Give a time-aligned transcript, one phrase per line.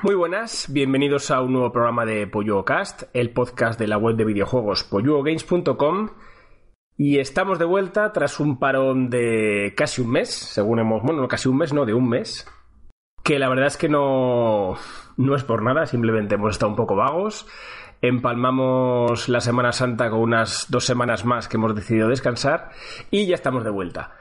[0.00, 4.14] Muy buenas, bienvenidos a un nuevo programa de Polluo Cast, el podcast de la web
[4.14, 6.10] de videojuegos polluogames.com.
[6.96, 11.02] Y estamos de vuelta tras un parón de casi un mes, según hemos.
[11.02, 12.46] Bueno, no casi un mes, no, de un mes.
[13.24, 14.76] Que la verdad es que no,
[15.16, 17.48] no es por nada, simplemente hemos estado un poco vagos.
[18.00, 22.70] Empalmamos la Semana Santa con unas dos semanas más que hemos decidido descansar
[23.10, 24.12] y ya estamos de vuelta.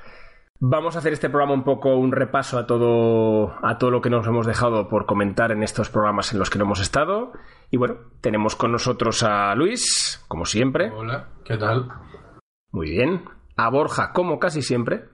[0.60, 4.10] Vamos a hacer este programa un poco un repaso a todo, a todo lo que
[4.10, 7.32] nos hemos dejado por comentar en estos programas en los que no hemos estado.
[7.70, 10.90] Y bueno, tenemos con nosotros a Luis, como siempre.
[10.92, 11.88] Hola, ¿qué tal?
[12.72, 13.26] Muy bien.
[13.56, 15.06] A Borja, como casi siempre.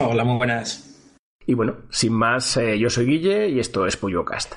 [0.00, 1.14] Hola, muy buenas.
[1.46, 4.54] Y bueno, sin más, eh, yo soy Guille y esto es PolloCast.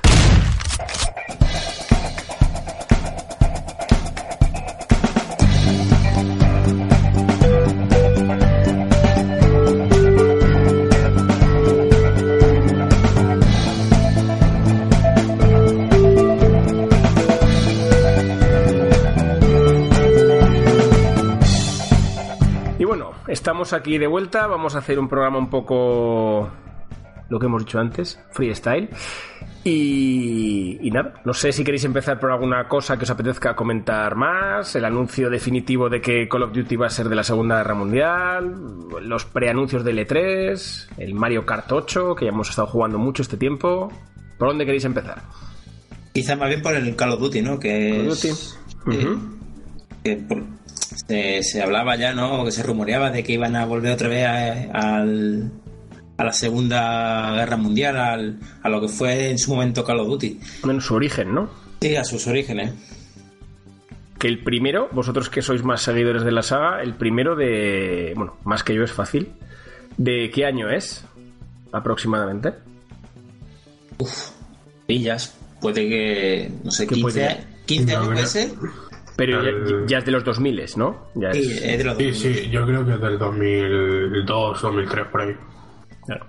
[23.45, 24.47] Estamos aquí de vuelta.
[24.47, 26.49] Vamos a hacer un programa un poco
[27.29, 28.89] lo que hemos dicho antes, freestyle.
[29.63, 34.15] Y, y nada, no sé si queréis empezar por alguna cosa que os apetezca comentar
[34.15, 37.57] más, el anuncio definitivo de que Call of Duty va a ser de la Segunda
[37.57, 38.55] Guerra Mundial,
[39.03, 43.37] los preanuncios del E3, el Mario Kart 8, que ya hemos estado jugando mucho este
[43.37, 43.91] tiempo.
[44.39, 45.21] ¿Por dónde queréis empezar?
[46.13, 47.59] Quizá más bien por el Call of Duty, ¿no?
[47.59, 48.97] Que Call of es- Duty.
[48.97, 49.19] eh, Ujú.
[50.03, 50.64] que por-
[51.07, 52.43] se, se hablaba ya, ¿no?
[52.45, 55.51] Que se rumoreaba de que iban a volver otra vez a, al-
[56.17, 60.07] a la Segunda Guerra Mundial, al- a lo que fue en su momento Call of
[60.07, 60.39] Duty.
[60.63, 61.49] En su origen, ¿no?
[61.81, 62.73] Sí, a sus orígenes.
[64.17, 68.13] Que el primero, vosotros que sois más seguidores de la saga, el primero de.
[68.15, 69.29] Bueno, más que yo es fácil.
[69.97, 71.03] ¿De qué año es?
[71.73, 72.53] Aproximadamente.
[74.87, 77.37] Villas, puede que, no sé, ¿Qué 15, puede?
[77.65, 78.49] 15 No, años puede ser.
[79.17, 81.07] Pero ya, El- ya es de los 2000, ¿no?
[81.15, 85.05] Ya es- Sí, es de los Sí, sí, yo creo que es del 2002, 2003,
[85.07, 85.35] por ahí.
[86.05, 86.25] Claro.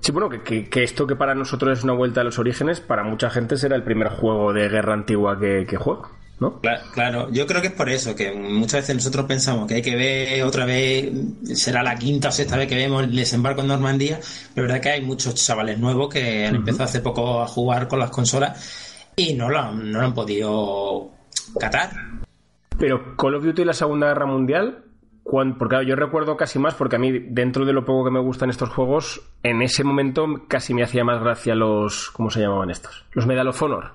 [0.00, 2.80] Sí, bueno, que, que- que esto que para nosotros es una vuelta a los orígenes,
[2.80, 6.02] para mucha gente será el primer juego de guerra antigua que, que juega,
[6.38, 6.60] ¿no?
[6.62, 9.82] Cla- Claro, yo creo que es por eso, que muchas veces nosotros pensamos que hay
[9.82, 11.10] que ver otra vez,
[11.54, 14.18] será la quinta o sexta vez que vemos el desembarco en Normandía,
[14.54, 17.88] pero es verdad que hay muchos chavales nuevos que han empezado hace poco a jugar
[17.88, 21.10] con las consolas y no lo han, no lo han podido
[21.60, 21.90] catar.
[22.78, 24.84] Pero Call of Duty y la Segunda Guerra Mundial,
[25.22, 28.10] cuan- porque claro, yo recuerdo casi más, porque a mí, dentro de lo poco que
[28.10, 32.10] me gustan estos juegos, en ese momento casi me hacía más gracia los.
[32.10, 33.06] ¿Cómo se llamaban estos?
[33.12, 33.92] Los Medal of Honor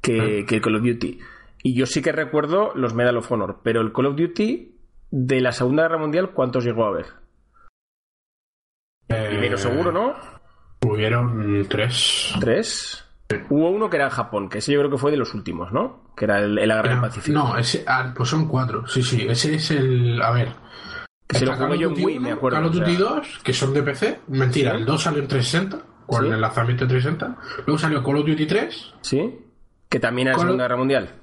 [0.00, 1.18] que, que el Call of Duty.
[1.62, 4.76] Y yo sí que recuerdo los Medal of Honor, pero el Call of Duty
[5.10, 7.06] de la Segunda Guerra Mundial, ¿cuántos llegó a haber?
[9.06, 10.14] Primero seguro, ¿no?
[10.86, 12.32] Hubieron tres.
[12.40, 13.04] ¿Tres?
[13.48, 15.72] Hubo uno que era en Japón, que ese yo creo que fue de los últimos,
[15.72, 16.12] ¿no?
[16.16, 17.38] Que era el, el Guerra del Pacífico.
[17.38, 18.86] No, ese, ah, pues son cuatro.
[18.86, 20.20] Sí, sí, ese es el.
[20.22, 20.52] A ver.
[21.26, 22.84] Que se lo jugué yo en Wii, me 1, acuerdo, Call of o sea.
[22.86, 24.20] Duty 2, que son de PC.
[24.28, 24.76] Mentira, Sí.
[24.78, 26.30] el 2 salió en 360, con Sí.
[26.32, 27.62] el lanzamiento de 360.
[27.66, 28.94] Luego salió Call of Duty 3.
[29.00, 29.38] ¿Sí?
[29.88, 31.14] Que también era la Call Segunda Guerra Mundial.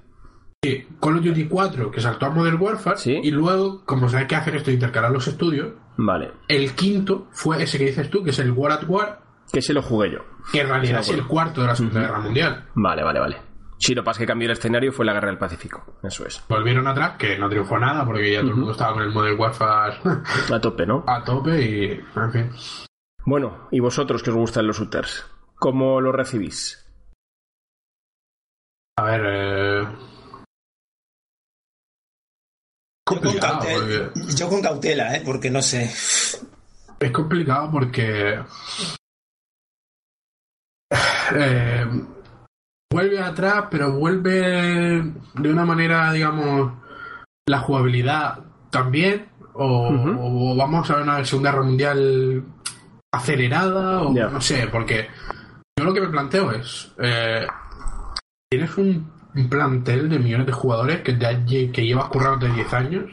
[0.64, 2.98] Sí, Call of Duty 4, que saltó a Modern Warfare.
[2.98, 3.20] Sí.
[3.22, 6.32] Y luego, como sabes que hacer esto intercalar los estudios, Vale.
[6.48, 9.22] el quinto fue ese que dices tú, que es el War at War,
[9.52, 10.20] Que se lo jugué yo.
[10.52, 12.66] que en realidad es el cuarto de la Segunda Guerra Mundial.
[12.76, 13.38] Vale, vale, vale.
[13.80, 16.00] Sí, lo es que cambió el escenario fue la Guerra del Pacífico.
[16.04, 16.44] Eso es.
[16.50, 19.40] Volvieron atrás, que no triunfó nada, porque ya todo el mundo estaba con el Modern
[19.40, 19.98] Warfare
[20.54, 21.04] A tope, ¿no?
[21.08, 22.52] a tope y, en fin.
[23.26, 25.26] Bueno, ¿y vosotros que os gustan los shooters?
[25.56, 26.84] ¿Cómo lo recibís?
[28.98, 29.88] A ver, eh...
[33.10, 35.22] Yo con, complicado, cautela, porque- yo con cautela, ¿eh?
[35.26, 35.84] porque no sé.
[37.00, 38.40] Es complicado porque.
[41.36, 41.86] Eh,
[42.92, 45.04] vuelve atrás, pero vuelve
[45.36, 46.74] de una manera, digamos,
[47.48, 48.40] la jugabilidad
[48.70, 49.28] también.
[49.54, 50.18] O, Ujú.
[50.20, 52.44] o vamos a ver una Segunda Guerra Mundial
[53.12, 55.08] acelerada, o no sé, porque
[55.78, 56.94] yo lo que me planteo es.
[57.00, 57.48] eh,
[58.50, 59.12] tienes un,
[59.50, 61.18] plantel de millones de jugadores que,
[61.72, 63.04] que llevas currando de 10 años.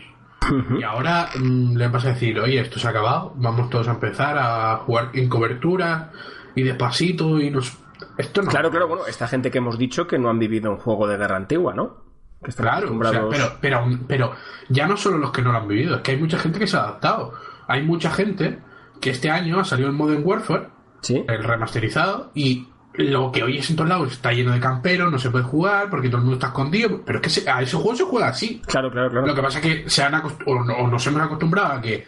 [0.78, 3.92] Y ahora mm, le vas a decir, oye, esto se ha acabado, vamos todos a
[3.92, 6.12] empezar a jugar en cobertura
[6.54, 7.76] y despacito y nos...
[8.18, 8.50] Esto no.
[8.50, 11.16] Claro, claro, bueno, esta gente que hemos dicho que no han vivido un juego de
[11.16, 12.02] guerra antigua, ¿no?
[12.42, 13.58] Que están Claro, o sea, acostumbrados.
[13.60, 14.32] pero, pero, pero
[14.68, 16.66] ya no solo los que no lo han vivido, es que hay mucha gente que
[16.66, 17.32] se ha adaptado.
[17.66, 18.58] Hay mucha gente
[19.00, 20.68] que este año ha salido el Modern Warfare,
[21.00, 21.24] Sí.
[21.26, 25.18] el remasterizado, y lo que hoy es en todos lados está lleno de camperos, no
[25.18, 27.76] se puede jugar porque todo el mundo está escondido, pero es que se- a ese
[27.76, 28.62] juego se juega así.
[28.66, 29.26] Claro, claro, claro.
[29.26, 32.04] Lo que pasa es que se han o, no- o nos hemos acostumbrado a que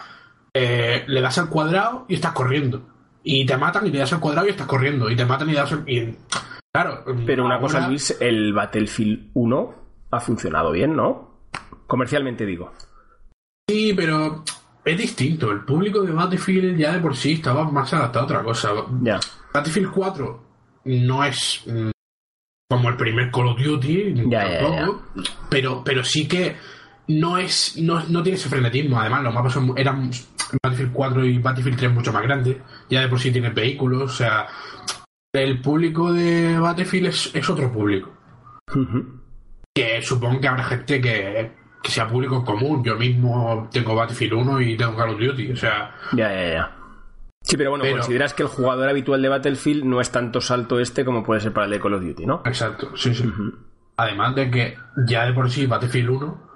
[0.55, 2.83] eh, le das al cuadrado y estás corriendo.
[3.29, 5.11] Y te matan y le das al cuadrado y estás corriendo.
[5.11, 5.83] Y te matan y le das al...
[5.91, 6.17] y
[6.73, 7.05] Claro.
[7.27, 9.75] Pero una cosa, Luis, el Battlefield 1
[10.13, 11.41] ha funcionado bien, ¿no?
[11.89, 12.73] Comercialmente digo.
[13.69, 14.45] Sí, pero
[14.85, 15.51] es distinto.
[15.51, 18.71] El público de Battlefield ya de por sí estaba más adaptado a otra cosa.
[19.53, 20.45] Battlefield 4
[20.85, 21.91] no es mm,
[22.71, 25.03] como el primer Call of Duty, Ya, ya, tampoco,
[25.49, 26.57] pero pero sí que
[27.09, 28.99] no es no, no tiene ese frenetismo.
[29.01, 30.11] Además, los mapas son, eran
[30.63, 32.57] Battlefield 4 y Battlefield 3 mucho más grandes.
[32.91, 34.03] Ya de por sí tienen vehículos.
[34.03, 34.47] O sea,
[35.35, 38.13] el público de Battlefield es, es otro público.
[39.75, 42.83] Que supongo que habrá gente que, que sea público en común.
[42.85, 45.53] Yo mismo tengo Battlefield 1 y tengo Call of Duty.
[45.53, 46.73] O sea, Ya, ya, ya.
[47.43, 50.81] Sí, pero bueno, Pero- consideras que el jugador habitual de Battlefield no es tanto salto
[50.81, 52.43] este como puede ser para el de Call of Duty, ¿no?
[52.45, 53.31] exacto, sí, sí.
[53.99, 54.77] Además de que
[55.07, 56.47] ya de por sí Battlefield 1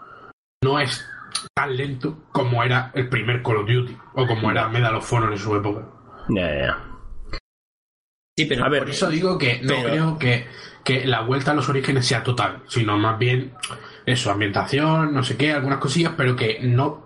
[0.63, 1.07] no es
[1.55, 5.33] tan lento como era el primer Call of Duty o como era Medal of Honor
[5.33, 5.87] en su época.
[6.29, 6.79] Ya, ya, ya.
[8.39, 10.47] Sí, pero A ver, Por eso digo que no Pero- creo que,
[10.85, 13.53] que la vuelta a los orígenes sea total, sino más bien
[14.07, 17.05] eso, ambientación, no sé qué, algunas cosillas, pero que no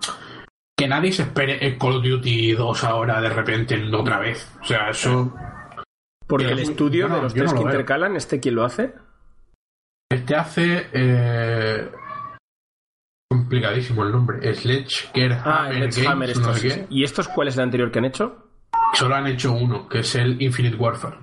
[0.77, 4.51] que nadie se espere el Call of Duty 2 ahora de repente otra vez.
[4.61, 5.33] O sea, eso
[6.27, 7.73] Porque el estudio no- de los no tres lo que veo.
[7.73, 8.93] intercalan, ¿este quién lo hace?
[10.11, 11.91] este hace eh,
[13.39, 15.09] complicadísimo el nombre, Sledge
[15.45, 16.87] Ah, Games, no sé qué.
[16.91, 18.47] ¿Y estos cuál es el anterior que han hecho?
[18.95, 21.17] Solo han hecho uno, que es el Infinite Warfare,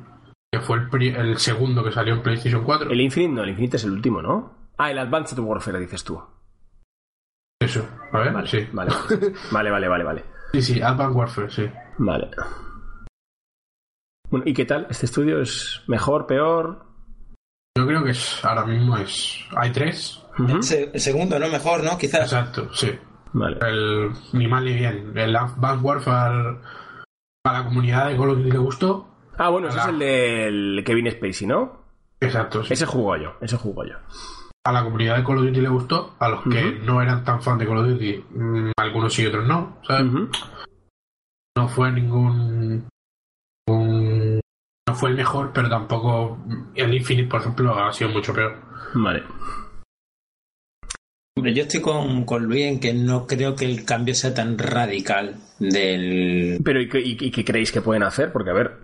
[0.52, 2.92] que fue el, pri- el segundo que salió en PlayStation 4.
[2.92, 4.54] El Infinite no, el Infinite es el último, ¿no?
[4.78, 6.22] Ah, el Advanced Warfare, dices tú.
[7.62, 8.68] Eso, a ver, Vale, sí.
[8.74, 8.92] vale,
[9.52, 10.26] vale, vale, vale, vale.
[10.54, 11.70] Sí, sí, Advanced Warfare, sí.
[12.00, 12.30] Vale.
[14.30, 14.88] Bueno, ¿y qué tal?
[14.90, 16.86] ¿Este estudio es mejor, peor?
[17.78, 19.46] Yo creo que es ahora mismo es.
[19.56, 20.21] Hay tres.
[20.38, 21.48] El se- el segundo, ¿no?
[21.50, 21.98] Mejor, ¿no?
[21.98, 22.22] Quizás.
[22.32, 22.92] Exacto, sí.
[23.34, 23.58] Vale.
[23.62, 25.14] El ni mal ni bien.
[25.16, 26.58] El Advanced Warfare
[27.46, 29.08] a la comunidad de Call of Duty le gustó.
[29.38, 31.82] Ah, bueno, ese es el del Kevin Spacey, ¿no?
[32.20, 32.74] Exacto, sí.
[32.74, 33.96] Ese jugó yo, ese jugó yo.
[34.64, 36.16] A la comunidad de Call of Duty le gustó.
[36.20, 39.28] A los que no eran tan fan de Call of Duty, mm, algunos sí y
[39.28, 39.78] otros no.
[39.88, 40.06] ¿sabes?
[41.58, 42.88] No fue ningún.
[43.68, 44.40] un-
[44.88, 46.38] no fue el mejor, pero tampoco.
[46.76, 48.60] El Infinite, por ejemplo, ha sido mucho peor.
[48.94, 49.24] Vale.
[51.42, 54.60] Hombre, yo estoy con, con Luis en que no creo que el cambio sea tan
[54.60, 56.60] radical del...
[56.64, 58.32] Pero ¿y qué, y- y qué creéis que pueden hacer?
[58.32, 58.78] Porque, a ver...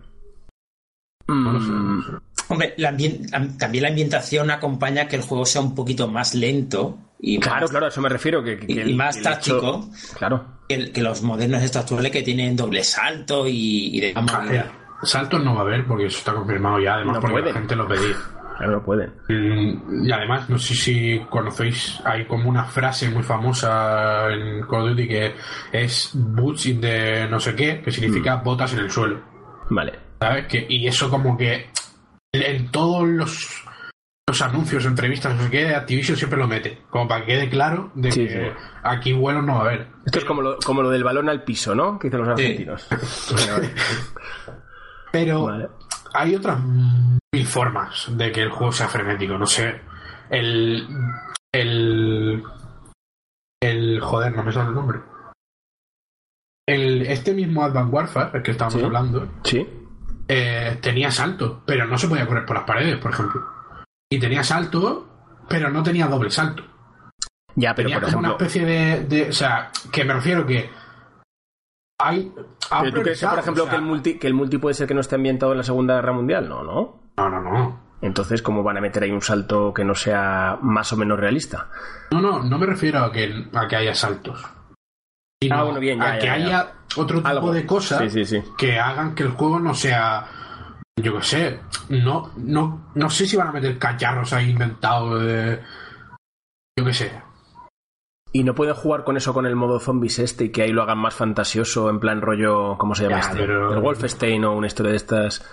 [1.27, 2.03] No lo sé, mm.
[2.49, 6.33] Hombre, la ambien- am- también la ambientación acompaña que el juego sea un poquito más
[6.33, 8.43] lento y Claro, más, claro, a eso me refiero.
[8.43, 10.45] Que, que y- el- más el hecho- táctico Claro.
[10.67, 14.65] que, que los modernos estos actuales que tienen doble salto y, y de A ver,
[15.03, 17.75] saltos no va a haber porque eso está confirmado ya, además No porque la gente
[17.75, 18.15] lo pedía.
[18.57, 19.13] Claro, no pueden.
[19.29, 24.81] Mm, Y además, no sé si conocéis, hay como una frase muy famosa en Call
[24.83, 25.35] of Duty que
[25.71, 29.21] es boots in the no sé qué, que significa botas en el suelo.
[29.69, 29.93] Vale.
[30.19, 30.47] ¿Sabes?
[30.47, 31.69] Que, y eso como que
[32.33, 33.63] en todos los,
[34.27, 36.79] los anuncios, entrevistas, no sé qué, Activision siempre lo mete.
[36.89, 38.39] Como para que quede claro de Sí, que sí.
[38.83, 39.87] aquí vuelos no va a haber.
[40.05, 41.99] Esto es como lo, como lo del balón al piso, ¿no?
[41.99, 42.87] Que dicen los argentinos.
[45.11, 45.69] Pero Vale.
[46.17, 49.37] Hay otras mil formas de que el juego sea frenético.
[49.37, 49.81] No sé.
[50.29, 50.87] El.
[51.53, 52.43] El.
[53.61, 53.99] El.
[54.01, 54.99] Joder, no me sale el nombre.
[56.67, 58.85] El, este mismo Advanced Warfare, el que estábamos Sí.
[58.85, 59.65] hablando, Sí.
[60.27, 63.41] eh, tenía salto, pero no se podía correr por las paredes, por ejemplo.
[64.11, 65.07] Y tenía salto,
[65.47, 66.63] pero no tenía doble salto.
[67.55, 68.45] Ya, pero tenía por como una ejemplo.
[68.47, 70.69] especie de, de- O sea, que me refiero que.
[71.99, 72.31] Hay.
[72.69, 74.75] ha ¿Pero tú crees por ejemplo, o sea, que, el multi, que el multi puede
[74.75, 76.47] ser que no esté ambientado en la Segunda Guerra Mundial?
[76.47, 76.99] No, ¿no?
[77.17, 77.87] No, no, no.
[78.01, 81.69] Entonces, ¿cómo van a meter ahí un salto que no sea más o menos realista?
[82.11, 84.45] No, no, no me refiero a que, a que haya saltos.
[85.41, 86.33] Sino Ah, bueno, bien, ya, a ya, que ya.
[86.33, 87.51] haya otro tipo Algo.
[87.51, 88.43] de cosas Sí, sí, sí.
[88.57, 90.27] que hagan que el juego no sea.
[91.01, 91.59] Yo qué sé.
[91.89, 95.61] No, no, no sé si van a meter cacharros ahí inventados de.
[96.77, 97.21] Yo qué sé.
[98.33, 100.83] Y no pueden jugar con eso con el modo zombies este y que ahí lo
[100.83, 102.77] hagan más fantasioso, en plan rollo.
[102.77, 103.39] ¿Cómo se llama Ya, este?
[103.39, 105.49] pero- El Wolfenstein o una historia de estas.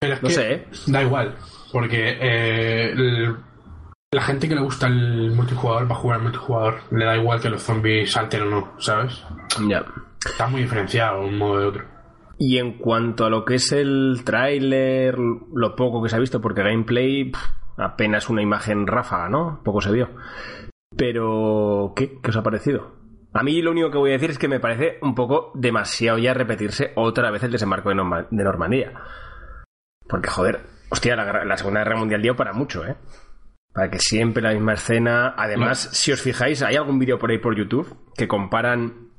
[0.00, 0.66] Pero es No que sé, ¿eh?
[0.88, 1.36] da igual.
[1.72, 3.36] Porque eh, el-
[4.12, 6.74] la gente que le gusta el multijugador va a jugar al multijugador.
[6.90, 9.24] Le da igual que los zombies salten o no, ¿sabes?
[9.68, 9.84] Ya.
[10.26, 11.84] Está muy diferenciado un modo de otro.
[12.38, 16.40] Y en cuanto a lo que es el tráiler, lo poco que se ha visto,
[16.40, 17.40] porque gameplay pff,
[17.78, 19.60] apenas una imagen ráfaga, ¿no?
[19.62, 20.08] Poco se vio.
[20.96, 22.18] Pero, ¿qué?
[22.20, 22.98] ¿Qué os ha parecido?
[23.32, 26.18] A mí lo único que voy a decir es que me parece un poco demasiado
[26.18, 28.92] ya repetirse otra vez el desembarco de, Norma- de Normandía.
[30.08, 32.96] Porque, joder, hostia, la, la Segunda Guerra Mundial dio para mucho, ¿eh?
[33.72, 35.32] Para que siempre la misma escena.
[35.36, 39.10] Además, si os fijáis, hay algún vídeo por ahí por YouTube que comparan.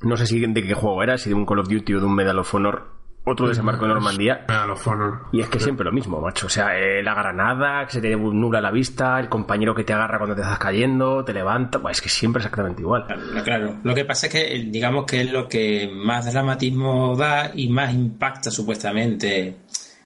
[0.00, 2.06] No sé si de qué juego era, si de un Call of Duty o de
[2.06, 3.01] un Medal of Honor.
[3.24, 4.44] Otro desembarco en Normandía.
[4.86, 5.26] Honor.
[5.32, 6.46] Y es que siempre lo mismo, macho.
[6.46, 9.92] O sea, eh, la granada, que se te nubla la vista, el compañero que te
[9.92, 11.78] agarra cuando te estás cayendo, te levanta.
[11.80, 13.06] Pues es que siempre es exactamente igual.
[13.06, 13.76] Claro, claro.
[13.84, 17.68] Lo que pasa es que, eh, digamos que es lo que más dramatismo da y
[17.68, 19.56] más impacta supuestamente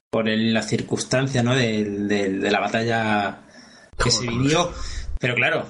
[0.09, 1.55] por el- las circunstancias ¿no?
[1.55, 3.39] de, de- de la batalla
[3.97, 4.69] que se vivió.
[5.19, 5.65] Pero claro,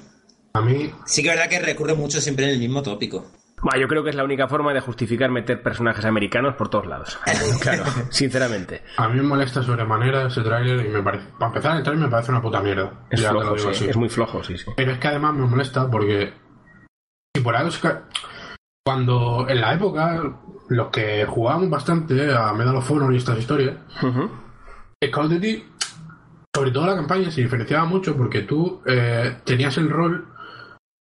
[0.52, 3.26] A mí, sí que es verdad que recurre mucho siempre en el mismo tópico.
[3.62, 6.86] Bueno, yo creo que es la única forma de justificar meter personajes americanos por todos
[6.86, 7.18] lados.
[7.60, 8.82] Claro, sinceramente.
[8.96, 11.26] a mí me molesta sobremanera ese tráiler y me parece...
[11.38, 12.92] Para empezar, el tráiler me parece una puta mierda.
[13.10, 13.76] Es Ya te lo flojo, digo sí.
[13.84, 13.90] así.
[13.90, 14.70] Es muy flojo, sí, sí.
[14.76, 16.32] Pero es que además me molesta porque...
[17.34, 17.88] Y por algo es que...
[18.84, 20.22] Cuando en la época,
[20.68, 24.30] los que jugábamos bastante a Medal of Honor y estas historias, Ujú.
[25.12, 25.64] Call of Duty,
[26.54, 30.26] sobre todo la campaña, se diferenciaba mucho porque tú eh, tenías el rol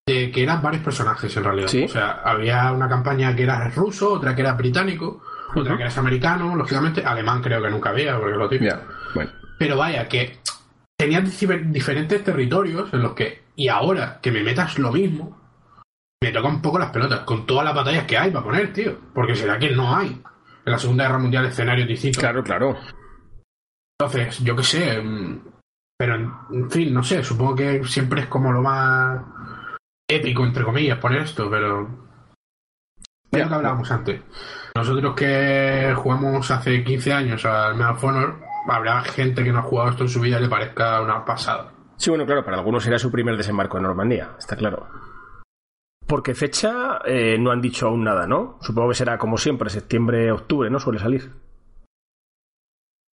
[0.08, 1.68] de que eran varios personajes en realidad.
[1.68, 1.84] Sí.
[1.84, 5.24] O sea, había una campaña que era ruso, otra que era británico,
[5.56, 8.76] otra que era americano, lógicamente, alemán creo que nunca había, porque lo típico.
[9.16, 9.32] Bueno.
[9.58, 10.38] Pero vaya, que
[11.02, 15.42] difer- diferentes territorios en los que, y ahora que me metas lo mismo,
[16.22, 18.96] me toca un poco las pelotas, con todas las batallas que hay para poner, tío.
[19.14, 20.22] Porque será que no hay.
[20.66, 22.22] En la Segunda Guerra Mundial escenarios distintos.
[22.22, 22.78] Claro, claro.
[24.00, 25.02] Entonces, yo qué sé.
[25.02, 25.40] mm,
[25.98, 26.16] Pero,
[26.52, 27.24] en fin, no sé.
[27.24, 29.22] Supongo que siempre es como lo más
[30.08, 32.06] épico, entre comillas, poner esto, pero.
[33.32, 34.22] Es lo que hablábamos antes.
[34.76, 39.64] Nosotros que jugamos hace 15 años al Medal of Honor, habrá gente que no ha
[39.64, 41.72] jugado esto en su vida y le parezca una pasada.
[41.98, 44.88] Sí, bueno, claro, para algunos será su primer desembarco en Normandía, está claro.
[46.06, 48.58] Porque fecha eh, no han dicho aún nada, ¿no?
[48.62, 50.80] Supongo que será como siempre, septiembre, octubre, ¿no?
[50.80, 51.32] Suele salir.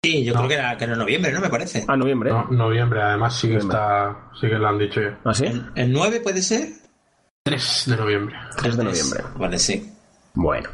[0.02, 0.38] Sí, yo No.
[0.40, 1.40] creo que era, que era en noviembre, ¿no?
[1.40, 1.84] Me parece.
[1.86, 2.30] Ah, noviembre.
[2.30, 3.78] No, noviembre, además, sí que Noviembre.
[3.78, 4.30] está.
[4.40, 5.20] Sí que lo han dicho ya.
[5.24, 5.44] ¿Ah, sí?
[5.46, 6.68] ¿El, el 9 puede ser?
[7.50, 8.36] 3 de noviembre.
[8.56, 9.24] 3 de noviembre.
[9.36, 9.92] Vale, sí.
[10.34, 10.68] Bueno.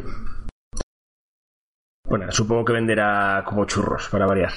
[2.07, 4.53] Bueno, supongo que venderá como churros, para variar.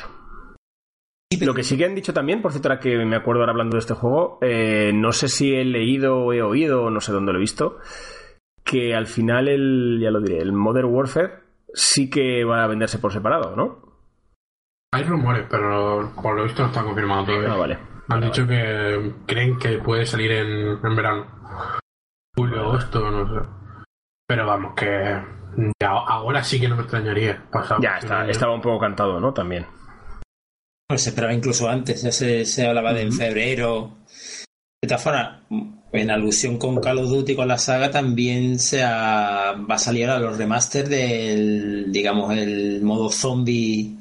[1.40, 3.76] Lo que sí que han dicho también, por cierto, ahora que me acuerdo ahora hablando
[3.76, 7.32] de este juego, eh, no sé si he leído o he oído, no sé dónde
[7.32, 7.78] lo he visto,
[8.66, 11.40] que al final el, ya lo diré, el Modern Warfare
[11.74, 13.80] sí que va a venderse por separado, ¿no?
[14.92, 17.54] Hay rumores, pero por lo visto no está confirmado todavía.
[17.54, 17.76] Ah, vale.
[17.76, 21.28] Han Vale, dicho que creen que puede salir en, en verano.
[22.40, 23.48] Julio, agosto, no sé.
[24.28, 25.22] Pero vamos, que
[25.82, 27.44] ya ahora sí que no me extrañaría.
[27.52, 29.34] Pasado Ya está, estaba un poco cantado, ¿no?
[29.34, 29.66] También.
[30.88, 33.98] Pues se esperaba incluso antes, ya se, se hablaba de en febrero.
[34.82, 34.96] De
[35.92, 40.08] en alusión con Call of Duty, con la saga, también se ha- va a salir
[40.10, 43.98] ahora los remaster del, digamos, el modo zombie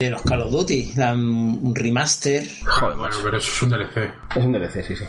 [0.00, 0.92] de los Call of Duty.
[0.96, 2.46] La- un remaster.
[2.66, 4.12] Joder, Bueno, pero eso es un DLC.
[4.36, 5.04] Es un DLC, sí, sí.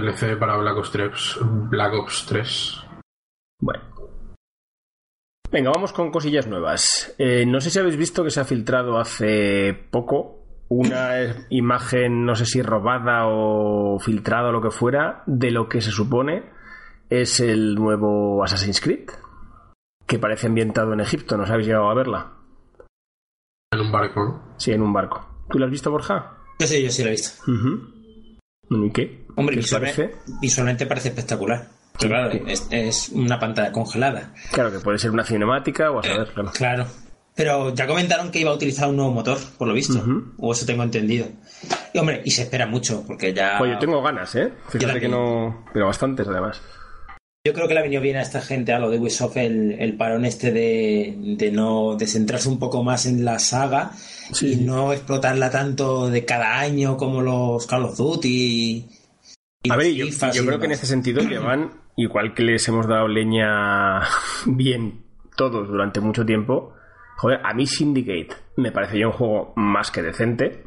[0.00, 1.38] DLC para Black Ops 3.
[1.70, 2.84] Black Ops 3.
[3.60, 3.82] Bueno.
[5.50, 7.14] Venga, vamos con cosillas nuevas.
[7.18, 12.34] Eh, no sé si habéis visto que se ha filtrado hace poco una imagen, no
[12.34, 16.44] sé si robada o filtrada o lo que fuera, de lo que se supone
[17.08, 19.10] es el nuevo Assassin's Creed,
[20.06, 21.36] que parece ambientado en Egipto.
[21.36, 22.32] ¿No os habéis llegado a verla?
[23.72, 24.54] En un barco, ¿no?
[24.56, 25.44] Sí, en un barco.
[25.50, 26.38] ¿Tú la has visto, Borja?
[26.60, 27.42] Yo sí, yo sí lo he visto.
[28.70, 28.86] Ujú.
[28.86, 29.24] ¿Y qué?
[29.36, 30.22] Hombre, ¿Qué os visualmente, parece?
[30.40, 31.68] visualmente parece espectacular.
[31.98, 34.32] Pero claro, es, es una pantalla congelada.
[34.52, 36.50] Claro, que puede ser una cinemática o a saber, claro.
[36.52, 36.86] Claro.
[37.34, 40.04] Pero ya comentaron que iba a utilizar un nuevo motor, por lo visto.
[40.38, 41.26] O eso tengo entendido.
[41.92, 43.56] Y hombre, y se espera mucho, porque ya.
[43.58, 44.52] Pues yo tengo ganas, ¿eh?
[44.68, 45.64] Fíjate que no...
[45.72, 46.60] Pero bastantes, además.
[47.46, 49.72] Yo creo que le ha venido bien a esta gente, a lo de Ubisoft, el,
[49.80, 53.92] el parón este de, de no de centrarse un poco más en la saga
[54.32, 54.52] Sí.
[54.52, 58.86] y no explotarla tanto de cada año como los Call of Duty.
[59.62, 62.86] y A ver, yo, y creo que en este sentido llevan, igual que les hemos
[62.86, 64.02] dado leña
[64.46, 65.02] bien
[65.34, 66.74] todos durante mucho tiempo,
[67.16, 70.64] joder, a mí Syndicate me parece ya un juego más que decente.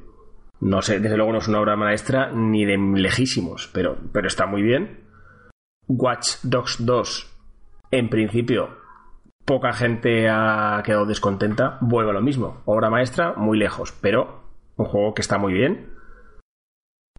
[0.59, 4.47] No sé, desde luego no es una obra maestra ni de lejísimos, pero, pero está
[4.47, 5.02] muy bien.
[5.87, 7.35] Watch Dogs 2,
[7.91, 8.77] en principio,
[9.45, 11.77] poca gente ha quedado descontenta.
[11.81, 14.43] Vuelve a lo mismo, obra maestra, muy lejos, pero
[14.77, 15.89] un juego que está muy bien.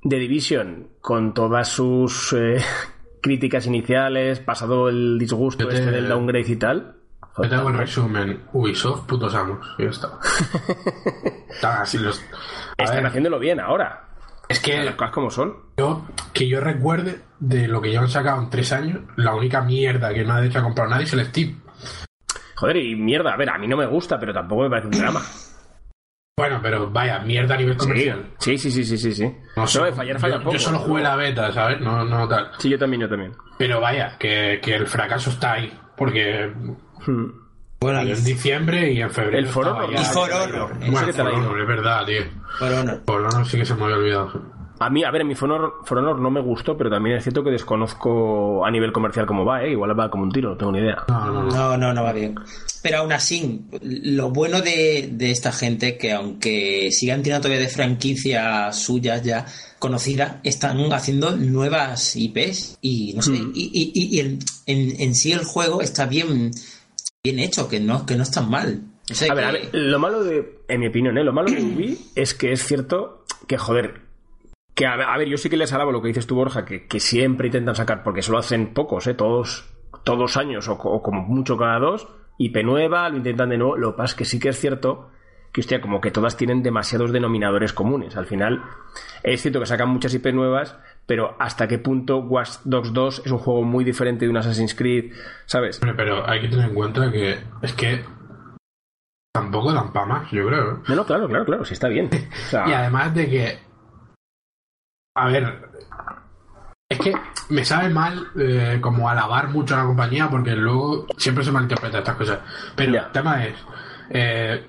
[0.03, 2.59] The Division, con todas sus eh,
[3.23, 6.97] críticas iniciales, pasado el disgusto te- este del downgrade y tal.
[7.37, 8.43] Yo tengo el resumen.
[8.53, 9.67] Ubisoft, putos amos.
[9.79, 10.19] Y ya está.
[11.51, 12.25] Están los...
[12.79, 14.14] Haciéndolo bien ahora.
[14.49, 15.55] Es que Las cosas como son.
[15.77, 19.61] yo, que yo recuerde de lo que ya han sacado en tres años, la única
[19.63, 21.61] mierda que no ha hecho a comprar nadie es el Steam.
[22.57, 24.99] Joder, y mierda, a ver, a mí no me gusta, pero tampoco me parece un
[24.99, 25.21] drama.
[26.37, 28.31] Bueno, pero vaya, mierda a nivel comercial.
[28.39, 29.33] Sí, sí, sí, sí, sí, sí.
[29.57, 30.53] No sé, fallar, falla yo, poco.
[30.53, 31.81] yo solo jugué la beta, ¿sabes?
[31.81, 32.51] No, no tal.
[32.59, 33.33] Sí, yo también, yo también.
[33.57, 35.73] Pero vaya, que, que el fracaso está ahí.
[35.97, 36.53] Porque
[37.07, 37.27] Hmm.
[37.93, 39.39] Bueno, en diciembre y en febrero.
[39.39, 39.93] El For Honor.
[39.93, 40.75] Y For Honor.
[40.91, 41.27] Bueno, For.
[41.29, 42.23] Honor, es verdad, tío.
[42.59, 43.03] For Honor.
[43.07, 44.55] For Honor sí que se me había olvidado.
[44.81, 47.23] A mí, a ver, mi For Honor, For Honor no me gustó, pero también es
[47.23, 49.71] cierto que desconozco a nivel comercial cómo va, ¿eh?
[49.71, 51.05] Igual va como un tiro, no tengo ni idea.
[51.09, 51.51] No, no, no.
[51.51, 52.35] No, no, no va bien.
[52.83, 57.73] Pero aún así, lo bueno de, de esta gente, que aunque sigan tirando todavía de
[57.73, 59.47] franquicias suyas ya
[59.79, 63.53] conocidas, están haciendo nuevas IPs y no sé, Mm.
[63.55, 66.51] y, y- y- y el- en, en sí el juego está bien,
[67.25, 68.83] bien hecho, que no, que no es tan mal.
[69.11, 71.25] O sea A ver, a ver, lo malo de, en mi opinión, ¿eh?
[71.25, 74.03] lo malo de Ubi es que es cierto que, joder,
[74.75, 76.67] que a ver, a ver, yo sí que les alabo lo que dices tú, Borja,
[76.67, 79.15] que, que siempre intentan sacar, porque eso lo hacen pocos, ¿eh?
[79.15, 79.65] Todos,
[80.05, 83.93] todos años, o, o como mucho cada dos, IP nueva, lo intentan de nuevo, lo
[83.93, 85.11] que pasa es que sí que es cierto
[85.55, 88.17] que, hostia, como que todas tienen demasiados denominadores comunes.
[88.17, 88.61] Al final,
[89.23, 93.33] es cierto que sacan muchas IP nuevas, pero hasta qué punto Watch Dogs 2 es
[93.33, 95.13] un juego muy diferente de un Assassin's Creed,
[95.47, 95.81] ¿sabes?
[95.83, 98.05] Hombre, Pero hay que tener en cuenta que es que
[99.35, 100.73] tampoco dan pa' más, yo creo.
[100.75, 100.79] ¿eh?
[100.89, 102.09] No, no, claro, claro, claro, sí está bien.
[102.13, 103.59] O sea, Y además de que.
[105.17, 105.69] A ver.
[106.91, 107.13] Es que
[107.51, 112.01] me sabe mal eh, como alabar mucho a la compañía porque luego siempre se malinterpretan
[112.01, 112.39] estas cosas.
[112.77, 113.01] Pero Ya.
[113.07, 113.57] el tema es.
[114.11, 114.67] eh,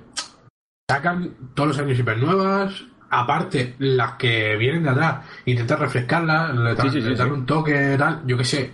[0.89, 2.83] sacan todos los años hiper nuevas.
[3.09, 8.23] Aparte, las que vienen de atrás, intentan refrescarlas, le Sí, sí, un toque, tal.
[8.25, 8.73] Yo qué sé.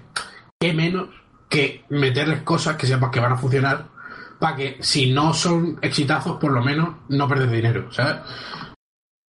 [0.59, 1.09] ¿Qué menos
[1.49, 3.87] que meterles cosas que sepas que van a funcionar
[4.39, 8.15] para que si no son exitazos, por lo menos no perder dinero, ¿sabes?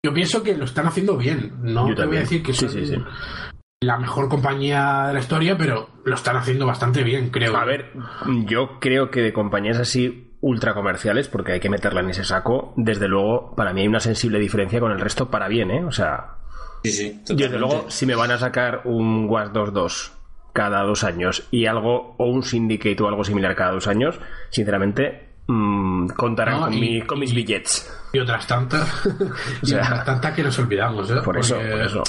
[0.05, 1.53] Yo pienso que lo están haciendo bien.
[1.63, 2.71] No Yo te voy a decir que son
[3.83, 7.57] la mejor compañía de la historia, pero lo están haciendo bastante bien, creo.
[7.57, 7.93] A ver,
[8.47, 12.75] yo creo que de compañías así ultra comerciales, porque hay que meterla en ese saco,
[12.77, 15.85] desde luego, para mí hay una sensible diferencia con el resto para bien, ¿eh?
[15.85, 16.35] O sea,
[16.85, 20.13] sí, sí, desde luego, si me van a sacar un Watch 2
[20.53, 24.21] cada dos años y algo, o un Syndicate o algo similar cada dos años,
[24.51, 27.99] sinceramente, mm, contarán No, con, y- mi- con mis y- billets.
[28.13, 28.87] Y otras tantas,
[29.63, 31.15] sea, otras tantas que nos olvidamos, ¿eh?
[31.25, 32.03] Por eso, Porque, por eso.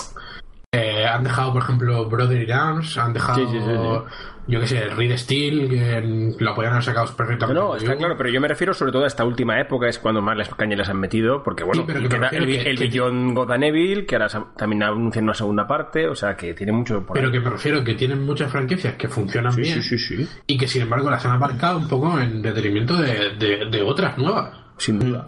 [0.73, 4.01] Eh, han dejado, por ejemplo, Brother in Arms, han dejado, Sí, sí, sí, sí.
[4.47, 7.61] yo qué sé, Reed Steel, que lo podían haber sacado perfectamente.
[7.61, 10.21] No, está claro, pero yo me refiero sobre todo a esta última época, es cuando
[10.23, 12.85] más les cañas les han metido, porque bueno, pero que queda el, que- el que-
[12.85, 16.71] Beyond God and Evil, que ahora también anuncian una segunda parte, o sea que tiene
[16.71, 17.33] mucho por Pero ahí.
[17.33, 20.67] que me refiero que tienen muchas franquicias que funcionan bien sí, sí, sí, y que
[20.67, 24.57] sin embargo las han aparcado un poco en detrimento de, de- de otras nuevas.
[24.77, 25.27] sin duda.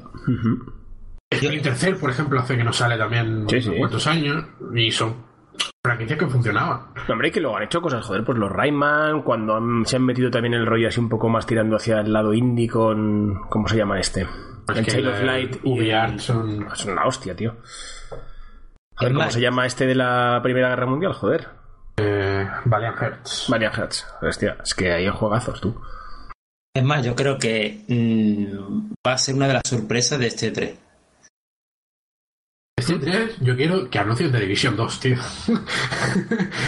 [1.33, 3.71] Splinter Cell, por ejemplo, hace que no sale también Sí, sí.
[3.77, 5.24] cuántos años y son
[5.85, 6.81] franquicias que funcionaban.
[7.07, 10.03] No, hombre, que luego han hecho cosas, joder, pues los Rayman, cuando han- se han
[10.05, 13.41] metido también el rollo así un poco más tirando hacia el lado indie con...
[13.49, 14.27] ¿Cómo se llama este?
[14.65, 15.57] Pues el Child of Light.
[15.63, 17.55] y el- son- Es una hostia, tío.
[18.97, 21.13] Joder, ¿cómo se llama este de la Primera Guerra Mundial?
[21.13, 21.47] Joder.
[21.97, 23.47] Eh, Valiant Hearts.
[23.49, 24.07] Valiant Hearts.
[24.21, 25.79] Hostia, es que hay juegazos, tú.
[26.73, 30.51] Es más, yo creo que mm, va a ser una de las sorpresas de este
[30.51, 30.79] 3.
[32.77, 35.15] Este 3, yo quiero que anuncien The Division 2, tío.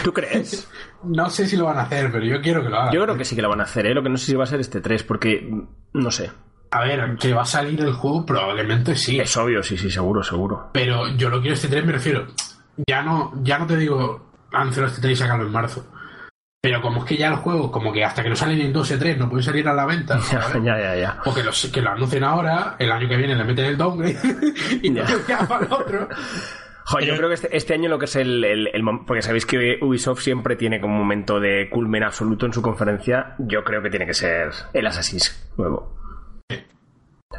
[0.02, 0.66] ¿Tú crees?
[1.04, 2.94] no sé si lo van a hacer, pero yo quiero que lo hagan.
[2.94, 3.92] Yo creo que sí que la van a hacer, ¿eh?
[3.94, 5.46] Lo que no sé si va a ser este 3, porque...
[5.50, 6.30] mm, No sé.
[6.70, 9.20] A ver, que va a salir el juego, probablemente sí.
[9.20, 10.70] Es obvio, sí, sí, seguro, seguro.
[10.72, 12.26] Pero yo lo quiero este 3, me refiero.
[12.88, 15.86] Ya no, ya no te digo, láncelo este 3 y sácalo en marzo.
[16.60, 18.90] Pero como es que ya el juego, como que hasta que no salen en 2
[18.90, 20.18] e 3 no pueden salir a la venta.
[20.32, 20.64] Ya, ¿sabes?
[20.64, 21.20] ya, ya, ya.
[21.24, 24.18] O que, los, que lo anuncien ahora, el año que viene le meten el downgrade
[24.82, 25.04] y Ya.
[25.40, 26.08] no para el otro.
[26.84, 28.70] Joder, yo Pero- creo que este, este año lo que es el, el-
[29.06, 33.34] Porque sabéis que Ubisoft siempre tiene como un momento de culmen absoluto en su conferencia.
[33.38, 35.94] Yo creo que tiene que ser el Assassin's nuevo.
[37.30, 37.36] O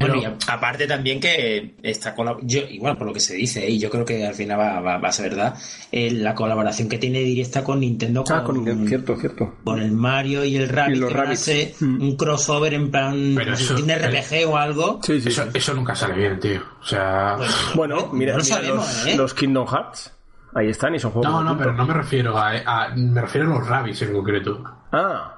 [0.00, 3.78] Bueno, y aparte también que esta colab- yo igual por lo que se dice, y
[3.80, 5.54] yo creo que al final va, va- va a ser verdad,
[5.90, 9.56] eh, la colaboración que tiene directa con Nintendo Ah, con, cierto, cierto.
[9.64, 11.40] con el Mario y el Rabbit, Y los Rabbids.
[11.40, 12.00] ser Mm.
[12.02, 15.00] un crossover en plan Pero no sé, eso- tiene RPG o algo.
[15.02, 15.50] Sí, sí, Eso, sí.
[15.54, 16.60] eso nunca sale bien, tío.
[16.80, 17.34] O sea.
[17.36, 19.16] Pues, Bueno, mira, no lo mira sabemos, los, ¿eh?
[19.16, 20.14] los Kingdom Hearts.
[20.54, 21.30] Ahí están y son juegos.
[21.30, 24.62] no, no, pero no me refiero a, a- Me refiero a los Rabbids en concreto.
[24.92, 25.34] Ah,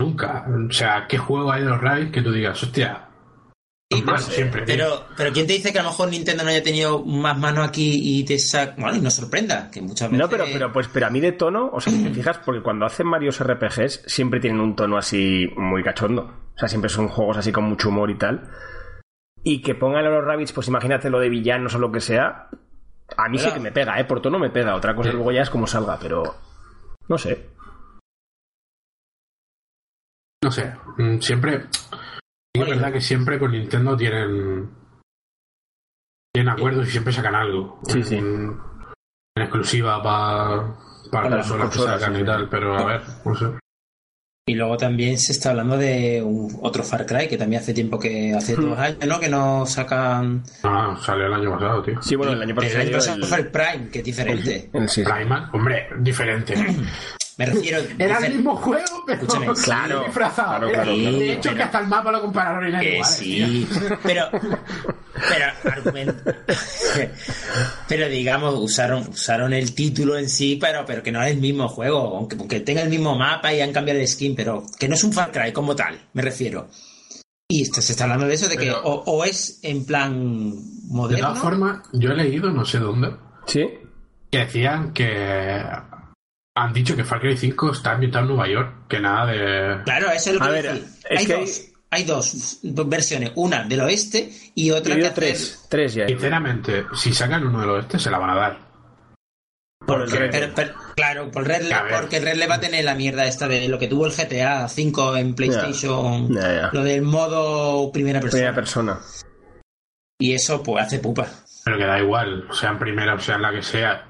[0.00, 0.46] Nunca.
[0.68, 3.04] O sea, ¿qué juego hay de los Rabbids que tú digas, hostia?
[4.18, 7.36] Siempre, pero, pero ¿quién te dice que a lo mejor Nintendo no haya tenido más
[7.36, 8.76] mano aquí y te saca.
[8.78, 10.20] Bueno, y nos sorprenda, que muchas veces.
[10.24, 12.62] no, pero, pero, pues, pero a mí de tono, o sea, si te fijas, porque
[12.62, 16.22] cuando hacen Marios RPGs siempre tienen un tono así muy cachondo.
[16.54, 18.48] O sea, siempre son juegos así con mucho humor y tal.
[19.42, 22.48] Y que pongan a los Rabbits, pues imagínate lo de villanos o lo que sea.
[23.16, 24.04] A mí sí que me pega, ¿eh?
[24.04, 24.76] Por tono me pega.
[24.76, 25.16] Otra cosa Sí.
[25.16, 26.22] luego ya es como salga, pero.
[27.08, 27.48] No sé.
[30.44, 30.72] No sé.
[30.96, 31.64] mm, Siempre.
[32.54, 34.70] Es verdad que siempre con Nintendo tienen.
[36.32, 37.80] Tienen acuerdos y siempre sacan algo.
[37.88, 38.16] Sí, sí.
[38.16, 38.56] En,
[39.36, 40.76] en exclusiva pa-
[41.10, 42.48] para Para las consolas que sacan sí, y tal.
[42.48, 43.46] Pero a ver, no sé.
[44.48, 47.98] Y luego también se está hablando de un- otro Far Cry, que también hace tiempo
[48.00, 49.20] que, hace dos años, ¿no?
[49.20, 50.42] Que no sacan...
[50.64, 52.02] Ah, salió el año pasado, tío.
[52.02, 53.20] Sí, bueno, el año Pero el año pasado.
[53.20, 54.70] pasado el- fue el Prime, que es diferente.
[54.72, 55.08] el- sí, sí.
[55.08, 56.54] Rayman, hombre, diferente.
[57.40, 57.82] Me refiero...
[57.98, 60.68] Era el mismo juego, pero Escúchame, claro, disfrazado.
[60.68, 61.16] claro, claro, claro.
[61.18, 63.10] De hecho, que hasta el mapa lo compararon y era Que igual.
[63.10, 63.68] sí,
[64.02, 64.28] pero,
[65.28, 66.34] pero, argument-
[67.88, 71.68] pero digamos, usaron, usaron el título en sí, pero, pero que no es el mismo
[71.68, 74.94] juego, aunque, aunque tenga el mismo mapa y han cambiado el skin, pero que no
[74.94, 76.68] es un Far Cry como tal, me refiero.
[77.48, 80.56] Y esto, se está hablando de eso, de que o, o es en plan De
[80.90, 83.10] moderno, todas formas, yo he leído, no sé dónde,
[83.46, 83.66] Sí.
[84.30, 85.60] que decían que
[86.62, 89.82] han dicho que Far Cry 5 está ambientado en Nueva York, que nada de...
[89.84, 90.88] claro, eso es lo A que ver, decía.
[91.10, 95.68] es Hay que dos, hay dos, dos versiones, una del oeste y otra que tres.
[95.94, 96.06] Ya.
[96.06, 98.70] Sinceramente, si sacan uno del oeste, se la van a dar.
[99.86, 100.30] Por el Porque- Red.
[100.30, 102.00] Pero- pero- claro, por Red, A ver.
[102.00, 104.12] porque el Red le va a tener la mierda esta de lo que tuvo el
[104.12, 106.28] GTA 5 en PlayStation,
[106.72, 108.38] lo del modo primera persona.
[108.40, 109.00] Primera persona.
[110.20, 111.26] Y eso pues hace pupa.
[111.64, 114.06] Pero que da igual, sea en primera o sea en la que sea.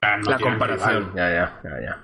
[0.00, 1.12] Sea, no la comparación.
[1.14, 1.98] Ya, ya, ya, ya.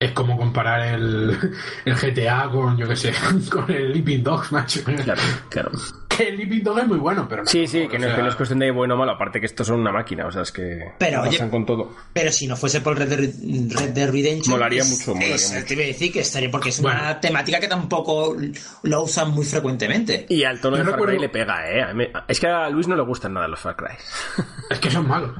[0.00, 1.30] Es como comparar el,
[1.84, 3.12] el GTA con, yo qué sé,
[3.50, 4.80] con el Leaping Dogs, macho.
[4.84, 5.70] Claro, claro.
[6.08, 7.48] Que el Leaping Dog es muy bueno, pero no.
[7.48, 9.46] Sí, sí, que no, sea, que no es cuestión de bueno o malo, aparte que
[9.46, 11.92] estos son una máquina, o sea, es que Pero, oye- pasan con todo.
[12.12, 13.18] Pero si no fuese por Red Dead,
[13.80, 14.52] Red Dead Redemption...
[14.54, 15.66] Molaría es- mucho, molaría es- mucho.
[15.66, 17.20] Te iba a decir que estaría porque es una Bueno.
[17.20, 18.36] temática que tampoco
[18.84, 20.26] lo usan muy frecuentemente.
[20.28, 21.82] Y al tono Yo de Far Cry recuerdo- le pega, ¿eh?
[21.82, 23.96] A mí- Es que a Luis no le gustan nada los Far Cry.
[24.70, 25.30] Es que son malos.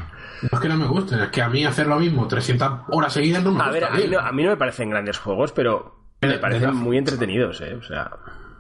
[0.43, 3.13] No es que no me gusten, es que a mí hacer lo mismo 300 horas
[3.13, 3.73] seguidas no me A gusta.
[3.73, 4.21] ver, a mí, tío.
[4.21, 7.61] no, a mí no me parecen grandes juegos, pero me de parecen todas- muy entretenidos,
[7.61, 7.75] ¿eh?
[7.75, 8.11] O sea,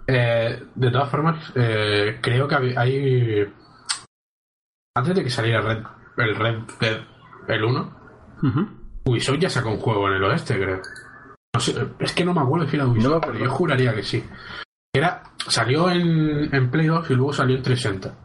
[0.06, 3.52] Eh, de todas formas, eh, creo que hay.
[4.96, 5.82] Antes de que saliera Red,
[6.18, 7.00] el Red Dead
[7.48, 7.96] el 1,
[9.04, 10.80] Ubisoft ya sacó un juego en el oeste, creo.
[11.54, 14.02] No sé, es que no me acuerdo si era Ubisoft, No pero yo juraría que
[14.02, 14.24] sí.
[14.94, 18.23] Era, salió en, en Play 2 y luego salió en 360.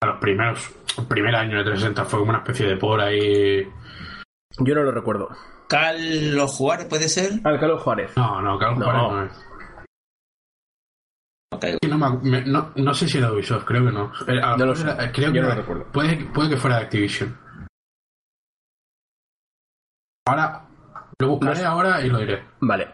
[0.00, 3.64] A los primeros, el primer año de 360 fue como una especie de por ahí.
[4.60, 5.28] yo no lo recuerdo.
[5.68, 7.32] Carlos Juárez puede ser.
[7.44, 8.16] Alcalá Juárez.
[8.16, 8.84] No, no, Carlos No.
[8.86, 9.44] Juárez no es.
[11.88, 14.12] No, me acu- me- no, no sé si era Ubisoft, creo que no.
[14.28, 14.84] Eh, a No lo sé.
[14.84, 15.84] era- creo Yo que no recuerdo.
[15.92, 17.36] Puede, puede que fuera de Activision.
[20.26, 20.68] Ahora,
[21.18, 22.44] lo buscaré ahora y lo diré.
[22.60, 22.88] Vale.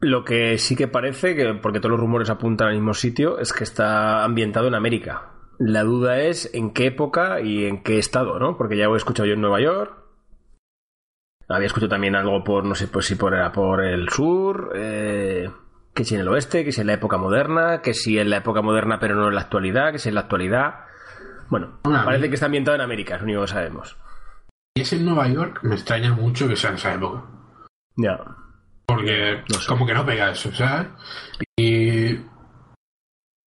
[0.00, 3.52] Lo que sí que parece, que porque todos los rumores apuntan al mismo sitio, es
[3.52, 5.34] que está ambientado en América.
[5.58, 8.56] La duda es en qué época y en qué estado, ¿no?
[8.56, 9.92] Porque ya lo he escuchado yo en Nueva York.
[11.48, 15.50] Había escuchado también algo por, no sé pues si por, era por el sur, eh,
[15.94, 18.36] que si en el oeste, que si en la época moderna, que si en la
[18.36, 20.74] época moderna pero no en la actualidad, que si en la actualidad.
[21.48, 23.96] Bueno, parece que está ambientado en América, es lo único que sabemos.
[24.76, 27.24] Y ese en Nueva York me extraña mucho que sea en esa época.
[27.96, 28.18] Ya.
[28.86, 29.66] Porque No sé.
[29.68, 30.88] como que no pega eso, ¿sabes?
[31.56, 31.77] Y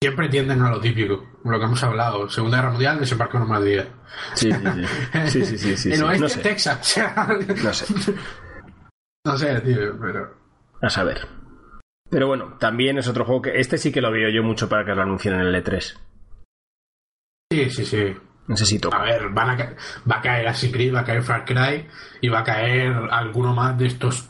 [0.01, 2.27] siempre tienden a lo típico, lo que hemos hablado.
[2.29, 3.87] Segunda Guerra Mundial, desembarco en Normandía.
[4.33, 5.29] Sí, sí, sí.
[5.29, 6.39] Sí, sí, sí, sí, el oeste No es sé.
[6.41, 6.95] Texas.
[7.63, 8.13] No sé.
[9.25, 10.35] no sé, tío, pero...
[10.81, 11.27] A saber.
[12.09, 13.59] Pero bueno, también es otro juego que.
[13.59, 15.97] Este sí que lo veo yo mucho para que lo anuncien en el E3.
[17.51, 18.17] Sí, sí, sí.
[18.55, 19.75] Si A ver, van a ca-
[20.11, 21.87] va a caer Assassin's Creed, va a caer Far Cry
[22.19, 24.29] y va a caer alguno más de estos,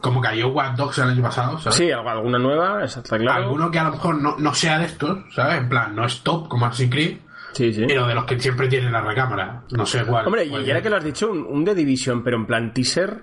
[0.00, 1.76] como cayó Watch Dogs el año pasado, ¿sabes?
[1.76, 3.42] Sí, alguna nueva, está claro.
[3.44, 5.58] Alguno que a lo mejor no, no sea de estos, ¿sabes?
[5.58, 7.18] En plan, no es top como Assassin's Creed,
[7.52, 7.84] Sí, sí.
[7.86, 9.62] pero de los que siempre tienen la recámara.
[9.70, 10.26] No sé cuál.
[10.26, 12.74] Hombre, cuál y ahora que lo has dicho, un, un The Division, pero en plan
[12.74, 13.22] teaser,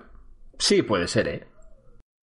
[0.58, 1.48] sí puede ser, ¿eh?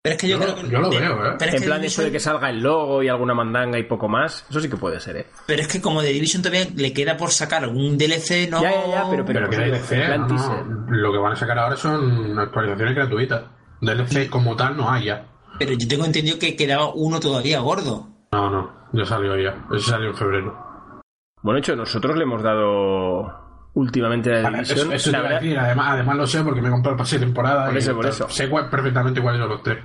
[0.00, 0.68] Pero es que yo, Yo creo lo- que.
[0.70, 1.34] yo lo de- veo, ¿eh?
[1.38, 3.34] Pero es, En que plan The eso de Division- que salga el logo y alguna
[3.34, 5.26] mandanga y poco más, eso sí que puede ser, ¿eh?
[5.46, 8.62] pero es que como de Division todavía le queda por sacar un DLC, no.
[8.62, 12.38] Ya, ya, ya, pero- Pero que DLC, no, lo que van a sacar ahora son
[12.38, 13.42] actualizaciones gratuitas.
[13.80, 15.26] DLC como tal no hay ya.
[15.58, 18.08] Pero yo tengo entendido que quedaba uno todavía gordo.
[18.32, 19.66] No, no, ya salió ya.
[19.72, 20.56] Ese salió en febrero.
[21.42, 24.78] Bueno, hecho, nosotros le hemos dado últimamente a The Vale, Division.
[24.78, 26.94] eso, eso te la a verdad- decir, además, además lo sé porque me he comprado
[26.94, 27.66] el pase de temporada.
[27.66, 28.28] Por y eso, por eso.
[28.28, 29.78] Sé cuál- perfectamente cuáles son los tres.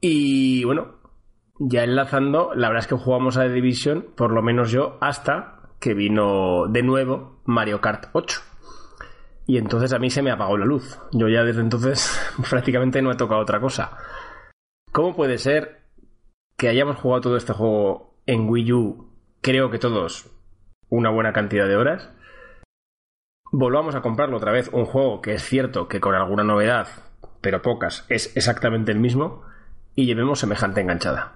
[0.00, 0.96] Y bueno,
[1.58, 5.60] ya enlazando, la verdad es que jugamos a The Division, por lo menos yo, hasta
[5.80, 8.40] que vino de nuevo Mario Kart 8.
[9.46, 10.98] Y entonces a mí se me apagó la luz.
[11.12, 12.18] Yo ya desde entonces
[12.50, 13.96] prácticamente no he tocado otra cosa.
[14.92, 15.80] ¿Cómo puede ser
[16.56, 20.30] que hayamos jugado todo este juego en Wii U, creo que todos,
[20.88, 22.10] una buena cantidad de horas?
[23.52, 26.88] Volvamos a comprarlo otra vez, un juego que es cierto que con alguna novedad,
[27.40, 29.42] pero pocas, es exactamente el mismo,
[29.94, 31.32] y llevemos semejante enganchada.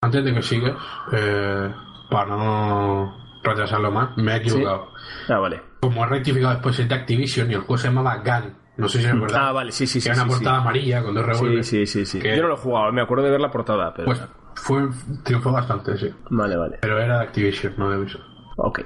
[0.00, 0.76] Antes de que sigas,
[1.12, 1.72] eh,
[2.10, 4.88] para no retrasarlo más, me he equivocado.
[5.28, 5.60] Ah, vale.
[5.80, 8.98] Como he rectificado después el de Activision y el juego se llamaba GAN, No sé
[8.98, 9.40] si se acuerdan.
[9.42, 10.08] Ah, vale, sí, sí, sí.
[10.08, 11.66] Era una sí, portada amarilla con dos revólveres.
[11.66, 12.20] Sí, sí, sí, sí.
[12.20, 14.06] Que- Yo no lo he jugado, me acuerdo de ver la portada, pero...
[14.06, 14.22] Pues
[14.54, 14.88] fue,
[15.24, 16.10] triunfó bastante, sí.
[16.30, 16.78] Vale, vale.
[16.80, 18.22] Pero era de Activision, no de Ubisoft.
[18.56, 18.80] Ok.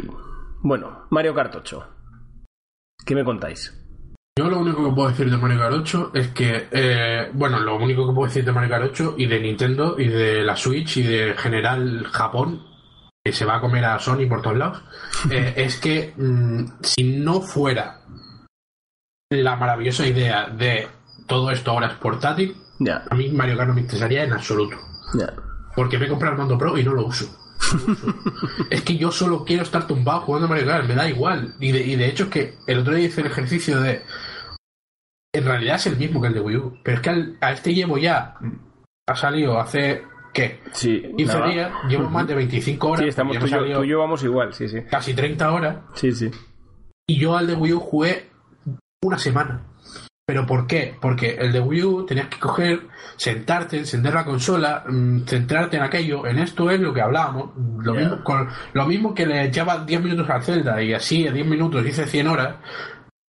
[0.62, 1.86] Bueno, Mario Kart 8.
[3.04, 3.72] ¿Qué me contáis?
[4.38, 7.76] Yo lo único que puedo decir de Mario Kart 8 es que, eh, bueno, lo
[7.76, 10.96] único que puedo decir de Mario Kart 8 y de Nintendo y de la Switch
[10.98, 12.62] y de general Japón,
[13.30, 14.82] que se va a comer a Sony por todos lados,
[15.30, 18.00] eh, es que mm, si no fuera
[19.30, 20.88] la maravillosa idea de
[21.26, 22.56] todo esto ahora es portátil,
[23.10, 24.76] a mí Mario Kart no me interesaría en absoluto.
[25.74, 27.26] Porque me he comprado el mando pro y no lo uso.
[27.26, 28.14] No lo uso.
[28.70, 31.54] es que yo solo quiero estar tumbado jugando Mario Kart, me da igual.
[31.58, 34.02] Y de, y de hecho es que el otro día hice el ejercicio de...
[35.34, 36.78] En realidad es el mismo que el de Wii U.
[36.84, 38.36] Pero es que al- a este llevo ya...
[39.08, 40.04] Ha salido hace...
[40.36, 40.60] ¿Qué?
[40.72, 41.48] Sí, 15 nada.
[41.50, 43.02] días, llevo más de 25 horas.
[43.02, 44.82] Sí, estamos tú yo, tú y yo vamos igual, sí, sí.
[44.90, 45.76] casi 30 horas.
[45.94, 46.30] Sí, sí.
[47.08, 48.28] Y yo al de Wii U jugué
[49.02, 49.62] una semana.
[50.28, 50.94] ¿Pero por qué?
[51.00, 52.80] Porque el de Wii U tenías que coger,
[53.16, 56.26] sentarte, encender la consola, mm, centrarte en aquello.
[56.26, 57.50] En esto es lo que hablábamos.
[57.82, 61.32] Lo, mismo, con, lo mismo que le echaba 10 minutos al Zelda y así a
[61.32, 62.56] 10 minutos hice 100 horas.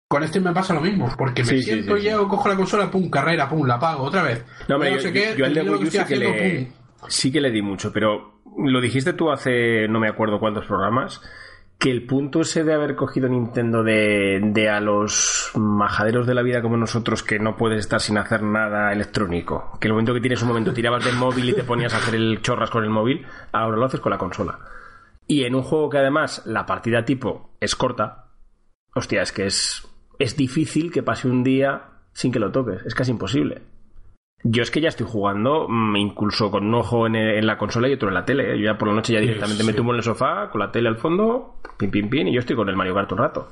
[0.10, 2.08] Con este me pasa lo mismo, porque me Sí, siento, sí, sí.
[2.08, 4.44] llego, cojo la consola, pum, carrera, pum, la apago otra vez.
[4.68, 6.60] No, no yo, sé yo- qué, yo al de Wii U estoy que, haciendo, le,
[6.66, 6.74] pum.
[7.08, 11.22] Sí que le di mucho, pero lo dijiste tú hace no me acuerdo cuántos programas,
[11.80, 16.42] que el punto ese de haber cogido Nintendo de, de a los majaderos de la
[16.42, 20.22] vida como nosotros que no puedes estar sin hacer nada electrónico, que el momento que
[20.22, 22.90] tienes un momento tirabas del móvil y te ponías a hacer el chorras con el
[22.90, 24.60] móvil, ahora lo haces con la consola.
[25.28, 28.32] Y en un juego que además la partida tipo es corta,
[28.96, 32.96] hostia, es que es, es difícil que pase un día sin que lo toques, es
[32.96, 33.62] casi imposible.
[34.44, 37.90] Yo es que ya estoy jugando, mm, incluso con un ojo en, en la consola
[37.90, 38.54] y otro en la tele.
[38.54, 38.60] ¿eh?
[38.60, 39.68] Yo ya por la noche ya directamente sí.
[39.68, 42.40] me tumbo en el sofá, con la tele al fondo, pim, pim, pim, y yo
[42.40, 43.50] estoy con el Mario Kart un rato.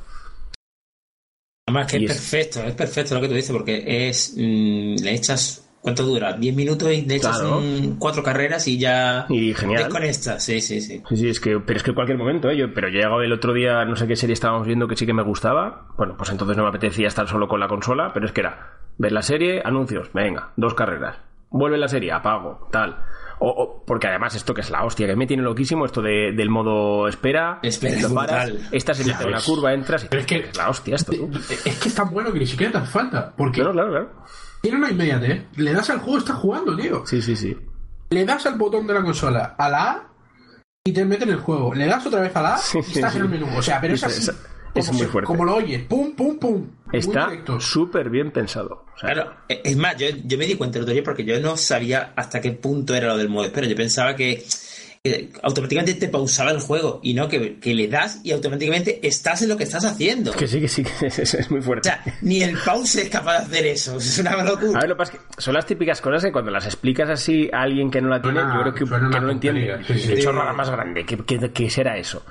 [1.67, 5.03] Además que Y es es- perfecto, es perfecto lo que tú dices, porque es mm,
[5.03, 6.33] le echas ¿cuánto dura?
[6.33, 7.59] 10 minutos y echas Claro.
[7.59, 9.83] un- cuatro carreras y ya Y genial.
[9.83, 10.43] desconectas.
[10.43, 11.03] Sí, sí, sí.
[11.07, 12.57] Sí, sí, es que, pero es que en cualquier momento, ¿eh?
[12.57, 14.95] Yo, pero yo he llegado el otro día, no sé qué serie estábamos viendo que
[14.95, 15.85] sí que me gustaba.
[15.95, 18.71] Bueno, pues entonces no me apetecía estar solo con la consola, pero es que era
[18.97, 21.17] ver la serie, anuncios, venga, dos carreras.
[21.51, 22.97] Vuelve la serie, apago, tal.
[23.37, 26.31] O, o- porque además esto que es la hostia, que me tiene loquísimo esto de-
[26.35, 28.69] del modo espera, Espera, lo es paras, brutal.
[28.71, 31.11] esta se mete en una curva, entras y Pero es que- la hostia esto.
[31.11, 31.29] tú.
[31.37, 33.33] Es que es tan bueno que ni siquiera te hace falta.
[33.37, 34.09] Porque Claro, claro, claro.
[34.65, 35.43] Tiene una inmediatez.
[35.57, 37.03] Le das al juego, estás jugando, tío.
[37.05, 37.55] Sí, sí, sí.
[38.09, 40.07] Le das al botón de la consola a la A
[40.83, 41.73] y te mete en el juego.
[41.73, 43.17] Le das otra vez a la A Sí, y estás sí.
[43.19, 43.47] en el menú.
[43.57, 44.31] O sea, pero es Es- así.
[44.31, 44.35] es-
[44.75, 45.27] es como muy fuerte.
[45.27, 45.83] Como lo oyes.
[45.83, 46.67] Pum, pum, pum.
[46.91, 48.85] Está súper bien pensado.
[48.95, 51.39] O sea, Claro, es más, yo, yo me di cuenta el otro día porque yo
[51.39, 53.67] no sabía hasta qué punto era lo del modo espera.
[53.67, 54.45] Yo pensaba que,
[55.11, 59.41] que automáticamente te pausaba el juego y no, que, que le das y automáticamente estás
[59.43, 60.31] en lo que estás haciendo.
[60.33, 61.89] que sí, que sí, que es, es muy O fuerte.
[61.89, 63.97] sea, ni el pause es capaz de hacer eso.
[63.97, 64.79] Es una A locura.
[64.79, 67.49] ver, lo que pasa es que son las típicas cosas que cuando las explicas así
[67.53, 69.77] a alguien que no la tiene, Suena- yo creo que, no lo entiende.
[69.87, 70.07] sí, sí.
[70.07, 71.05] De hecho, nada más grande.
[71.05, 72.25] ¿Qué, qué, qué será eso?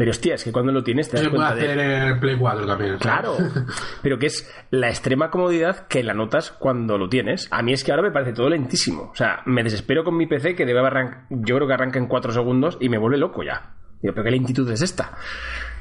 [0.00, 1.94] Pero hostia, es que cuando lo tienes te das Se puede cuenta hacer de...
[1.94, 2.98] en el Play 4 también.
[2.98, 3.02] ¿sabes?
[3.02, 3.36] Claro,
[4.02, 7.48] pero que es la extrema comodidad que la notas cuando lo tienes.
[7.50, 9.10] A mí es que ahora me parece todo lentísimo.
[9.12, 12.06] O sea, me desespero con mi PC que debe arrancar, yo creo que arranca en
[12.06, 13.74] 4 segundos y me vuelve loco ya.
[14.00, 15.18] Digo, pero qué lentitud es esta.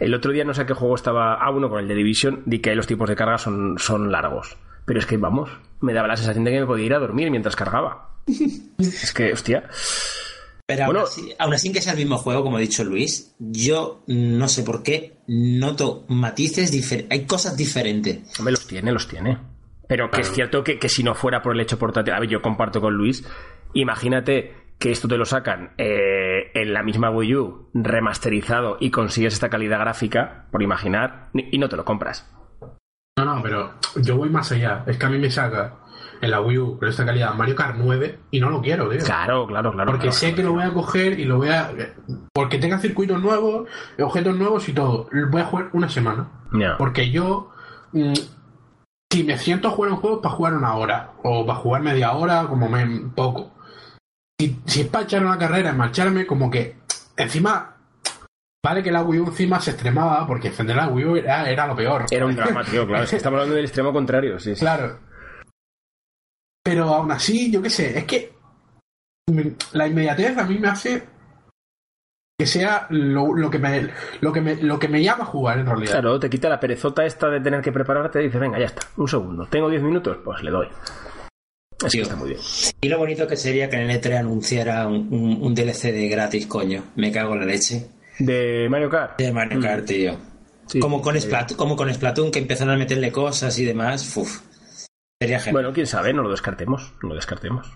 [0.01, 1.35] El otro día no sé a qué juego estaba.
[1.35, 4.11] Ah, uno con el de Division, di que ahí los tipos de carga son, son
[4.11, 4.57] largos.
[4.83, 7.31] Pero es que, vamos, me daba la sensación de que me podía ir a dormir
[7.31, 8.09] mientras cargaba.
[8.77, 9.63] es que, hostia.
[10.69, 14.03] Pero aún, así, aún así que sea el mismo juego, como ha dicho Luis, yo
[14.05, 17.11] no sé por qué noto matices diferentes.
[17.11, 18.19] Hay cosas diferentes.
[18.37, 19.39] Hombre, los tiene, los tiene.
[19.87, 22.13] Pero que es cierto que, que si no fuera por el hecho portátil.
[22.13, 23.25] A ver, yo comparto con Luis.
[23.73, 29.33] Imagínate que esto te lo sacan eh, en la misma Wii U, remasterizado, y consigues
[29.33, 32.31] esta calidad gráfica, por imaginar, y no te lo compras.
[33.17, 34.83] No, no, pero yo voy más allá.
[34.85, 35.79] Es que a mí me saca
[36.21, 38.99] en la Wii U con esta calidad Mario Kart 9 y no lo quiero, tío.
[39.03, 39.91] Claro, claro, claro.
[39.91, 40.17] Porque claro.
[40.17, 41.71] sé que lo voy a coger y lo voy a.
[42.33, 43.67] Porque tenga circuitos nuevos,
[43.99, 45.07] objetos nuevos y todo.
[45.29, 46.29] Voy a jugar una semana.
[46.77, 47.51] Porque yo.
[47.93, 48.13] mm,
[49.11, 51.13] si me siento a jugar un juego, para jugar una hora.
[51.23, 53.53] O para jugar media hora, como me, poco.
[54.39, 56.77] Si, si es para echar una carrera, marcharme, como que.
[57.17, 57.75] Encima.
[58.63, 61.65] Vale que la Wii U encima se extremaba, porque encender la Wii U era, era
[61.65, 62.05] lo peor.
[62.11, 63.05] Era un drama, tío, claro.
[63.05, 64.59] Es que estamos hablando del extremo contrario, sí, sí.
[64.59, 64.99] Claro.
[66.69, 68.31] Pero aún así, yo qué sé, es que
[69.73, 71.03] la inmediatez a mí me hace
[72.37, 73.89] que sea lo, lo que me
[74.21, 75.91] lo que me lo que me llama a jugar en realidad.
[75.93, 78.83] Claro, te quita la perezota esta de tener que prepararte y dices, venga, ya está,
[78.97, 79.47] un segundo.
[79.47, 80.67] Tengo 10 minutos, pues le doy.
[81.79, 82.03] Es que Tío.
[82.03, 82.41] está muy bien.
[82.81, 86.07] Y lo bonito que sería que en el E3 anunciara un, un- un DLC de
[86.07, 86.83] gratis, coño.
[86.97, 87.87] Me cago en la leche.
[88.19, 89.17] De Mario Kart.
[89.17, 90.17] De Mario Kart, tío.
[90.67, 94.15] Sí, como, con eh, Splatoon, como con Splatoon, que empezaron a meterle cosas y demás.
[94.15, 94.41] Uf,
[95.19, 95.53] sería genial.
[95.53, 96.93] Bueno, quién sabe, no lo descartemos.
[97.01, 97.71] No lo descartemos.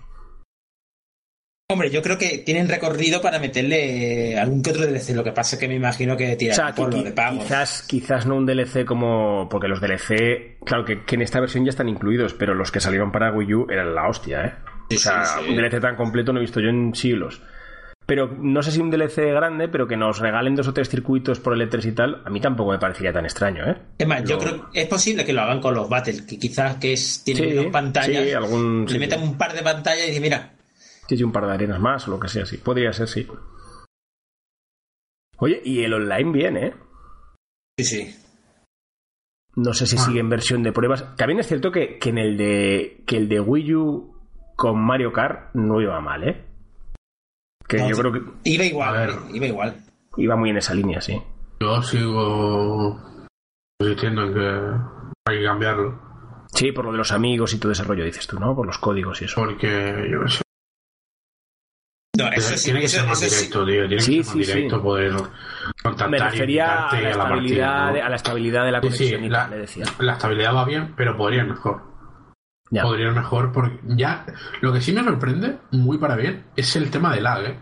[1.70, 5.14] Hombre, yo creo que tienen recorrido para meterle algún que otro DLC.
[5.14, 7.38] Lo que pasa es que me imagino que O sea, por lo de pago.
[7.40, 9.48] quizás, quizás no un DLC como.
[9.48, 12.80] Porque los DLC, claro que, que en esta versión ya están incluidos, pero los que
[12.80, 14.54] salieron para Wii U eran la hostia, ¿eh?
[14.90, 15.50] Sí, o sea, sí, sí.
[15.50, 17.40] un DLC tan completo no he visto yo en siglos.
[18.06, 21.40] Pero no sé si un DLC grande, pero que nos regalen dos o tres circuitos
[21.40, 23.78] por el E3 y tal, a mí tampoco me parecería tan extraño, ¿eh?
[23.96, 26.76] Es más, yo creo que es posible que lo hagan con los Battles, que quizás
[26.76, 30.08] que es, tienen Sí, dos pantallas, sí, algún- le metan un par de pantallas y
[30.08, 30.50] dicen, mira,
[31.08, 32.56] Sí, sí, un par de arenas más o lo que sea, sí.
[32.58, 33.26] Podría ser, sí.
[35.38, 36.74] Oye, y el online bien, ¿eh?
[37.78, 38.16] sí, sí.
[39.56, 40.00] No sé si Ah.
[40.00, 41.14] sigue en versión de pruebas.
[41.16, 44.14] También es cierto que, que en el de que el de Wii U
[44.56, 46.44] con Mario Kart no iba mal, ¿eh?
[47.66, 49.74] Que No, yo creo que Iba igual, iba igual.
[50.16, 51.20] iba muy en esa línea, sí.
[51.60, 53.00] Yo sigo
[53.80, 56.00] insistiendo en que hay que cambiarlo.
[56.52, 58.54] Sí, por lo de los amigos y todo ese rollo, dices tú, ¿no?
[58.54, 59.40] Por los códigos y eso.
[59.40, 60.42] Porque yo sé.
[62.16, 63.36] No, eso sí, tiene que eso, ser más eso sí.
[63.40, 63.88] directo, tío.
[63.88, 64.82] Tiene Sí, que ser más sí, directo sí.
[64.82, 65.12] poder
[65.82, 67.28] contactar Me y refería a la, a la estabilidad,
[67.88, 69.84] partida, a la estabilidad de la Sí, sí, conexión y la, tal, le decía.
[69.98, 71.82] la estabilidad va bien, pero podría ir mejor.
[72.74, 72.82] Ya.
[72.82, 74.26] Podría ir mejor porque ya
[74.60, 77.58] lo que sí me sorprende, muy para bien, es el tema del lag, ¿eh?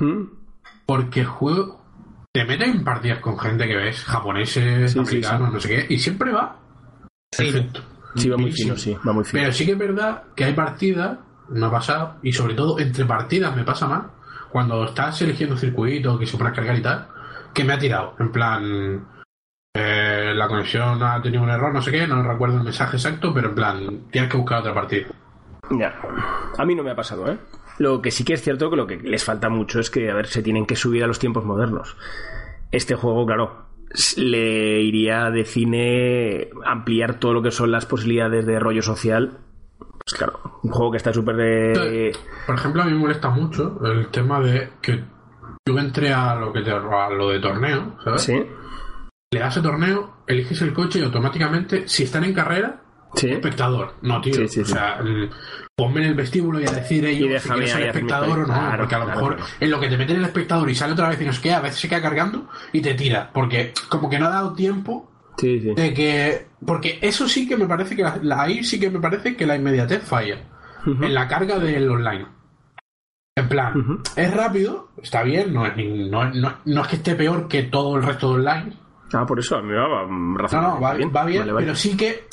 [0.00, 0.22] ¿Mm?
[0.86, 1.82] Porque el juego
[2.32, 5.20] te mete en partidas con gente que ves, japoneses, Sí, sí.
[5.22, 6.58] no sé qué, y siempre va
[7.32, 7.44] Sí.
[7.44, 7.80] perfecto.
[8.16, 9.40] Sí, va muy fino, sí, va muy fino.
[9.40, 11.18] Pero sí que es verdad que hay partidas,
[11.48, 14.02] me ha pasado, y sobre todo entre partidas me pasa más,
[14.50, 17.06] cuando estás eligiendo circuito, que se pone a cargar y tal,
[17.54, 18.14] que me ha tirado.
[18.18, 19.06] En plan,
[19.74, 23.32] eh, la conexión ha tenido un error, no sé qué, no recuerdo el mensaje exacto,
[23.32, 25.06] pero en plan, tienes que buscar otra partida.
[25.70, 25.94] Ya.
[26.58, 27.38] A mí no me ha pasado, ¿eh?
[27.78, 30.14] Lo que sí que es cierto que lo que les falta mucho es que, a
[30.14, 31.96] ver, se tienen que subir a los tiempos modernos.
[32.72, 33.66] Este juego, claro,
[34.16, 39.38] le iría de cine ampliar todo lo que son las posibilidades de rollo social.
[39.78, 42.12] Pues claro, un juego que está súper de...
[42.46, 45.04] Por ejemplo, a mí me molesta mucho el tema de que
[45.66, 48.22] yo entré a lo que te, a lo de torneo, ¿sabes?
[48.22, 48.46] Sí,
[49.32, 52.82] Le das a torneo, eliges el coche y automáticamente, si están en carrera,
[53.14, 53.30] sí.
[53.30, 53.94] espectador.
[54.02, 54.34] No, tío.
[54.34, 54.98] Sí, sí, o sea,
[55.76, 58.46] ponme en el vestíbulo y a decir ellos Y si quieres ser espectador o no.
[58.52, 59.52] Claro, porque a lo claro, mejor claro.
[59.60, 61.52] en lo que te meten el espectador y sale otra vez y no sé qué,
[61.52, 63.30] a veces se queda cargando y te tira.
[63.32, 65.08] Porque como que no ha dado tiempo
[65.40, 66.48] de que.
[66.66, 69.46] Porque eso sí que me parece que la, la- ahí sí que me parece que
[69.46, 70.38] la inmediatez falla.
[70.86, 72.26] En la carga del online.
[73.36, 77.46] En plan, es rápido, está bien, no es, no, no- no es que esté peor
[77.46, 78.76] que todo el resto de online,
[79.12, 81.40] Ah, por eso, a mí me va mm, no, razonablemente no, va bien, va bien
[81.40, 81.66] Vale, vale.
[81.66, 82.26] pero sí que,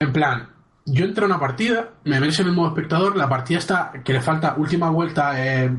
[0.00, 0.48] en plan,
[0.86, 4.12] yo entro a una partida, me metes en el modo espectador, la partida está, que
[4.12, 5.70] le falta última vuelta, eh,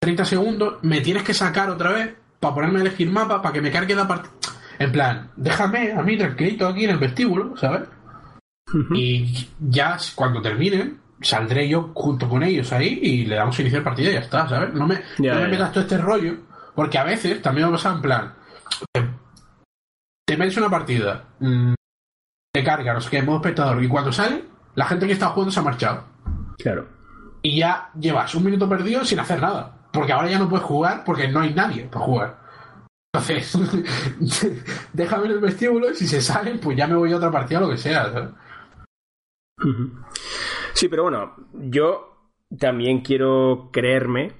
[0.00, 3.62] 30 segundos, me tienes que sacar otra vez para ponerme a elegir mapa, para que
[3.62, 4.32] me cargue la partida.
[4.78, 7.82] En plan, déjame a mí tranquilito aquí en el vestíbulo, ¿sabes?
[8.94, 13.84] Y ya cuando terminen, saldré yo junto con ellos ahí y le damos a iniciar
[13.84, 14.74] partida y ya está, ¿sabes?
[14.74, 16.36] No me, Ya, no me metas todo este rollo,
[16.74, 18.34] porque a veces también me pasa en plan,
[20.32, 21.74] te, te metes una partida, mm,
[22.54, 25.52] te carga, no sé qué, modo espectador, y cuando sale, la gente que está jugando
[25.52, 26.04] se ha marchado.
[26.58, 26.86] Claro.
[27.42, 31.02] Y ya llevas un minuto perdido sin hacer nada, porque ahora ya no puedes jugar
[31.04, 32.38] porque no hay nadie para jugar.
[33.14, 33.58] Entonces,
[34.92, 37.58] déjame en el vestíbulo y si se salen, pues ya me voy a otra partida
[37.58, 38.32] o lo que sea.
[40.72, 44.32] Sí, pero bueno, yo también quiero creerme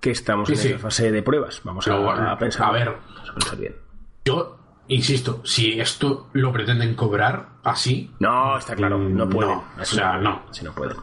[0.00, 0.68] que estamos Sí, en sí.
[0.68, 1.60] esa fase de pruebas.
[1.64, 2.68] Vamos a, bueno, a pensar.
[2.68, 2.88] a ver.
[2.90, 3.76] Vamos a pensar bien.
[4.24, 9.52] Yo insisto, si esto lo pretenden cobrar así, No, está claro, no pueden.
[9.54, 10.96] no, Así o sea, no, así no pueden.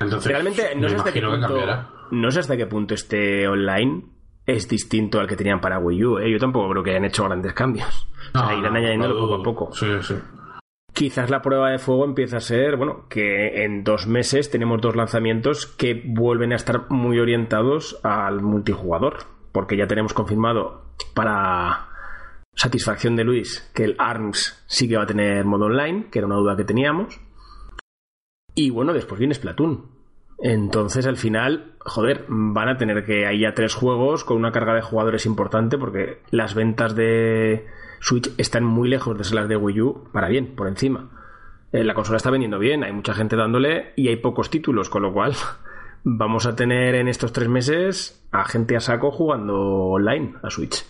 [0.00, 1.48] entonces Realmente no sé, hasta qué punto,
[2.10, 4.04] no sé hasta qué punto este online
[4.46, 6.18] es distinto al que tenían para Wii U.
[6.18, 6.30] ¿eh?
[6.30, 8.06] Yo tampoco creo que hayan hecho grandes cambios.
[8.34, 9.74] o sea, No, irán no, añadiéndolo lo poco a poco.
[9.74, 10.14] Sí, sí.
[10.92, 14.96] Quizás la prueba de fuego empieza a ser, bueno, que en dos meses tenemos dos
[14.96, 19.18] lanzamientos que vuelven a estar muy orientados al multijugador,
[19.52, 21.88] porque ya tenemos confirmado para
[22.56, 26.26] satisfacción de Luis que el ARMS sí que va a tener modo online, que era
[26.26, 27.20] una duda que teníamos.
[28.54, 29.94] Y bueno, después viene Splatoon.
[30.38, 34.74] Entonces, al final, joder, van a tener que hay ya tres juegos con una carga
[34.74, 37.66] de jugadores importante porque las ventas de
[38.00, 41.10] Switch están muy lejos de ser las de Wii U, para bien, por encima.
[41.72, 45.02] Eh, la consola está vendiendo bien, hay mucha gente dándole y hay pocos títulos, con
[45.02, 45.34] lo cual
[46.04, 50.84] vamos a tener en estos tres meses a gente a saco jugando online a Switch.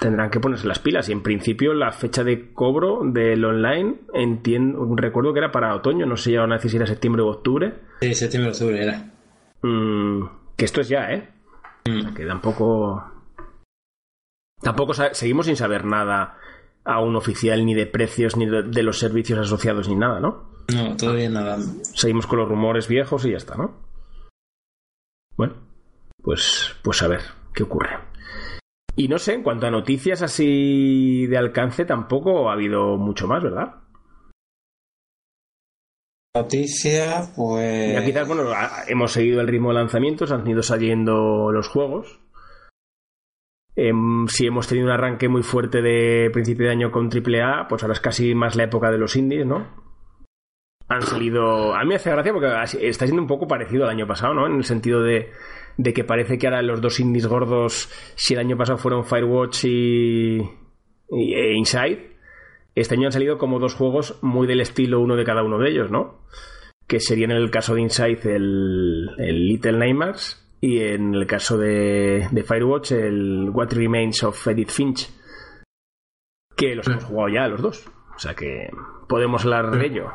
[0.00, 4.86] Tendrán que ponerse las pilas y en principio la fecha de cobro del online, entiendo,
[4.96, 7.28] recuerdo que era para otoño, no sé si van a decir si era septiembre o
[7.28, 7.74] octubre.
[8.00, 9.12] Sí, septiembre, octubre era.
[9.62, 10.24] Mm,
[10.56, 11.28] que esto es ya, ¿eh?
[11.86, 13.04] O sea, que tampoco.
[14.62, 16.38] Tampoco seguimos sin saber nada
[16.84, 20.50] aún oficial ni de precios ni de, de los servicios asociados ni nada, ¿no?
[20.74, 21.58] No, todavía nada.
[21.82, 23.74] Seguimos con los rumores viejos y ya está, ¿no?
[25.36, 25.56] Bueno,
[26.22, 27.20] pues, pues a ver
[27.54, 27.99] qué ocurre.
[29.00, 33.42] Y no sé, en cuanto a noticias así de alcance, tampoco ha habido mucho más,
[33.42, 33.76] ¿verdad?
[36.36, 37.94] Noticia, pues.
[37.94, 38.50] Ya quizás, bueno,
[38.88, 42.20] hemos seguido el ritmo de lanzamientos, han ido saliendo los juegos.
[43.74, 47.82] Em, si hemos tenido un arranque muy fuerte de principio de año con AAA, pues
[47.82, 49.66] ahora es casi más la época de los indies, ¿no?
[50.88, 51.74] Han salido.
[51.74, 52.48] A mí me hace gracia porque
[52.86, 54.46] está siendo un poco parecido al año pasado, ¿no?
[54.46, 55.32] En el sentido de,
[55.76, 59.64] de que parece que ahora los dos indies gordos, si el año pasado fueron Firewatch
[59.64, 60.36] y,
[61.10, 62.16] y- e Inside,
[62.74, 65.70] este año han salido como dos juegos muy del estilo uno de cada uno de
[65.70, 66.26] ellos, ¿no?
[66.86, 71.56] Que serían en el caso de Inside el, el Little Nightmares y en el caso
[71.56, 75.08] de, de Firewatch el What Remains of Edith Finch.
[76.56, 77.88] Que los hemos jugado ya los dos.
[78.14, 78.68] O sea que
[79.08, 80.06] podemos hablar de ello.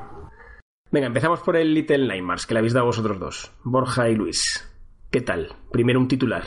[0.92, 3.52] Venga, empezamos por el Little Nightmares, que le habéis dado vosotros dos.
[3.64, 4.70] Borja y Luis.
[5.16, 5.48] ¿Qué tal?
[5.72, 6.44] Primero un titular.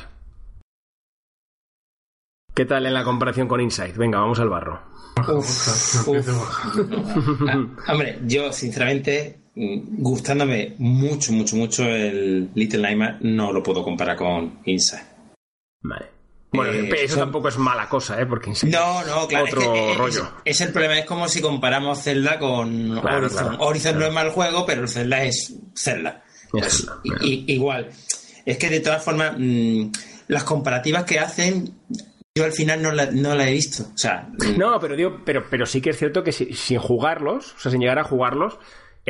[2.54, 3.94] ¿Qué tal en la comparación con Inside?
[3.96, 4.78] Venga, vamos al barro.
[5.26, 6.28] Uf, uf.
[7.48, 13.82] Ah, hombre, yo sinceramente, mm, gustándome mucho, mucho, mucho el Little Nightmare, no lo puedo
[13.82, 15.06] comparar con Inside.
[15.84, 16.06] Vale.
[16.52, 18.26] Bueno, Eh, eso son- tampoco es mala cosa, ¿eh?
[18.26, 19.46] Porque Inside No, no, claro.
[19.46, 20.30] Otro es, que es- rollo.
[20.44, 23.48] Es, el problema, es como si comparamos Zelda con Claro, Horizon.
[23.48, 26.22] claro, Horizon no es mal juego, pero el Zelda es Zelda.
[26.52, 27.90] Es Pues, igual.
[28.49, 29.90] Es que de todas formas, mm,
[30.28, 31.70] las comparativas que hacen,
[32.34, 33.84] yo al final no la, no la he visto.
[33.94, 36.78] O sea, mm, No, pero digo, pero, pero sí que es cierto que si- sin
[36.78, 38.59] jugarlos, o sea, sin llegar a jugarlos,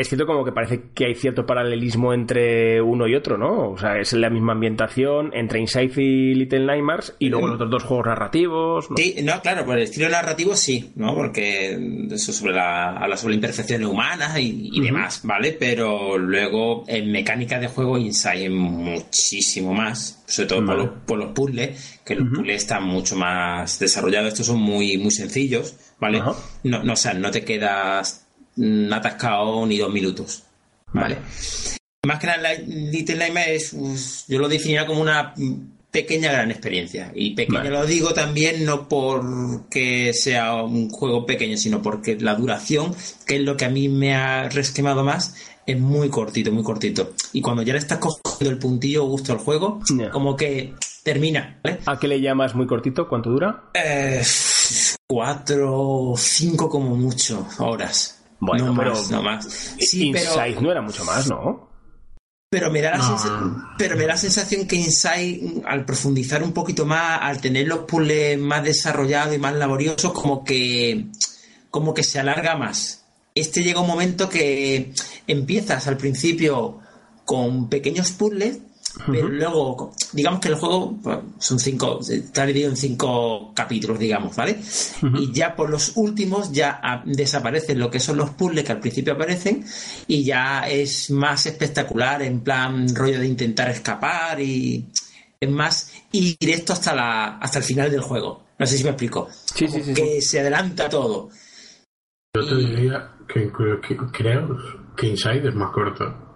[0.01, 3.70] es cierto como que parece que hay cierto paralelismo entre uno y otro, ¿no?
[3.70, 7.70] O sea, es la misma ambientación entre Inside y Little Nightmares y luego los otros
[7.70, 8.90] dos juegos narrativos.
[8.90, 8.96] ¿no?
[8.96, 11.14] Sí, no, claro, por el estilo narrativo sí, ¿no?
[11.14, 15.57] Porque eso sobre la, habla sobre imperfecciones humanas y, y demás, ¿vale?
[15.59, 21.18] Pero luego en mecánica de juego Inside es muchísimo más, sobre todo por, los, por
[21.18, 24.28] los puzzles, que los puzzles están mucho más desarrollados.
[24.28, 26.20] Estos son muy, muy sencillos, ¿vale?
[26.20, 28.28] No, no, o sea, no te quedas
[28.59, 30.42] mm, atascado ni dos minutos,
[30.92, 31.16] ¿vale?
[32.06, 35.34] Más que nada, Little Nightmare es, pues, yo lo definiría como una
[35.90, 37.11] pequeña gran experiencia.
[37.14, 37.70] Y pequeña Vale.
[37.70, 42.94] lo digo también no porque sea un juego pequeño, sino porque la duración,
[43.26, 45.34] que es lo que a mí me ha resquemado más,
[45.66, 47.12] es muy cortito, muy cortito.
[47.32, 49.80] Y cuando ya le estás cogiendo el puntillo gusto al juego,
[50.12, 51.78] como que termina, ¿vale?
[51.86, 53.09] ¿A qué le llamas muy cortito?
[53.09, 53.64] ¿Cuánto dura?
[53.74, 54.22] Eh,
[55.06, 58.17] cuatro, cinco como mucho horas.
[58.41, 59.45] Bueno, no pero- más, no más.
[59.78, 60.24] Sí, pero...
[60.30, 61.68] Inside no era mucho más, ¿no?
[62.51, 63.74] Pero me da la, No.
[63.76, 67.80] pero me da la sensación que Inside, al profundizar un poquito más, al tener los
[67.80, 71.09] puzzles más desarrollados y más laboriosos, como que,
[71.70, 73.05] como que se alarga más.
[73.34, 74.93] Este llega un momento que
[75.26, 76.78] empiezas al principio
[77.26, 78.61] con pequeños puzzles,
[79.07, 84.34] pero luego, digamos que el juego pues, son cinco, está dividido en cinco capítulos, digamos,
[84.36, 84.59] ¿vale?
[85.14, 89.14] Y ya por los últimos ya desaparecen lo que son los puzzles que al principio
[89.14, 89.64] aparecen
[90.07, 94.88] y ya es más espectacular, en plan rollo de intentar escapar y
[95.40, 98.44] es más ir directo hasta la hasta el final del juego.
[98.59, 99.28] No sé si me explico.
[99.30, 99.94] Sí, sí, sí.
[99.94, 101.30] Que se adelanta todo.
[102.34, 104.59] Yo te diría que, creo que creo
[104.96, 106.28] que Inside es más corto.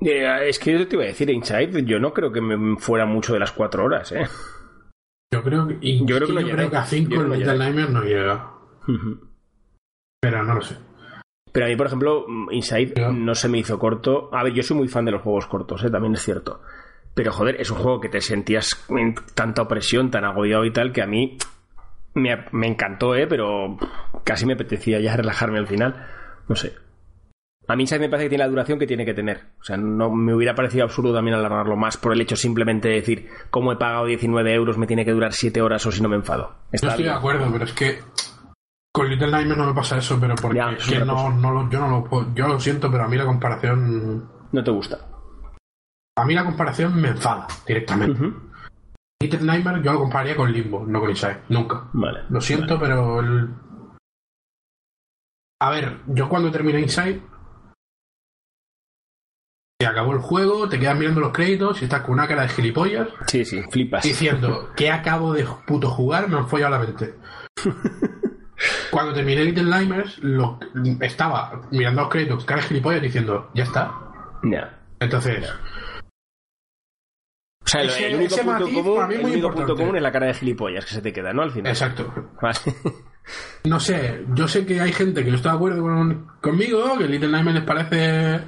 [0.00, 3.04] Eh, es que yo te iba a decir, Inside, yo no creo que me fuera
[3.06, 4.26] mucho de las cuatro horas, ¿eh?
[5.32, 7.34] Yo creo que, Yo creo que yo creo que a 5 Yo creo el no
[7.36, 7.54] llega.
[7.54, 8.50] Nightmare no llega.
[10.20, 10.76] Pero no lo sé.
[11.52, 14.30] Pero a mí, por ejemplo, Inside no se me hizo corto.
[14.32, 15.90] A ver, yo soy muy fan de los juegos cortos, ¿eh?
[15.90, 16.62] también es cierto.
[17.14, 20.92] Pero joder, es un juego que te sentías en tanta opresión, tan agobiado y tal,
[20.92, 21.38] que a mí
[22.14, 23.26] me, me encantó, ¿eh?
[23.26, 23.76] pero
[24.24, 26.06] casi me apetecía ya relajarme al final.
[26.48, 26.74] No sé.
[27.68, 29.52] A mí Inside me parece que tiene la duración que tiene que tener.
[29.60, 32.94] O sea, no me hubiera parecido absurdo también alargarlo más por el hecho simplemente de
[32.96, 36.08] decir, como he pagado 19 euros, me tiene que durar 7 horas o si no
[36.08, 36.48] me enfado.
[36.48, 38.00] Yo Está estoy de acuerdo, pero es que
[38.92, 41.30] con Little Nightmare no me pasa eso, pero porque Ya, es que no, cosa.
[41.36, 44.64] no lo- yo no lo puedo- yo lo siento, pero a mí la comparación No
[44.64, 44.98] te gusta.
[46.18, 48.20] a mí la comparación me enfada directamente.
[48.20, 48.34] Ujú.
[49.22, 51.88] Little Nightmare yo lo compararía con Limbo, no con Inside, nunca.
[51.92, 52.22] Vale.
[52.30, 53.48] Lo siento, pero el...
[55.62, 57.20] A ver, yo cuando terminé Inside
[59.86, 63.08] acabó el juego, te quedas mirando los créditos y estás con una cara de gilipollas
[63.26, 64.02] Sí, sí, flipas.
[64.04, 67.14] diciendo que acabo de puto jugar, me han follado la mente.
[68.90, 70.58] Cuando terminé Little Nightmares, lo,
[71.00, 73.92] estaba mirando los créditos, cara de gilipollas, diciendo, ya está.
[74.42, 74.78] Ya.
[74.98, 75.48] Entonces,
[77.64, 80.26] O sea, el- Ese- el único, punto común, el único punto común es la cara
[80.26, 81.42] de gilipollas que se te queda, ¿no?
[81.42, 81.70] Al final.
[81.72, 82.12] exacto.
[82.42, 82.58] Vale.
[83.64, 87.04] no sé, yo sé que hay gente que no está de acuerdo con- conmigo, que
[87.06, 88.40] Little Nightmares les parece...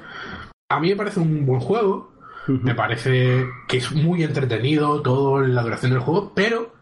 [0.73, 2.13] A mí me parece un buen juego,
[2.49, 6.73] me parece que es muy entretenido todo la duración del juego, pero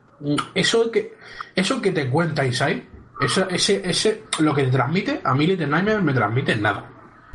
[0.55, 1.14] eso que
[1.55, 2.86] eso que te cuenta Inside,
[3.20, 6.91] eso, ese, ese, lo que te transmite, a mí Little Nightmares me transmite nada.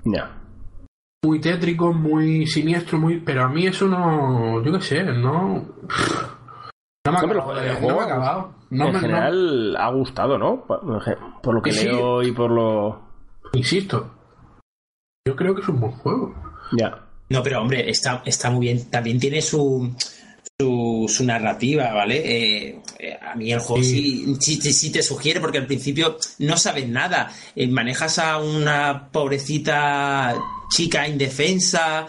[0.06, 0.32] Ya.
[1.24, 5.66] Muy tétrico, muy siniestro, muy pero a mí eso no, yo qué sé, no...
[7.08, 8.54] No me ha No, el no juego, me ha acabado.
[8.72, 10.64] No en me- general ha gustado, ¿no?
[10.66, 10.82] Por,
[11.44, 11.86] por lo que Sí.
[11.86, 13.00] leo y por lo...
[13.54, 14.10] Insisto,
[15.28, 16.34] yo creo que es un buen juego.
[16.72, 17.02] Ya.
[17.30, 18.86] No, pero hombre, está, está muy bien.
[18.90, 19.92] También tiene su,
[20.60, 22.18] su, su narrativa, ¿vale?
[22.70, 26.18] Eh, eh, a mí el juego sí, sí, sí- sí te sugiere, porque al principio
[26.40, 27.32] no sabes nada.
[27.56, 30.36] Eh, manejas a una pobrecita
[30.70, 32.06] chica indefensa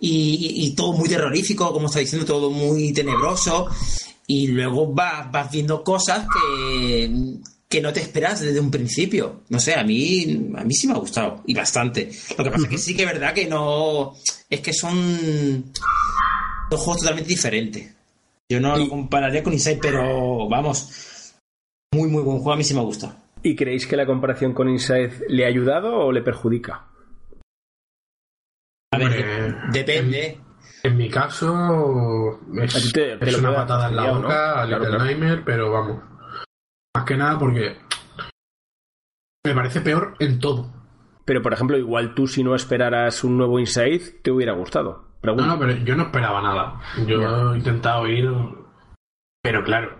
[0.00, 3.68] y, y- y todo muy terrorífico, como está diciendo, todo muy tenebroso.
[4.26, 7.08] Y luego vas, vas viendo cosas que,
[7.68, 9.42] que no te esperas desde un principio.
[9.48, 11.42] No sé, a mí, a mí sí me ha gustado.
[11.46, 12.10] Y bastante.
[12.38, 14.14] Lo que pasa es que sí que es verdad que no.
[14.48, 15.72] Es que son
[16.70, 17.92] dos juegos totalmente diferentes.
[18.48, 21.32] Yo no lo compararía con Inside, pero vamos.
[21.92, 22.52] Muy, muy buen juego.
[22.52, 23.16] A mí sí me gusta.
[23.42, 26.86] ¿Y creéis que la comparación con Inside le ha ayudado o le perjudica?
[28.92, 30.38] A ver, depende.
[30.82, 34.22] En mi caso, es, te- te una patada en la fastidiar, ¿no?
[34.22, 35.04] boca a Claro, Little claro.
[35.04, 36.02] Nightmare, pero vamos.
[36.96, 37.76] Más que nada porque
[39.44, 40.72] me parece peor en todo.
[41.26, 45.04] Pero, por ejemplo, igual tú si no esperaras un nuevo Inside, te hubiera gustado.
[45.22, 46.80] No, no, pero yo no esperaba nada.
[47.06, 48.30] Yo he intentado ir,
[49.42, 49.98] pero claro.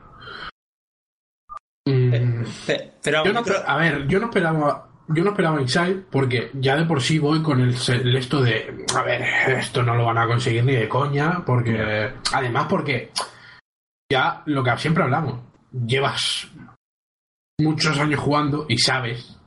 [1.86, 4.88] Mm, Pe- Pero yo no, a ver, yo no esperaba.
[5.08, 8.86] Yo no esperaba Inside porque ya de por sí voy con el, el esto de,
[8.96, 9.20] a ver,
[9.58, 13.12] esto no lo van a conseguir ni de coña, porque además porque
[14.10, 15.40] ya lo que siempre hablamos,
[15.72, 16.48] llevas
[17.58, 19.38] muchos años jugando y sabes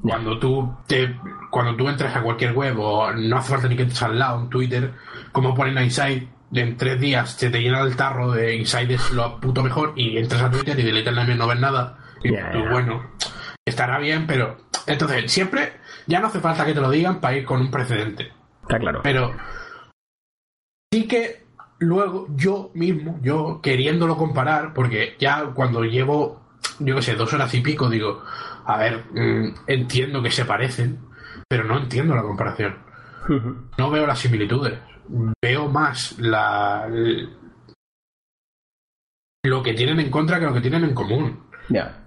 [0.00, 1.16] cuando tú te
[1.50, 4.40] cuando tú entras a cualquier web o no hace falta ni que entres al lado
[4.40, 4.94] en Twitter,
[5.32, 8.94] como ponen a Inside de en tres días se te llena el tarro de Inside
[8.94, 11.98] es lo puto mejor y entras a Twitter y de Little Nightmares no ves nada.
[12.22, 13.10] Y tú, bueno
[13.64, 14.56] estará bien pero
[14.86, 15.72] entonces siempre
[16.06, 18.32] ya no hace falta que te lo digan para ir con un precedente.
[18.62, 19.00] Está claro.
[19.02, 19.34] pero
[20.92, 21.48] sí que
[21.78, 26.40] luego yo mismo, yo queriéndolo comparar, porque ya cuando llevo,
[26.78, 28.22] yo qué sé, dos horas y pico, digo,
[28.64, 30.98] a ver, mm, entiendo que se parecen,
[31.48, 32.76] pero no entiendo la comparación.
[33.76, 34.78] No veo las similitudes.
[35.42, 36.88] Veo más la
[39.44, 41.44] lo que tienen en contra que lo que tienen en común.
[41.68, 42.04] Ya.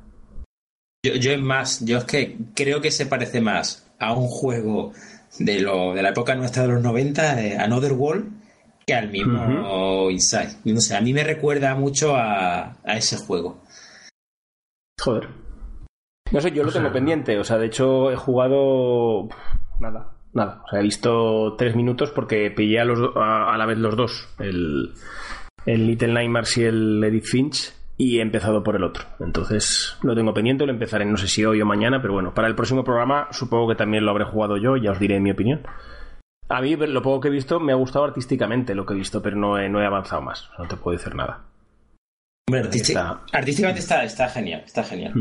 [1.03, 4.93] Yo, yo es más, yo es que creo que se parece más a un juego
[5.39, 8.31] de lo de la época nuestra de los 90, eh, Another World,
[8.85, 10.57] que al mismo Inside.
[10.65, 13.63] No sé, a mí me recuerda mucho a, a ese juego.
[15.01, 15.27] Joder.
[16.31, 17.37] No sé, yo lo sea- tengo pendiente.
[17.39, 19.27] O sea, de hecho he jugado
[19.79, 20.61] nada, nada.
[20.65, 23.95] O sea, he visto tres minutos porque pillé a, los, a, a la vez los
[23.97, 24.33] dos.
[24.39, 24.93] El,
[25.65, 27.73] el Little Nightmares y el Edith Finch.
[27.97, 29.03] Y he empezado por el otro.
[29.19, 32.47] Entonces lo tengo pendiente, lo empezaré no sé si hoy o mañana, pero bueno, para
[32.47, 35.61] el próximo programa supongo que también lo habré jugado yo, ya os diré mi opinión.
[36.49, 39.21] A mí lo poco que he visto me ha gustado artísticamente lo que he visto,
[39.21, 40.49] pero no he, no he avanzado más.
[40.57, 41.41] No te puedo decir nada.
[42.99, 43.21] Está.
[43.31, 45.13] artísticamente está, está genial, está genial.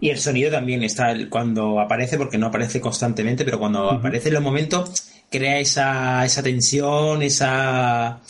[0.00, 4.28] Y el sonido también está el- cuando aparece, porque no aparece constantemente, pero cuando aparece
[4.28, 8.20] en los momentos, crea esa, esa tensión, esa.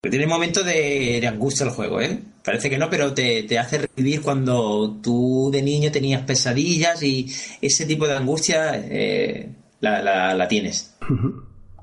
[0.00, 2.20] Tiene momentos de, de angustia el juego, ¿eh?
[2.44, 7.26] Parece que no, pero te, te hace revivir cuando tú de niño tenías pesadillas y
[7.60, 10.96] ese tipo de angustia eh, la, la- la tienes.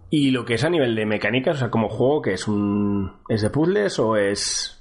[0.10, 3.12] Y lo que es a nivel de mecánicas, o sea, como juego, que es un.
[3.28, 4.75] ¿Es de puzzles o es.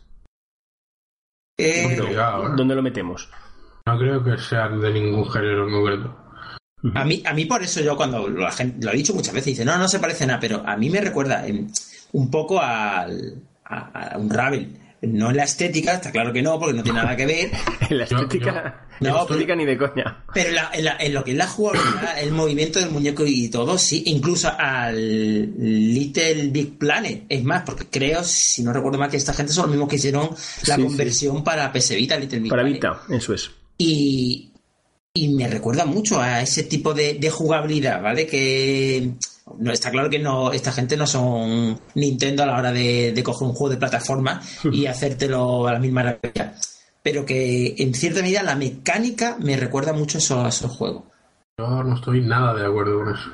[1.56, 1.96] Eh.
[2.56, 3.28] ¿Dónde lo metemos?
[3.86, 6.16] No creo que sean de ningún género en concreto.
[6.94, 9.46] A mí, a mí por eso yo cuando la gente, lo he dicho muchas veces,
[9.52, 11.66] dice, no, no se parece nada, pero a mí me recuerda em,
[12.12, 14.78] un poco al, a, a un Ravel.
[15.02, 17.50] No en la estética, está claro que no, porque no tiene nada que ver,
[17.90, 18.83] En la Yo- estética.
[19.00, 20.24] No, estética ni de coña.
[20.32, 23.24] pero en, la- en la- en lo que es la jugabilidad, el movimiento del muñeco
[23.26, 24.94] y todo, sí, incluso al
[25.58, 27.24] Little Big Planet.
[27.28, 29.96] Es más, porque creo, si no recuerdo mal, que esta gente son los mismos que
[29.96, 30.30] hicieron
[30.66, 32.82] la Sí, conversión para PS Vita, Little Big Para Planet.
[32.82, 33.50] Vita, eso es.
[33.78, 34.50] Y,
[35.12, 38.26] y me recuerda mucho a ese tipo de, de jugabilidad, ¿vale?
[38.26, 39.10] Que
[39.58, 43.22] no está claro que no esta gente no son Nintendo a la hora de, de
[43.22, 44.40] coger un juego de plataforma
[44.72, 46.54] y hacértelo a la misma maravilla.
[47.04, 51.04] Pero que en cierta medida la mecánica me recuerda mucho a esos, a esos juegos.
[51.60, 53.30] Yo no estoy nada de acuerdo con eso.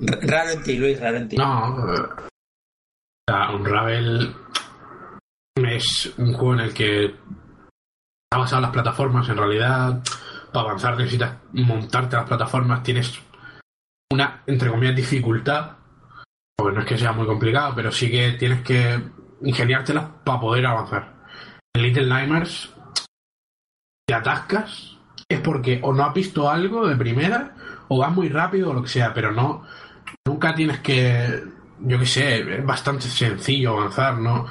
[0.00, 1.36] R- raro en ti, Luis, raro en ti.
[1.36, 4.34] No, eh, o sea, Unravel
[5.56, 10.02] es un juego en el que está basado en las plataformas, en realidad.
[10.52, 13.12] para avanzar necesitas montarte las plataformas, tienes
[14.12, 15.76] una, entre comillas, dificultad.
[16.56, 18.98] Porque no es que sea muy complicado, pero sí que tienes que
[19.42, 21.13] ingeniártelas para poder avanzar.
[21.76, 22.70] Little Nightmares
[24.06, 24.96] te atascas
[25.28, 27.54] es porque o no has visto algo de primera
[27.88, 29.66] o vas muy rápido o lo que sea, pero no
[30.26, 31.42] nunca tienes que
[31.80, 34.46] yo qué sé, es bastante sencillo avanzar, ¿no?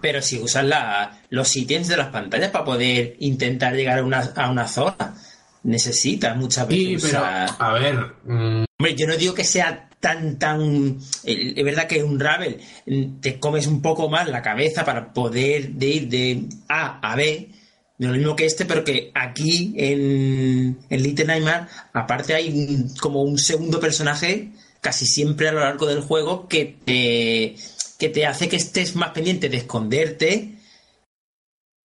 [0.00, 4.20] Pero si usas la, los ítems de las pantallas para poder intentar llegar a una,
[4.20, 5.14] a una zona,
[5.62, 7.02] necesitas muchas veces.
[7.02, 7.96] Sí, pero, a ver.
[8.24, 10.98] Mm, Hombre, yo no digo que sea tan, tan.
[11.24, 12.60] Es verdad que un Ravel
[13.20, 17.50] te comes un poco más la cabeza para poder ir de A a B.
[17.98, 23.22] No lo mismo que este, pero que aquí en, en Little Nightmare, aparte hay como
[23.22, 27.56] un segundo personaje casi siempre a lo largo del juego que te
[27.98, 30.54] que te hace que estés más pendiente de esconderte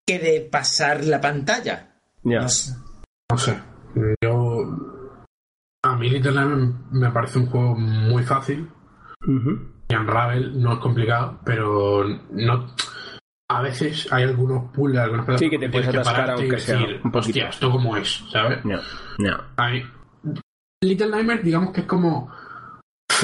[0.05, 1.89] que de pasar la pantalla.
[2.23, 2.71] No sé.
[3.31, 3.59] No sé.
[4.23, 4.63] Yo.
[5.83, 8.69] A mí Little Nightmares me parece un juego muy fácil.
[9.27, 9.71] Ujú.
[9.87, 12.75] Y Unravel no es complicado, pero no.
[13.49, 16.59] A veces hay algunos puzzles, algunas Sí, que te puedes tienes atascar pararte y aunque
[16.61, 17.29] sea decir, un poquito.
[17.29, 18.23] Hostia, ¿esto cómo es?
[18.31, 18.59] ¿Sabes?
[18.63, 18.81] Ya,
[19.19, 19.43] ya.
[19.57, 19.83] A mí-
[20.83, 22.31] Little Nightmares, digamos que es como.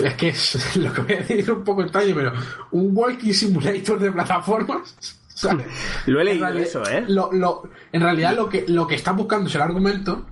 [0.03, 2.33] Es que es lo que voy a decir es un poco extraño, pero
[2.71, 5.19] un walking simulator de plataformas.
[6.07, 7.05] Lo he leído realidad- eso, ¿eh?
[7.07, 10.25] Lo, lo- en realidad lo que, lo que estás buscando es el argumento,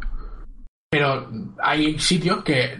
[0.91, 1.27] pero
[1.61, 2.79] hay sitios que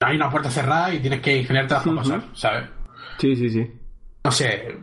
[0.00, 1.96] hay una puerta cerrada y tienes que ingeniarte para Ujú.
[1.96, 2.68] pasar, ¿sabes?
[3.18, 3.72] Sí, sí, sí.
[4.24, 4.78] No sé.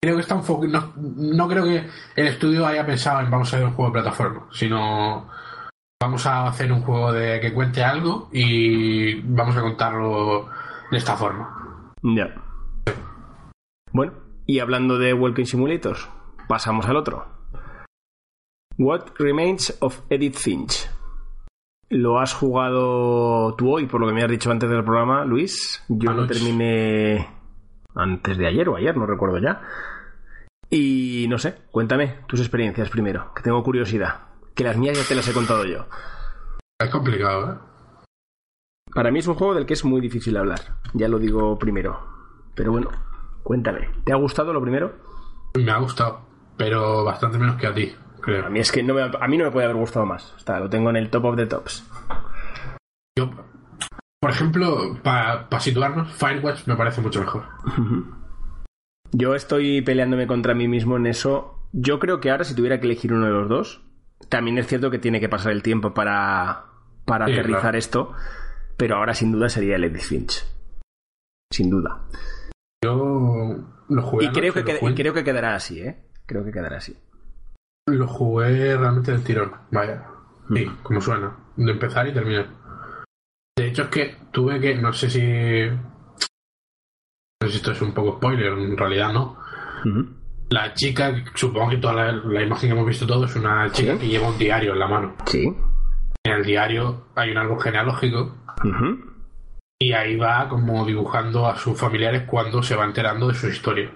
[0.00, 0.66] Creo que está un foco.
[0.66, 1.84] No, no creo que
[2.16, 5.28] el estudio haya pensado en vamos a hacer un juego de plataforma, sino
[6.00, 10.48] vamos a hacer un juego de que cuente algo y vamos a contarlo
[10.92, 11.92] de esta forma.
[12.02, 12.32] Ya.
[13.92, 14.12] Bueno,
[14.48, 16.08] y hablando de Walking Simulators,
[16.48, 17.26] pasamos al otro.
[18.78, 20.88] What Remains of Edith Finch.
[21.90, 25.84] ¿Lo has jugado tú hoy, por lo que me has dicho antes del programa, Luis?
[25.88, 27.28] Yo lo terminé
[27.94, 29.60] antes de ayer o ayer, no recuerdo ya.
[30.70, 34.28] Y no sé, cuéntame tus experiencias primero, que tengo curiosidad.
[34.54, 35.86] Que las mías ya te las he contado yo.
[36.80, 37.58] Es complicado, ¿eh?
[38.94, 40.60] Para mí es un juego del que es muy difícil hablar,
[40.94, 42.00] ya lo digo primero.
[42.54, 42.90] Pero bueno,
[43.48, 44.92] cuéntame, ¿te ha gustado lo primero?
[45.54, 46.20] Me ha gustado,
[46.58, 48.44] pero bastante menos que a ti, creo.
[48.44, 50.34] A mí es que no me, a mí no me puede haber gustado más.
[50.36, 51.88] Está, lo tengo en el top of the tops.
[53.18, 53.30] Yo,
[54.20, 57.44] por ejemplo, para situarnos, Firewatch me parece mucho mejor.
[59.12, 61.66] Yo estoy peleándome contra mí mismo en eso.
[61.72, 63.80] Yo creo que ahora si tuviera que elegir uno de los dos,
[64.28, 66.66] también es cierto que tiene que pasar el tiempo para,
[67.06, 67.78] para Sí, aterrizar claro.
[67.78, 68.12] esto,
[68.76, 70.44] pero ahora sin duda sería el Edith Finch.
[71.50, 72.02] Sin duda.
[72.84, 73.56] Yo
[73.88, 76.04] lo jugué, Y creo, que, jugué- y creo que quedará así, ¿eh?
[76.26, 76.96] Creo que quedará así.
[77.88, 80.04] Lo jugué realmente del tirón, vaya.
[80.54, 80.82] Sí, Ujú.
[80.82, 81.36] como suena.
[81.56, 82.48] De empezar y terminar.
[83.56, 84.74] De hecho, es que tuve que.
[84.76, 85.20] No sé si.
[87.40, 89.38] No sé si esto es un poco spoiler, en realidad no.
[90.50, 93.92] La chica, supongo que toda la, la imagen que hemos visto todos es una chica
[93.94, 93.98] Sí.
[93.98, 95.14] que lleva un diario en la mano.
[95.26, 95.44] Sí.
[96.24, 99.07] En el diario hay un árbol genealógico Ujú.
[99.80, 103.90] Y ahí va como dibujando a sus familiares cuando se va enterando de su historia.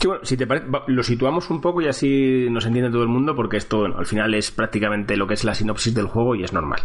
[0.00, 3.08] Sí, bueno, si te parece, lo situamos un poco y así nos entiende todo el
[3.08, 6.36] mundo, porque esto bueno, al final es prácticamente lo que es la sinopsis del juego
[6.36, 6.80] y es normal.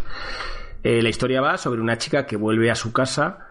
[0.83, 3.47] Eh, la historia va sobre una chica que vuelve a su casa,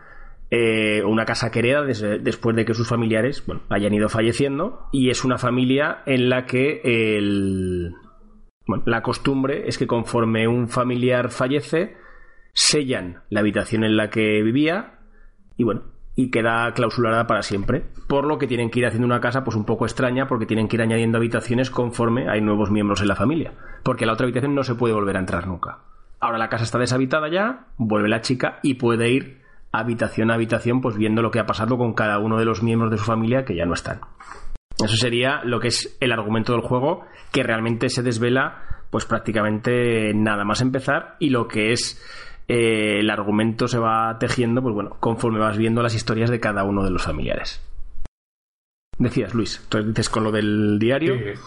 [0.50, 4.88] eh, una casa que hereda desde- después de que sus familiares bueno, hayan ido falleciendo,
[4.90, 7.94] y es una familia en la que el,
[8.66, 11.96] bueno, la costumbre es que conforme un familiar fallece,
[12.52, 14.98] sellan la habitación en la que vivía
[15.56, 15.82] y bueno,
[16.14, 17.86] y queda clausurada para siempre.
[18.08, 20.68] Por lo que tienen que ir haciendo una casa pues un poco extraña porque tienen
[20.68, 23.54] que ir añadiendo habitaciones conforme hay nuevos miembros en la familia.
[23.82, 25.78] Porque la otra habitación no se puede volver a entrar nunca.
[26.20, 29.42] Ahora la casa está deshabitada ya, vuelve la chica y puede ir
[29.72, 32.90] habitación a habitación pues viendo lo que ha pasado con cada uno de los miembros
[32.90, 34.00] de su familia que ya no están.
[34.78, 40.12] Eso sería lo que es el argumento del juego, que realmente se desvela pues prácticamente
[40.14, 42.00] nada más empezar y lo que es
[42.48, 46.64] eh, el argumento se va tejiendo, pues bueno, conforme vas viendo las historias de cada
[46.64, 47.60] uno de los familiares.
[48.98, 51.14] Decías, Luis, entonces dices con lo del diario.
[51.14, 51.40] Sí.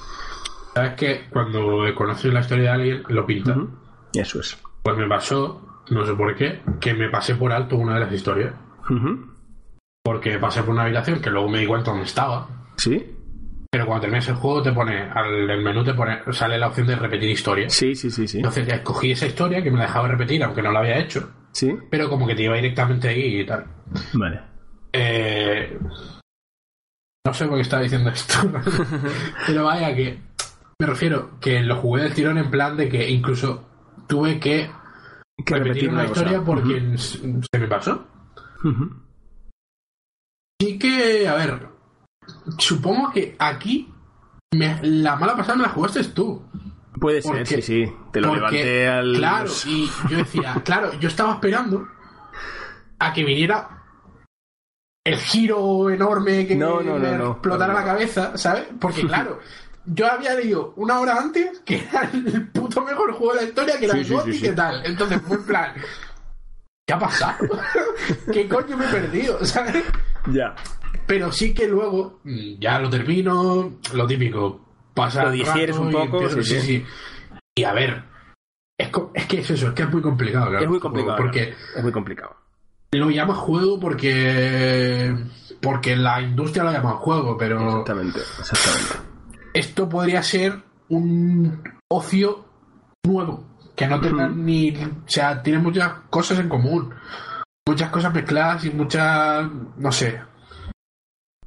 [0.74, 3.52] ¿Sabes que Cuando conoces la historia de alguien, lo pinta.
[3.52, 3.70] Ujú.
[4.14, 4.62] Eso es.
[4.84, 8.12] Pues me pasó, no sé por qué, que me pasé por alto una de las
[8.14, 8.54] historias.
[10.04, 12.48] Porque pasé por una habitación que luego me di cuenta dónde estaba.
[12.78, 13.15] ¿Sí?
[13.76, 16.88] Pero cuando terminas el juego, te pone, al el menú te pone, sale la opción
[16.88, 17.70] de repetir historia.
[17.70, 18.38] Sí, sí, sí, sí.
[18.38, 21.30] Entonces ya escogí esa historia que me la dejaba repetir, aunque no la había hecho.
[21.52, 21.76] Sí.
[21.92, 23.66] Pero como que te iba directamente ahí y tal.
[24.14, 24.40] Vale.
[24.94, 25.78] Eh,
[27.26, 28.38] no sé por qué estaba diciendo esto.
[29.48, 30.20] pero vaya que
[30.80, 33.68] Me refiero que lo jugué del tirón en plan de que incluso
[34.08, 34.72] tuve que,
[35.46, 36.22] Que repetir una cosa.
[36.22, 36.94] historia porque Ujú.
[36.94, 37.18] s-
[37.52, 38.08] se me pasó.
[38.64, 38.90] Ujú.
[40.62, 41.68] Sí que, a ver,
[42.58, 43.92] supongo que aquí
[44.54, 46.42] me- la mala pasada me la jugaste tú.
[47.00, 47.94] Puede ser, sí, sí.
[48.12, 49.16] Te lo porque, levanté al.
[49.18, 51.88] Claro, y yo decía, claro, yo estaba esperando
[53.00, 53.70] a que viniera
[55.04, 58.66] el giro enorme que No, no, no, me explotara la cabeza, ¿sabes?
[58.80, 59.40] Porque claro,
[59.86, 63.78] yo había leído una hora antes que era el puto mejor juego de la historia,
[63.78, 64.86] que era Sí, el sí, y qué tal.
[64.86, 65.74] Entonces fue en plan,
[66.86, 67.48] ¿qué ha pasado?
[68.32, 69.44] ¿Qué coño me he perdido?
[69.46, 69.84] ¿Sabes?
[70.32, 70.56] Ya.
[71.08, 72.20] Pero sí que luego
[72.60, 74.62] ya lo termino, lo típico.
[74.94, 76.86] Pasa Lo digieres un poco, empiezo- sí, sí.
[77.58, 78.04] Y a ver,
[78.78, 78.90] es
[79.28, 80.48] que es eso, es que es muy complicado.
[80.50, 81.18] claro, Es muy complicado.
[81.18, 82.36] Porque Es muy complicado.
[82.94, 85.14] lo llamas juego porque
[85.62, 88.94] porque la industria lo llama juego, pero Exactamente, exactamente.
[89.54, 92.46] esto podría ser un ocio
[93.06, 93.44] nuevo
[93.76, 94.36] que no tenga Ujú.
[94.36, 96.94] ni, o sea, tiene muchas cosas en común,
[97.68, 100.22] muchas cosas mezcladas y muchas, no sé,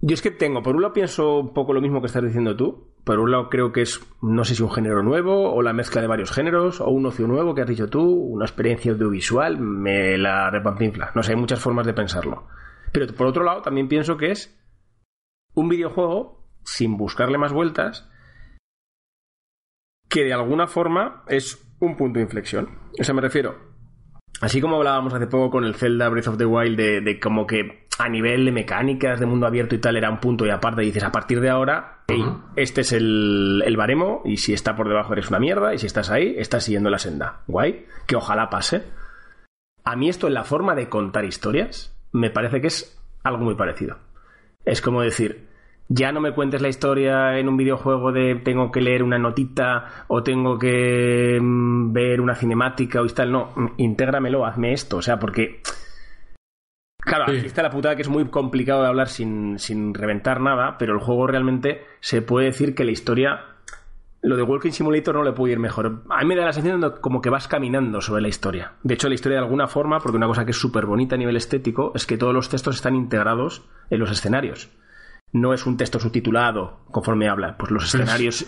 [0.01, 2.57] Yo es que tengo, por un lado pienso un poco lo mismo que estás diciendo
[2.57, 2.95] tú.
[3.05, 6.03] Por un lado creo que es, no sé si un género nuevo, o la mezcla
[6.03, 10.18] de varios géneros, o un ocio nuevo que has dicho tú, una experiencia audiovisual, me
[10.18, 11.12] la repampinfla.
[11.14, 12.47] No sé, hay muchas formas de pensarlo.
[12.93, 14.55] Pero por otro lado también pienso que es
[15.55, 18.09] un videojuego, sin buscarle más vueltas,
[20.09, 22.68] que de alguna forma es un punto de inflexión.
[22.99, 23.68] O sea, me refiero,
[24.41, 27.47] Así como hablábamos hace poco con el Zelda Breath of the Wild de, de como
[27.47, 30.83] que a nivel de mecánicas, de mundo abierto y tal, era un punto y aparte
[30.83, 32.22] dices, a partir de ahora, hey,
[32.55, 35.87] este es el, el baremo y si está por debajo eres una mierda y si
[35.87, 37.41] estás ahí, estás siguiendo la senda.
[37.49, 38.85] Guay, que ojalá pase.
[39.83, 43.57] A mí esto en la forma de contar historias me parece que es algo muy
[43.57, 43.99] parecido.
[44.64, 45.48] Es como decir,
[45.89, 50.05] ya no me cuentes la historia en un videojuego de tengo que leer una notita
[50.09, 53.32] o tengo que mm, ver una cinemática o tal.
[53.32, 54.99] No, mm, intégramelo, hazme esto.
[54.99, 55.62] O sea, porque.
[56.99, 60.76] Claro, aquí está la putada que es muy complicado de hablar sin, sin reventar nada,
[60.78, 63.45] pero el juego realmente se puede decir que la historia.
[64.20, 66.03] Lo de Walking Simulator no le puede ir mejor.
[66.11, 68.72] A mí me da la sensación de como que vas caminando sobre la historia.
[68.82, 71.18] De hecho, la historia de alguna forma, porque una cosa que es súper bonita a
[71.18, 74.70] nivel estético, es que todos los textos están integrados en los escenarios
[75.33, 77.57] no es un texto subtitulado conforme habla.
[77.59, 78.47] Pues los escenarios,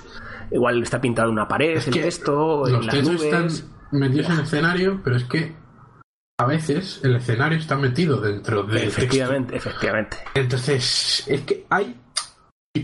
[0.51, 3.25] igual está pintado una pared, Es el texto, en los las textos nubes.
[3.55, 5.55] están metidos en el escenario, pero es que
[6.39, 9.01] a veces el escenario está metido dentro del texto.
[9.03, 10.17] Efectivamente, efectivamente.
[10.35, 12.01] Entonces, es que hay.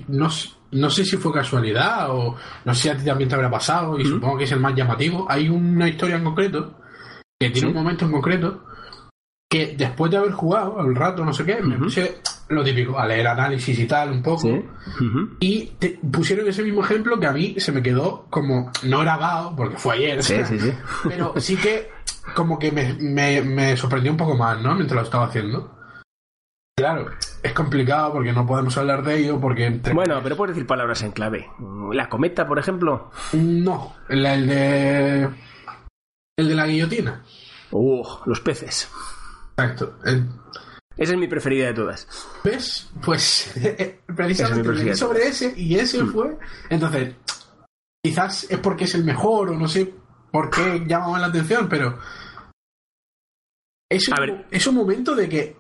[0.09, 0.28] No,
[0.72, 3.99] no sé si fue casualidad o no sé si a ti también te habrá pasado,
[3.99, 5.26] y supongo que es el más llamativo.
[5.30, 6.74] Hay una historia en concreto
[7.40, 7.66] que tiene Sí.
[7.66, 8.64] un momento en concreto
[9.49, 13.07] que después de haber jugado al rato, no sé qué, me puse lo típico, a
[13.07, 14.40] leer análisis y tal un poco.
[14.42, 14.64] Sí.
[15.40, 19.55] Y te pusieron ese mismo ejemplo que a mí se me quedó como no grabado,
[19.57, 20.22] porque fue ayer.
[20.22, 20.72] Sí, sí, sí.
[21.09, 21.90] Pero sí que
[22.34, 24.74] como que me, me, me sorprendió un poco más, ¿no?
[24.74, 25.72] Mientras lo estaba haciendo.
[26.78, 27.07] Claro,
[27.42, 29.94] es complicado porque no podemos hablar de ello, porque entre...
[29.94, 31.49] Bueno, pero puedes decir palabras en clave.
[31.92, 33.11] La cometa, por ejemplo.
[33.32, 35.28] No, el, el de...
[36.38, 37.22] El de la guillotina.
[37.70, 38.90] Uh, los peces.
[39.57, 39.99] Exacto.
[40.05, 40.28] El-
[40.97, 42.09] Esa es mi preferida de todas.
[42.42, 42.90] ¿Ves?
[43.05, 44.97] Pues es mi precisamente leí preferida.
[44.97, 46.12] sobre ese y ese Mm.
[46.12, 46.38] fue...
[46.70, 47.14] Entonces,
[48.03, 49.92] quizás es porque es el mejor o no sé
[50.32, 51.99] por qué llama más la atención, pero...
[53.90, 54.47] Es un, ver.
[54.51, 55.57] es un momento de que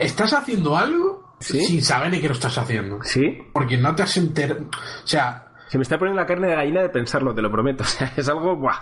[0.00, 1.64] estás haciendo algo ¿Sí?
[1.64, 2.98] sin saber ni que lo estás haciendo.
[3.04, 3.38] Sí.
[3.52, 4.62] Porque no te has enterado.
[5.04, 7.84] O sea, Se me está poniendo la carne de gallina de pensarlo, te lo prometo.
[7.84, 8.56] O sea, es algo.
[8.56, 8.80] Buah.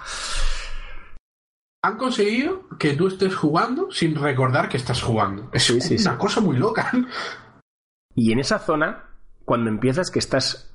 [1.87, 5.49] Han conseguido que tú estés jugando sin recordar que estás jugando.
[5.53, 6.19] Es Sí, sí, una sí.
[6.19, 6.91] cosa muy loca.
[8.15, 9.05] Y en esa zona,
[9.45, 10.75] cuando empiezas que estás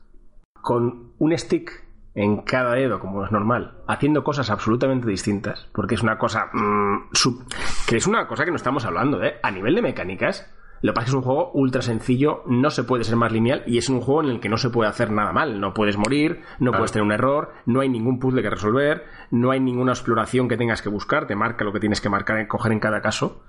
[0.62, 1.84] con un stick
[2.14, 7.09] en cada dedo, como es normal, haciendo cosas absolutamente distintas, porque es una cosa mm,
[7.14, 7.45] sub-
[7.88, 9.39] que es una cosa que no estamos hablando, ¿eh?
[9.43, 12.70] A nivel de mecánicas, lo que pasa es que es un juego ultra sencillo, no
[12.72, 14.90] se puede ser más lineal y es un juego en el que no se puede
[14.90, 15.60] hacer nada mal.
[15.60, 16.78] No puedes morir, no Claro.
[16.80, 20.58] puedes tener un error, no hay ningún puzzle que resolver, no hay ninguna exploración que
[20.58, 23.44] tengas que buscar, te marca lo que tienes que marcar, coger en cada caso.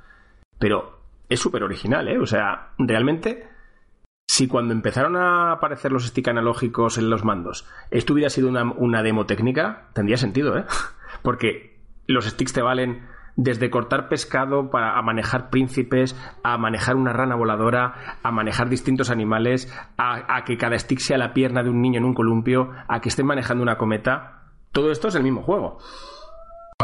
[0.59, 2.18] Pero es súper original, ¿eh?
[2.18, 3.49] O sea, realmente
[4.28, 8.62] si cuando empezaron a aparecer los stick analógicos en los mandos, esto hubiera sido una,
[8.64, 10.64] una demo técnica, tendría sentido, ¿eh?
[11.22, 13.07] Porque los sticks te valen
[13.37, 19.11] desde cortar pescado para a manejar príncipes, a manejar una rana voladora, a manejar distintos
[19.11, 22.70] animales, a, a que cada stick sea la pierna de un niño en un columpio,
[22.89, 24.43] a que estén manejando una cometa.
[24.72, 25.78] Todo esto es el mismo juego.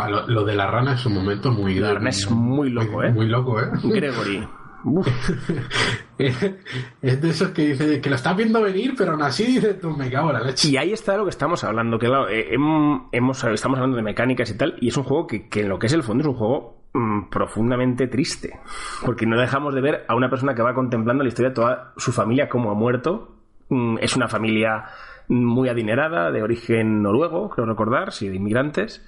[0.08, 1.74] Lo, lo de la rana es un momento muy.
[1.74, 3.12] La rana es muy loco, ¿eh?
[3.12, 3.70] Muy loco, ¿eh?
[3.82, 4.46] Gregory.
[6.18, 9.90] es de esos que dice que lo estás viendo venir, pero aún así dice tú
[9.90, 10.68] me cago en la leche.
[10.68, 14.50] Y ahí está lo que estamos hablando, que claro, eh, hemos, estamos hablando de mecánicas
[14.50, 16.28] y tal, y es un juego que, que en lo que es el fondo es
[16.28, 18.60] un juego mm, profundamente triste,
[19.04, 21.92] porque no dejamos de ver a una persona que va contemplando la historia de toda
[21.96, 23.36] su familia como ha muerto.
[23.68, 24.84] Mm, es una familia
[25.28, 29.04] muy adinerada, de origen noruego, creo recordar, sí, de inmigrantes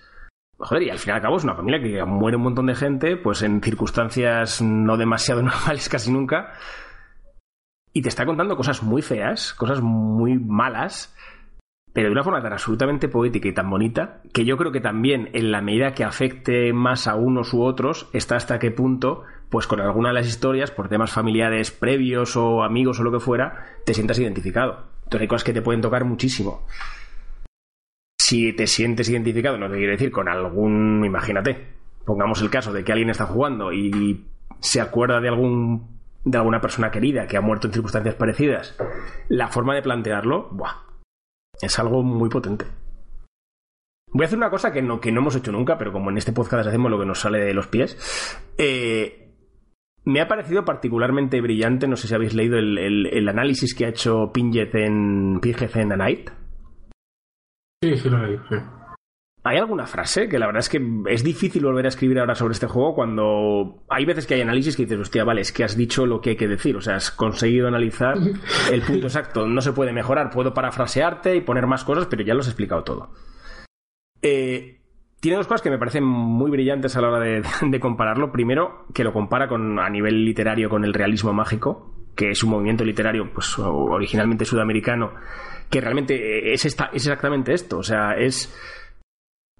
[0.63, 2.75] Joder, y al fin y al cabo es una familia que muere un montón de
[2.75, 6.53] gente, pues en circunstancias no demasiado normales casi nunca.
[7.93, 11.17] Y te está contando cosas muy feas, cosas muy malas,
[11.95, 15.31] pero de una forma tan absolutamente poética y tan bonita, que yo creo que también
[15.33, 19.67] en la medida que afecte más a unos u otros, está hasta qué punto, pues
[19.67, 23.65] con alguna de las historias, por temas familiares previos o amigos o lo que fuera,
[23.87, 24.85] te sientas identificado.
[25.05, 26.67] Entonces hay cosas que te pueden tocar muchísimo
[28.31, 31.67] si te sientes identificado, no te quiere decir con algún, imagínate,
[32.05, 34.25] pongamos el caso de que alguien está jugando y
[34.61, 38.77] se acuerda de algún de alguna persona querida que ha muerto en circunstancias parecidas,
[39.29, 40.77] la forma de plantearlo, buah,
[41.61, 42.67] es algo muy potente.
[44.13, 46.19] Voy a hacer una cosa que no, que no hemos hecho nunca, pero como en
[46.19, 47.97] este podcast hacemos lo que nos sale de los pies.
[48.59, 49.35] Eh,
[50.05, 54.31] me ha parecido particularmente brillante, no sé si habéis leído el, análisis que ha hecho
[54.33, 56.31] Pinget en Pinget en The Night.
[57.83, 58.57] Sí, sí lo sí.
[59.43, 62.53] ¿Hay alguna frase que la verdad es que es difícil volver a escribir ahora sobre
[62.53, 65.79] este juego cuando hay veces que hay análisis que dices, hostia, vale, es que has
[65.79, 68.19] dicho lo que hay que decir, o sea, has conseguido analizar
[68.71, 72.35] el punto exacto, no se puede mejorar, puedo parafrasearte y poner más cosas, pero ya
[72.35, 73.15] lo has explicado todo.
[74.21, 74.83] Eh,
[75.21, 78.31] tiene dos cosas que me parecen muy brillantes a la hora de, de, compararlo.
[78.31, 82.51] Primero, que lo compara con, a nivel literario con el realismo mágico, que es un
[82.51, 85.13] movimiento literario pues, originalmente sudamericano
[85.71, 87.79] que realmente es, esta, es exactamente esto.
[87.79, 88.53] O sea, es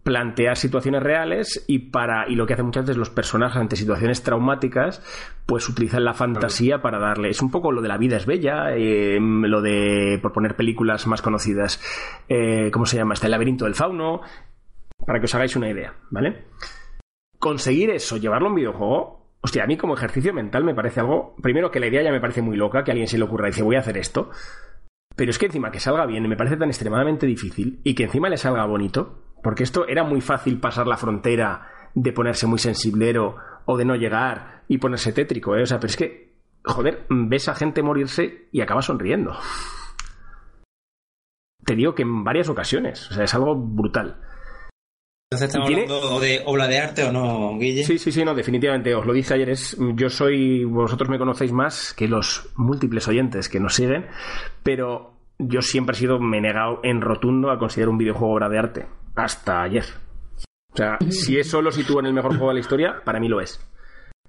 [0.03, 4.23] plantear situaciones reales y para y lo que hacen muchas veces los personajes ante situaciones
[4.23, 5.03] traumáticas
[5.45, 8.75] pues utilizan la fantasía para darle es un poco lo de la vida es bella
[8.75, 11.83] eh, lo de por poner películas más conocidas
[12.29, 14.23] eh, cómo se llama está el laberinto del fauno
[15.05, 16.47] para que os hagáis una idea vale
[17.39, 21.37] conseguir eso llevarlo a un videojuego hostia a mí como ejercicio mental me parece algo
[21.43, 23.51] primero que la idea ya me parece muy loca que alguien se le ocurra y
[23.51, 24.31] dice voy a hacer esto
[25.21, 28.31] pero es que encima que salga bien me parece tan extremadamente difícil y que encima
[28.31, 33.37] le salga bonito, porque esto era muy fácil pasar la frontera de ponerse muy sensiblero
[33.67, 35.63] o de no llegar y ponerse tétrico, ¿eh?
[35.65, 36.33] O sea, pero es que,
[36.65, 39.37] joder, ves a gente morirse y acaba sonriendo.
[41.67, 44.23] Te digo que en varias ocasiones, o sea, es algo brutal.
[45.33, 47.85] Entonces estamos hablando de obra de arte o no, Guille.
[47.85, 48.93] Sí, sí, sí, no, definitivamente.
[48.97, 53.49] Os lo dije ayer, es, yo soy, vosotros me conocéis más que los múltiples oyentes
[53.49, 54.07] que nos siguen,
[54.65, 58.49] pero yo siempre he sido, me he negado en rotundo a considerar un videojuego obra
[58.49, 58.87] de arte.
[59.15, 59.85] Hasta ayer.
[60.73, 63.29] O sea, si eso lo sitúa en el mejor juego de la historia, para mí
[63.29, 63.65] lo es.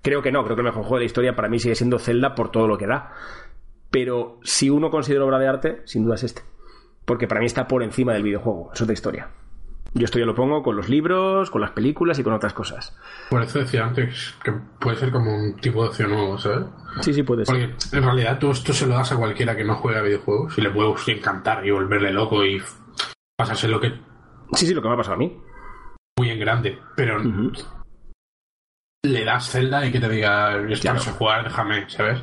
[0.03, 1.97] Creo que no, creo que el mejor juego de la historia para mí sigue siendo
[1.97, 3.11] Zelda por todo lo que da.
[3.89, 6.43] Pero si uno considera obra de arte, sin duda es este.
[7.05, 9.31] Porque para mí está por encima del videojuego, es otra historia.
[9.93, 12.97] Yo esto ya lo pongo con los libros, con las películas y con otras cosas.
[13.29, 16.67] Por eso decía antes que puede ser como un tipo de opción nuevo, ¿sabes?
[17.01, 17.71] Sí, sí, puede ser.
[17.71, 20.61] Porque en realidad tú esto se lo das a cualquiera que no juega videojuegos y
[20.61, 22.61] le puede encantar y volverle loco y
[23.37, 23.89] pasarse lo que.
[24.53, 25.37] Sí, sí, lo que me ha pasado a mí.
[26.17, 27.21] Muy en grande, pero.
[29.03, 32.21] Le das Zelda y que te diga, esto no sé jugar, déjame, ¿sabes?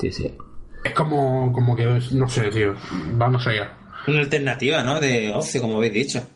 [0.00, 0.36] Sí, sí.
[0.82, 2.74] Es como, como que, no sé, tío,
[3.12, 3.76] vamos allá.
[4.06, 5.00] Una alternativa, ¿no?
[5.00, 6.26] De ocio, como habéis dicho.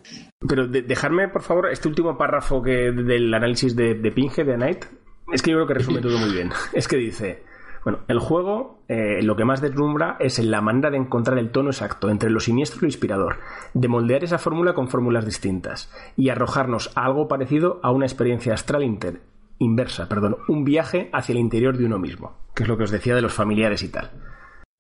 [0.47, 4.85] Pero dejarme, por favor, este último párrafo que del análisis de, de Pinge, de Night.
[5.33, 6.51] Es que yo creo que resume todo muy bien.
[6.73, 7.43] Es que dice,
[7.85, 11.51] bueno, el juego eh, lo que más deslumbra es en la manera de encontrar el
[11.51, 13.39] tono exacto entre lo siniestro y lo inspirador,
[13.75, 18.55] de moldear esa fórmula con fórmulas distintas y arrojarnos a algo parecido a una experiencia
[18.55, 19.21] astral inter,
[19.59, 22.91] inversa, perdón, un viaje hacia el interior de uno mismo, que es lo que os
[22.91, 24.11] decía de los familiares y tal.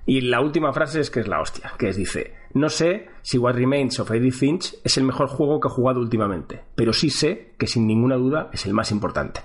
[0.08, 3.36] Y la última frase es que es la hostia, que es dice, no sé si
[3.36, 7.10] What Remains of Edith Finch es el mejor juego que he jugado últimamente, pero sí
[7.10, 9.42] sé que sin ninguna duda es el más importante.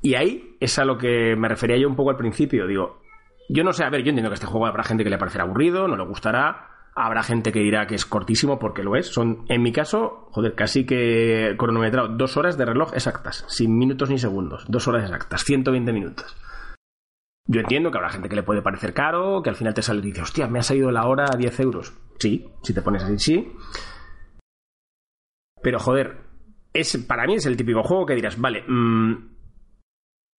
[0.00, 3.00] Y ahí es a lo que me refería yo un poco al principio, digo,
[3.48, 5.42] yo no sé, a ver, yo entiendo que este juego habrá gente que le parecerá
[5.42, 9.44] aburrido, no le gustará, habrá gente que dirá que es cortísimo porque lo es, son,
[9.48, 14.18] en mi caso, joder, casi que cronometrado, dos horas de reloj exactas, sin minutos ni
[14.18, 16.36] segundos, dos horas exactas, 120 minutos.
[17.46, 20.00] Yo entiendo que habrá gente que le puede parecer caro, que al final te sale
[20.00, 21.92] y dice, hostia, me ha salido la hora a 10 euros.
[22.18, 23.52] Sí, si te pones así, sí.
[25.60, 26.20] Pero joder,
[26.72, 29.32] es, para mí es el típico juego que dirás, vale, mm,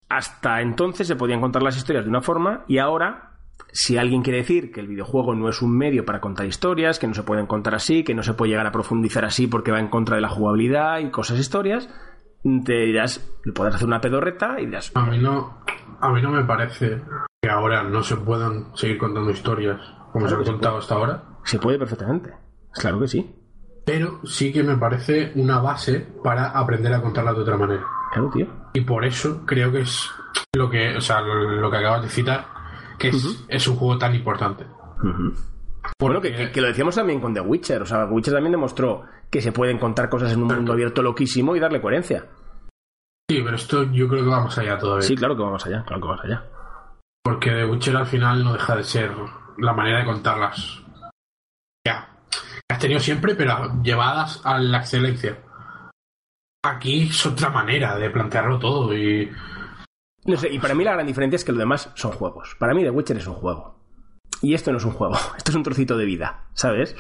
[0.10, 3.40] hasta entonces se podían contar las historias de una forma y ahora,
[3.72, 7.08] si alguien quiere decir que el videojuego no es un medio para contar historias, que
[7.08, 9.80] no se pueden contar así, que no se puede llegar a profundizar así porque va
[9.80, 11.90] en contra de la jugabilidad y cosas historias,
[12.66, 14.92] te dirás, le podrás hacer una pedorreta y dirás.
[14.96, 15.64] A mí no.
[16.00, 17.02] A mí no me parece
[17.42, 19.80] que ahora no se puedan seguir contando historias
[20.12, 21.24] como se han contado hasta ahora.
[21.44, 22.32] Se puede perfectamente.
[22.72, 23.36] Claro que sí.
[23.86, 27.84] Pero sí que me parece una base para aprender a contarla de otra manera.
[28.14, 28.48] Claro, tío.
[28.74, 30.10] Y por eso creo que es
[30.56, 32.46] lo que, o sea, lo que acabas de citar,
[32.98, 34.66] que es, es un juego tan importante.
[36.00, 37.82] Bueno, que, que, lo decíamos también con The Witcher.
[37.82, 41.02] O sea, The Witcher también demostró que se pueden contar cosas en un mundo abierto
[41.02, 42.28] loquísimo y darle coherencia.
[43.30, 45.08] Sí, pero esto yo creo que va más allá todavía.
[45.08, 46.44] Sí, claro que va más allá, claro que va más allá.
[47.24, 49.12] Porque The Witcher al final no deja de ser
[49.58, 50.82] la manera de contarlas.
[51.86, 52.10] Ya.
[52.70, 55.40] Has tenido siempre, pero llevadas a la excelencia.
[56.66, 59.32] Aquí es otra manera de plantearlo todo y.
[60.26, 62.56] No sé, y para mí la gran diferencia es que lo demás son juegos.
[62.60, 63.80] Para mí The Witcher es un juego.
[64.42, 66.96] Y esto no es un juego, esto es un trocito de vida, ¿sabes?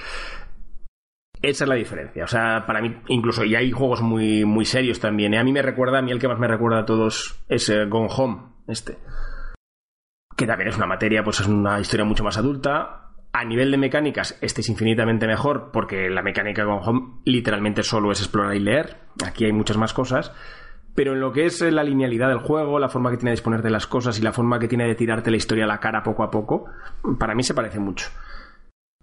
[1.43, 2.23] Esa es la diferencia.
[2.23, 5.33] O sea, para mí, incluso, y hay juegos muy, muy serios también.
[5.33, 5.39] ¿eh?
[5.39, 7.85] A mí me recuerda, a mí el que más me recuerda a todos es eh,
[7.85, 8.97] Gone Home, este.
[10.37, 13.11] Que también es una materia, pues es una historia mucho más adulta.
[13.33, 18.13] A nivel de mecánicas, este es infinitamente mejor, porque la mecánica Gone Home literalmente solo
[18.13, 18.95] es explorar y leer.
[19.25, 20.31] Aquí hay muchas más cosas.
[20.95, 23.63] Pero en lo que es la linealidad del juego, la forma que tiene de disponer
[23.63, 26.03] de las cosas y la forma que tiene de tirarte la historia a la cara
[26.03, 26.67] poco a poco,
[27.19, 28.07] para mí se parece mucho.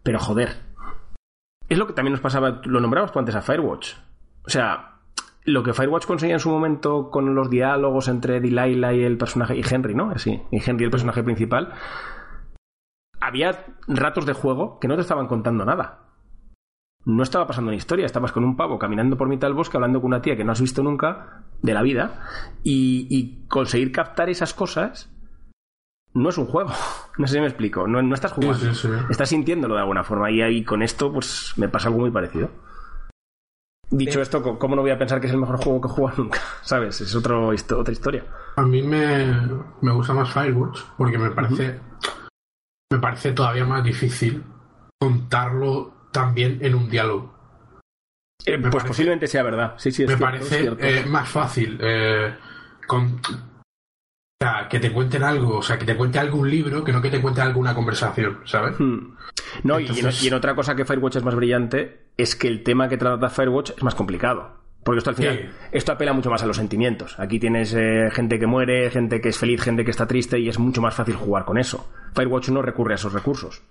[0.02, 0.69] Pero joder,
[1.70, 3.94] es lo que también nos pasaba, lo nombrabas tú antes a Firewatch.
[4.44, 4.98] O sea,
[5.44, 9.56] lo que Firewatch conseguía en su momento con los diálogos entre Delilah y el personaje,
[9.56, 10.18] y Henry, ¿no?
[10.18, 11.72] Sí, y Henry, el personaje principal.
[13.20, 16.06] Había ratos de juego que no te estaban contando nada.
[17.04, 20.00] No estaba pasando una historia, estabas con un pavo caminando por mitad del bosque hablando
[20.00, 22.26] con una tía que no has visto nunca de la vida
[22.64, 25.08] y, y conseguir captar esas cosas
[26.14, 26.70] no es un juego.
[27.18, 27.86] No sé si me explico.
[27.86, 28.70] No, no estás jugando.
[29.10, 30.30] Estás sintiéndolo de alguna forma.
[30.30, 32.50] Y ahí con esto, pues me pasa algo muy parecido.
[33.90, 36.16] Dicho esto, ¿cómo no voy a pensar que es el mejor juego que he jugado
[36.22, 36.40] nunca?
[36.62, 36.98] ¿Sabes?
[37.02, 38.24] Es otro, otra historia.
[38.56, 39.36] A mí me,
[39.82, 41.78] me gusta más Firewatch porque me parece,
[42.90, 44.42] me parece todavía más difícil
[44.98, 47.34] contarlo también en un diálogo.
[48.46, 49.74] Eh, pues posiblemente sea verdad.
[49.76, 52.34] Sí, sí, me parece eh, más fácil eh,
[52.86, 53.20] con,
[54.40, 57.10] sea, que te cuenten algo, o sea, que te cuente algún libro que no que
[57.10, 58.78] te cuente alguna conversación, ¿sabes?
[58.78, 59.16] Hmm.
[59.64, 62.96] No, y, en, otra cosa que Firewatch es más brillante es que el tema que
[62.96, 64.58] trata Firewatch es más complicado.
[64.82, 67.18] Porque esto al final, esto apela mucho más a los sentimientos.
[67.20, 70.48] Aquí tienes eh, gente que muere, gente que es feliz, gente que está triste y
[70.48, 71.92] es mucho más fácil jugar con eso.
[72.14, 73.62] Firewatch no recurre a esos recursos.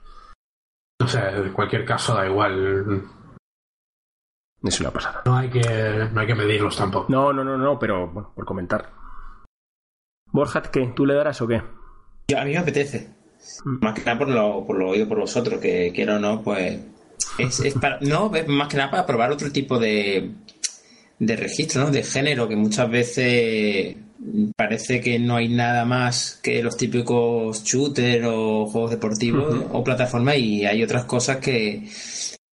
[1.02, 3.06] O sea, en cualquier caso da igual.
[4.62, 5.24] Es una pasada.
[5.26, 7.08] No hay que, no hay que medirlos tampoco.
[7.10, 8.99] No, no, no, no, pero bueno, por comentar.
[10.32, 10.92] Borja, ¿qué?
[10.96, 11.62] ¿Tú le darás o qué?
[12.36, 13.10] a mí me apetece.
[13.66, 13.84] Mm.
[13.84, 16.80] Más que nada por lo, por lo oído por vosotros, que quiero o no, pues.
[17.38, 20.32] Es, para, no, más que nada para probar otro tipo de,
[21.20, 21.92] de registro, ¿no?
[21.92, 23.96] De género, que muchas veces
[24.56, 30.38] parece que no hay nada más que los típicos shooters o juegos deportivos o plataformas
[30.38, 31.88] y hay otras cosas que,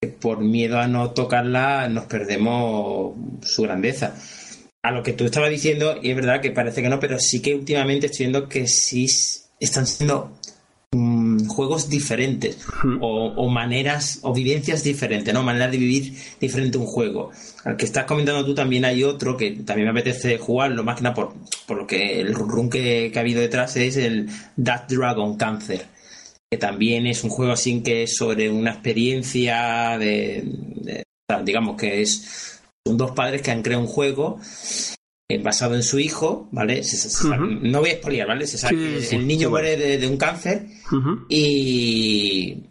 [0.01, 4.15] que, por miedo a no tocarla nos perdemos su grandeza
[4.87, 7.43] a lo que tú estabas diciendo, y es verdad que parece que no, pero sí
[7.43, 9.07] que últimamente estoy viendo que sí
[9.59, 10.39] están siendo
[10.93, 12.59] mm, juegos diferentes
[13.01, 15.43] o, maneras o vivencias diferentes, ¿no?
[15.43, 17.33] Maneras de vivir diferente un juego.
[17.65, 21.03] Al que estás comentando tú también hay otro que también me apetece jugarlo, más que
[21.03, 21.35] nada por,
[21.67, 24.29] por lo que el run que, ha habido detrás es el
[24.63, 25.85] That Dragon Cancer
[26.49, 30.45] que también es un juego así que es sobre una experiencia de
[31.45, 32.56] digamos que es
[32.95, 34.39] dos padres que han creado un juego
[35.29, 36.83] eh, basado en su hijo, ¿vale?
[37.63, 38.47] No voy a expoliar, ¿vale?
[38.47, 40.69] Se sabe que el niño muere de, un cáncer
[41.29, 42.63] y,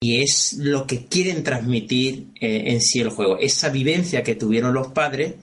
[0.00, 3.38] y, es lo que quieren transmitir eh, en sí el juego.
[3.38, 5.36] Esa vivencia que tuvieron los padres,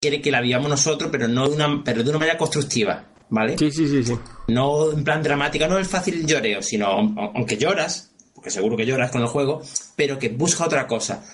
[0.00, 3.58] quiere que la vivamos nosotros, pero no de una, pero de una manera constructiva, ¿vale?
[3.58, 4.14] Sí, sí, sí, sí.
[4.46, 9.10] No en plan dramática, no es fácil lloreo, sino aunque lloras, porque seguro que lloras
[9.10, 9.60] con el juego,
[9.96, 11.24] pero que busca otra cosa.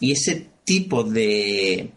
[0.00, 1.92] Y ese tipo de,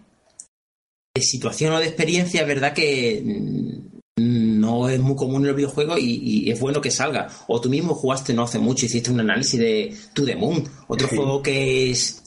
[1.16, 5.56] de situación o de experiencia es verdad que mm, no es muy común en los
[5.56, 7.28] videojuegos y, es bueno que salga.
[7.48, 11.08] O tú mismo jugaste no hace mucho, hiciste un análisis de To The Moon, otro
[11.08, 12.22] juego que es...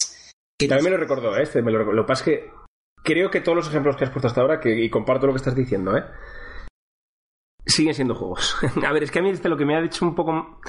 [0.58, 1.42] También me lo recordó, ¿eh?
[1.42, 2.50] este, me lo, lo que pasa es que
[3.04, 5.38] creo que todos los ejemplos que has puesto hasta ahora, que, y comparto lo que
[5.38, 6.04] estás diciendo, ¿eh?
[7.66, 8.56] siguen siendo juegos.
[8.86, 10.60] a ver, es que a mí este, lo que me ha dicho un poco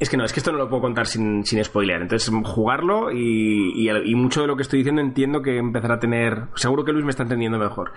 [0.00, 2.00] es que no, es que esto no lo puedo contar sin, sin spoiler.
[2.00, 6.44] Entonces, jugarlo y, y, mucho de lo que estoy diciendo entiendo que empezará a tener.
[6.54, 7.92] Seguro que Luis me está entendiendo mejor.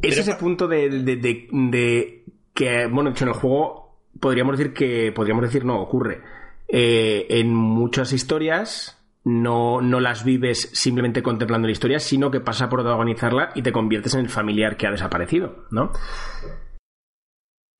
[0.00, 2.24] Es ese punto de, de,
[2.54, 6.22] que, bueno, hecho en el juego podríamos decir que, podríamos decir, no, ocurre.
[6.68, 12.66] Eh, en muchas historias no, no las vives simplemente contemplando la historia, sino que pasa
[12.66, 15.92] a protagonizarla y te conviertes en el familiar que ha desaparecido, ¿no?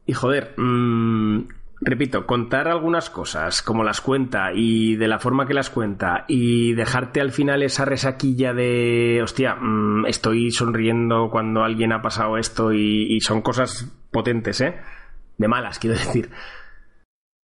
[0.04, 1.42] Y joder, mmm,
[1.80, 6.74] repito, contar algunas cosas como las cuenta y de la forma que las cuenta y
[6.74, 12.72] dejarte al final esa resaquilla de, hostia, mmm, estoy sonriendo cuando alguien ha pasado esto
[12.72, 14.76] y, y, son cosas potentes, ¿eh?
[15.38, 16.30] De malas, quiero decir.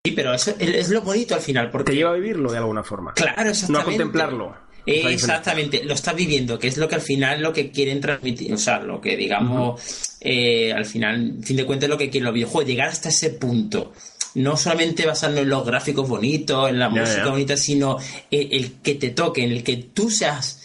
[0.06, 1.70] Sí, pero eso es lo bonito al final.
[1.70, 1.92] Porque...
[1.92, 3.14] Te lleva a vivirlo de alguna forma.
[3.14, 3.72] Claro, exactamente.
[3.72, 4.64] No a contemplarlo.
[4.86, 8.58] Exactamente, lo estás viviendo, que es lo que al final lo que quieren transmitir, o
[8.58, 10.16] sea, lo que digamos, uh -huh.
[10.20, 13.92] eh, al final, fin de cuentas, lo que quieren los videojuegos, llegar hasta ese punto.
[14.34, 17.30] No solamente basarnos en los gráficos bonitos, en la yeah, música yeah.
[17.30, 17.98] bonita, sino
[18.30, 20.62] el, el, que te toque, en el que tú seas,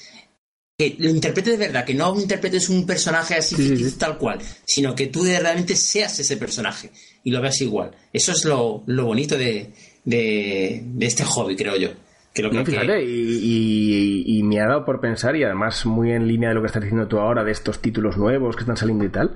[0.78, 3.98] que lo interpretes de verdad, que no interpretes un personaje así sí, sí, sí.
[3.98, 6.90] tal cual, sino que tú realmente seas ese personaje
[7.24, 7.92] y lo veas igual.
[8.14, 11.90] Eso es lo, lo bonito de, de, de este hobby, creo yo.
[12.34, 12.72] Que lo no, que...
[12.72, 16.56] fíjate, y, y, y, me ha dado por pensar, y además muy en línea de
[16.56, 19.36] lo que estás diciendo tú ahora, de estos títulos nuevos que están saliendo y tal.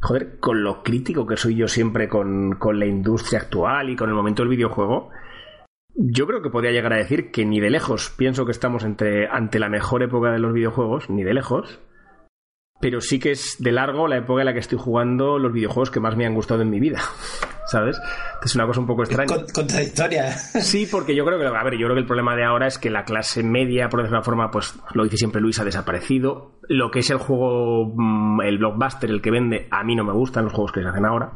[0.00, 4.08] Joder, con lo crítico que soy yo siempre con, con la industria actual y con
[4.08, 5.10] el momento del videojuego,
[5.94, 9.28] yo creo que podría llegar a decir que ni de lejos pienso que estamos entre,
[9.28, 11.80] ante la mejor época de los videojuegos, ni de lejos,
[12.84, 15.90] pero sí que es de largo la época en la que estoy jugando los videojuegos
[15.90, 17.00] que más me han gustado en mi vida.
[17.66, 17.98] ¿Sabes?
[18.44, 19.34] Es una cosa un poco extraña.
[19.54, 20.32] Contradictoria.
[20.32, 22.78] Sí, porque yo creo que, a ver, yo creo que el problema de ahora es
[22.78, 25.64] que la clase media, por decirlo de una forma, pues lo dice siempre Luis, ha
[25.64, 26.58] desaparecido.
[26.68, 30.12] Lo que es el juego, mm, el blockbuster, el que vende, a mí no me
[30.12, 31.32] gustan los juegos que se hacen ahora.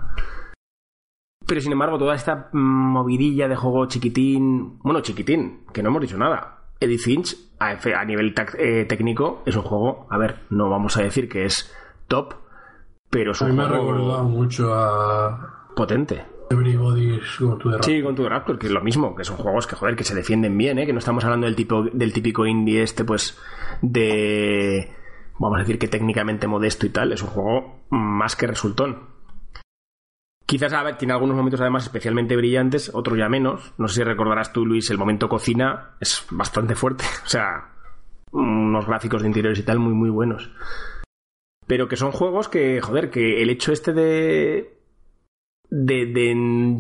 [1.46, 6.18] Pero sin embargo, toda esta movidilla de juego chiquitín, bueno, chiquitín, que no hemos dicho
[6.18, 6.57] nada.
[6.80, 11.02] Edith Finch, a, a nivel eh, técnico, es un juego, a ver, no vamos a
[11.02, 11.74] decir que es
[12.06, 12.34] top,
[13.10, 13.70] pero es un a mí juego...
[13.70, 15.72] me ha recordado mucho a...
[15.74, 16.24] Potente.
[16.50, 17.84] Everybody's Gone to the Raptor.
[17.84, 20.14] Sí, con tu Raptor, que es lo mismo, que son juegos que, joder, que se
[20.14, 20.86] defienden bien, ¿eh?
[20.86, 23.38] que no estamos hablando del, tipo, del típico indie este, pues,
[23.82, 24.94] de...
[25.38, 29.17] Vamos a decir que técnicamente modesto y tal, es un juego más que resultón.
[30.48, 33.74] Quizás tiene algunos momentos además especialmente brillantes, otros ya menos.
[33.76, 37.04] No sé si recordarás tú, Luis, el momento cocina es bastante fuerte.
[37.26, 37.68] O sea,
[38.32, 40.50] unos gráficos de interiores y tal muy, muy buenos.
[41.66, 44.78] Pero que son juegos que, joder, que el hecho este de.
[45.68, 46.34] De, de,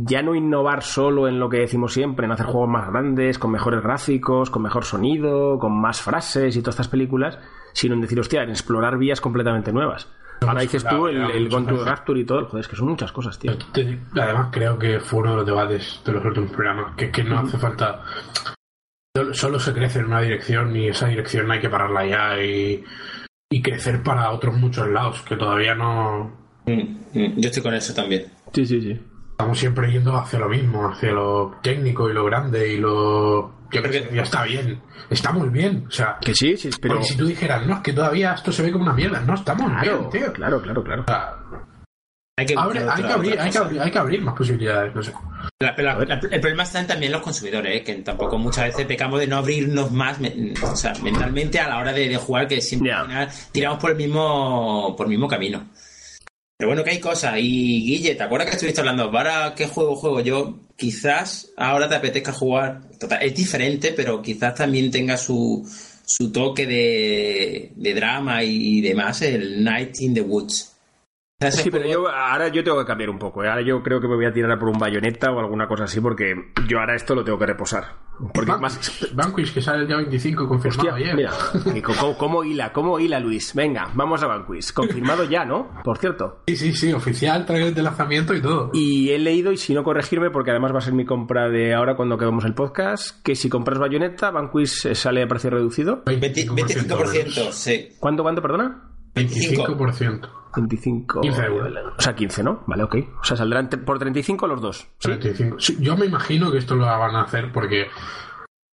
[0.06, 3.50] ya no innovar solo en lo que decimos siempre, en hacer juegos más grandes, con
[3.50, 7.38] mejores gráficos, con mejor sonido, con más frases y todas estas películas,
[7.74, 10.10] sino en decir, hostia, en explorar vías completamente nuevas.
[10.40, 13.38] Ahora dices tú el, el to Rapture y todo, joder, es que son muchas cosas,
[13.38, 13.52] tío.
[14.14, 17.40] Además, creo que fue uno de los debates de los últimos programas, que, que no
[17.40, 18.02] hace falta.
[19.32, 22.84] Solo se crece en una dirección y esa dirección hay que pararla ya y,
[23.50, 26.30] y crecer para otros muchos lados, que todavía no.
[26.66, 28.26] Yo estoy con eso también.
[28.52, 29.00] Sí, sí, sí.
[29.38, 33.68] Estamos siempre yendo hacia lo mismo, hacia lo técnico y lo grande y lo.
[33.70, 35.84] Yo creo que ya está bien, está muy bien.
[35.86, 37.00] O sea, que sí, sí, pero.
[37.04, 39.54] si tú dijeras, no, es que todavía esto se ve como una mierda, no, está
[39.54, 40.32] muy claro, bien, tío.
[40.32, 41.02] Claro, claro, claro.
[41.02, 41.36] O sea,
[42.36, 45.02] hay, que Abre, hay, que abrir, hay, que abrir, hay que abrir más posibilidades, no
[45.04, 45.12] sé.
[45.60, 47.84] La, la, la, el problema está también los consumidores, ¿eh?
[47.84, 50.18] que tampoco muchas veces pecamos de no abrirnos más
[50.64, 53.02] o sea, mentalmente a la hora de, de jugar, que siempre yeah.
[53.02, 55.64] al final tiramos por el mismo por el mismo camino.
[56.58, 57.36] Pero bueno, que hay cosas.
[57.38, 59.12] Y Guille, ¿te acuerdas que estuviste hablando?
[59.12, 60.58] ¿Para qué juego juego yo?
[60.76, 62.80] Quizás ahora te apetezca jugar.
[62.98, 65.64] Total, es diferente, pero quizás también tenga su,
[66.04, 70.77] su toque de, drama y demás, el Night in the Woods.
[71.40, 73.44] Sí, pero yo ahora yo tengo que cambiar un poco.
[73.44, 73.48] ¿eh?
[73.48, 76.00] Ahora yo creo que me voy a tirar por un bayoneta o alguna cosa así
[76.00, 76.34] porque
[76.66, 77.84] yo ahora esto lo tengo que reposar.
[78.34, 79.06] Porque Ban más...
[79.14, 81.14] Banquish que sale el día 25 confirmado Hostia, ayer.
[81.14, 81.30] Mira,
[81.84, 82.72] ¿cómo, ¿cómo, hila?
[82.72, 83.54] ¿Cómo hila, Luis?
[83.54, 84.72] Venga, vamos a Banquish.
[84.72, 85.70] Confirmado ya, ¿no?
[85.84, 86.42] Por cierto.
[86.48, 88.72] Sí, sí, sí, oficial, trailer de lanzamiento y todo.
[88.74, 91.72] Y he leído, y si no corregirme, porque además va a ser mi compra de
[91.72, 96.04] ahora cuando acabemos el podcast, que si compras bayoneta, Banquish sale a precio reducido.
[96.04, 97.90] 25%, 25% sí.
[98.00, 98.90] ¿Cuánto, cuánto, perdona?
[99.14, 99.18] 25%.
[99.18, 99.76] 25
[100.54, 101.74] 15 euros.
[101.96, 102.62] O sea, 15, ¿no?
[102.66, 102.96] Vale, ok.
[103.20, 104.88] O sea, saldrán por 35 los dos.
[104.98, 105.08] ¿sí?
[105.08, 105.60] 35.
[105.60, 107.88] Sí, yo me imagino que esto lo van a hacer porque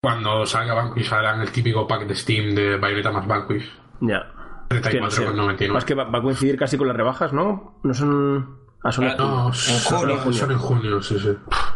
[0.01, 3.71] cuando salga Vanquish harán el típico pack de Steam de Bayonetta más Vanquish.
[4.01, 4.31] Ya.
[4.69, 5.71] 34,99.
[5.71, 7.79] Más que va, va a coincidir casi con las rebajas, ¿no?
[7.83, 8.64] No son...
[8.87, 10.33] Ah, son, ah, no, son, en junio.
[10.33, 11.29] son en junio, sí, sí.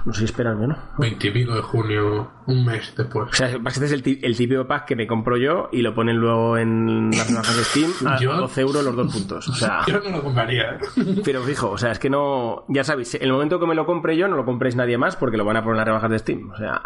[0.06, 0.78] No sé si esperarme, ¿no?
[1.00, 3.30] Veintipico de junio, un mes después.
[3.32, 6.18] O sea, este es el, el, típico pack que me compro yo y lo ponen
[6.18, 9.48] luego en las rebajas de Steam a yo, 12 euros los dos puntos.
[9.48, 10.74] O sea, yo no lo compraría.
[10.76, 10.80] ¿eh?
[11.26, 12.66] Pero fijo, o sea, es que no.
[12.68, 15.38] Ya sabéis, el momento que me lo compre yo, no lo compréis nadie más porque
[15.38, 16.52] lo van a poner en las rebajas de Steam.
[16.52, 16.80] O sea.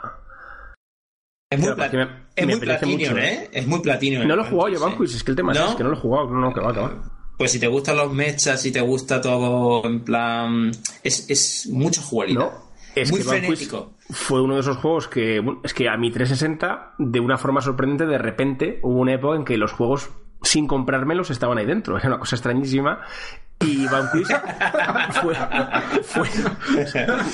[1.49, 3.49] Es muy, plat me, es me muy platino, mucho, ¿eh?
[3.51, 4.23] Es muy platino.
[4.23, 5.65] No lo he jugado yo, Banquist, es que el tema ¿No?
[5.65, 6.29] es que no lo he jugado.
[6.29, 7.22] No, no, que va, que va.
[7.37, 10.71] Pues si te gustan los mechas, si te gusta todo en plan...
[11.03, 12.51] Es, es mucho jugabilidad.
[12.51, 12.51] No,
[12.95, 13.93] es Muy que frenético.
[14.09, 15.41] Fue uno de esos juegos que...
[15.63, 19.45] Es que a mi 360, de una forma sorprendente, de repente hubo una época en
[19.45, 20.11] que los juegos,
[20.41, 21.97] sin comprármelos, estaban ahí dentro.
[21.99, 23.01] Era una cosa extrañísima.
[23.63, 24.27] Y Vanquish
[25.21, 25.35] fue,
[26.03, 26.27] fue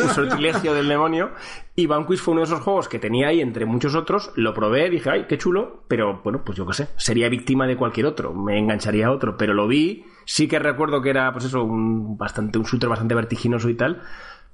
[0.03, 1.31] un sortilegio del demonio.
[1.75, 4.31] Y Vanquish fue uno de esos juegos que tenía ahí entre muchos otros.
[4.35, 5.83] Lo probé, dije, ay, qué chulo.
[5.87, 8.33] Pero bueno, pues yo qué sé, sería víctima de cualquier otro.
[8.33, 9.37] Me engancharía a otro.
[9.37, 10.05] Pero lo vi.
[10.25, 14.01] Sí que recuerdo que era, pues eso, un, bastante, un shooter bastante vertiginoso y tal.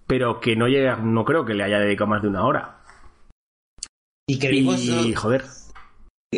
[0.07, 2.81] Pero que no llega, no creo que le haya dedicado más de una hora.
[4.27, 5.43] Y que Y, joder.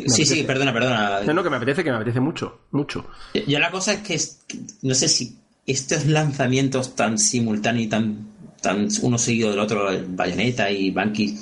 [0.08, 1.22] Sí, sí, perdona, perdona.
[1.26, 3.06] No, no, que me apetece, que me apetece mucho, mucho.
[3.48, 4.44] Yo la cosa es que, es-
[4.82, 8.28] no sé si estos lanzamientos tan simultáneos y tan,
[8.62, 11.38] tan uno seguido del otro, Bayonetta y Banky,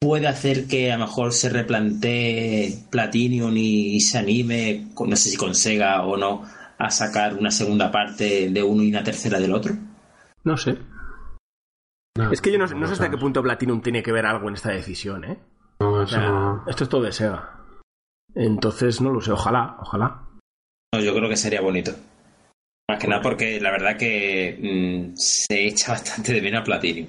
[0.00, 5.36] puede hacer que a lo mejor se replantee Platinum y se anime, no sé si
[5.36, 6.44] con Sega o no,
[6.78, 9.74] a sacar una segunda parte de uno y una tercera del otro.
[10.44, 10.76] No sé.
[12.16, 14.48] No, Es que yo no, no sé hasta qué punto Platinum tiene que ver algo
[14.48, 15.38] en esta decisión, ¿eh?
[15.80, 16.64] No, O eso sea, no.
[16.68, 17.57] esto es todo de Sega.
[18.34, 20.22] Entonces, no lo sé, ojalá, ojalá.
[20.94, 21.92] No, yo creo que sería bonito.
[22.88, 27.08] Más que nada porque la verdad que mm, se echa bastante de menos a Platinum.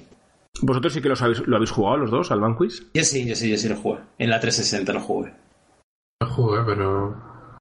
[0.62, 2.82] ¿Vosotros sí que los habéis, lo habéis jugado los dos al Vanquish?
[2.92, 4.00] Yo sí, yo sí, yo sí lo jugué.
[4.18, 5.32] En la 360 lo jugué.
[6.20, 7.58] Lo jugué, pero.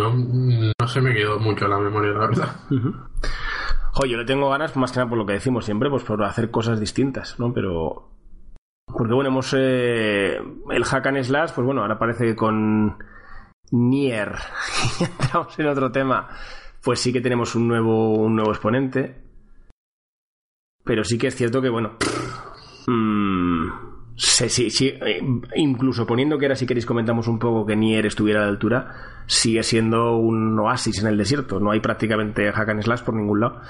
[0.00, 0.14] No,
[0.80, 2.56] no se me quedó mucho la memoria, la verdad.
[3.92, 6.22] Joder, yo le tengo ganas, más que nada por lo que decimos siempre, pues por
[6.24, 7.52] hacer cosas distintas, ¿no?
[7.52, 8.11] Pero.
[8.86, 9.54] Porque bueno, hemos.
[9.56, 10.38] eh,
[10.70, 12.96] el Hack and Slash, pues bueno, ahora parece que con.
[13.70, 14.34] Nier.
[15.00, 16.28] entramos en otro tema.
[16.82, 19.22] Pues sí que tenemos un nuevo, un nuevo exponente.
[20.84, 21.92] Pero sí que es cierto que, bueno.
[22.88, 23.68] mm,
[24.16, 25.20] sí, sí, sí, eh,
[25.54, 28.94] incluso poniendo que ahora si queréis comentamos un poco que Nier estuviera a la altura,
[29.26, 31.60] sigue siendo un oasis en el desierto.
[31.60, 33.60] No hay prácticamente hack and slash por ningún lado.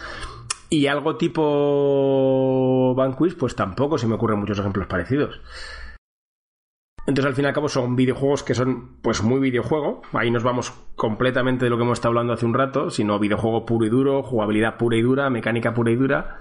[0.72, 5.42] Y algo tipo Vanquish, pues tampoco se me ocurren muchos ejemplos parecidos.
[7.06, 10.00] Entonces, al fin y al cabo, son videojuegos que son, pues, muy videojuego.
[10.14, 13.66] Ahí nos vamos completamente de lo que hemos estado hablando hace un rato, sino videojuego
[13.66, 16.38] puro y duro, jugabilidad pura y dura, mecánica pura y dura,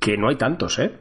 [0.00, 0.98] que no hay tantos, ¿eh?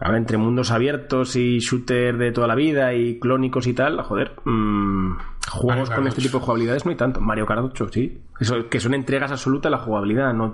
[0.00, 4.32] Ahora, entre mundos abiertos y shooter de toda la vida y clónicos y tal, joder,
[4.44, 5.16] mm,
[5.50, 6.28] juegos con este 8.
[6.28, 7.20] tipo de jugabilidades no hay tanto.
[7.20, 8.22] Mario Kart 8, sí.
[8.40, 10.52] Eso, que son entregas absolutas a la jugabilidad, no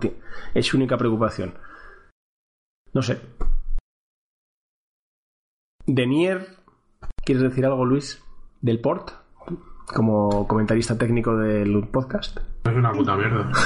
[0.55, 1.55] es su única preocupación.
[2.93, 3.21] No sé.
[5.87, 6.47] De Nier,
[7.25, 8.23] ¿quieres decir algo, Luis?
[8.61, 9.11] ¿Del port?
[9.87, 12.39] Como comentarista técnico del podcast.
[12.65, 13.51] Es una puta mierda.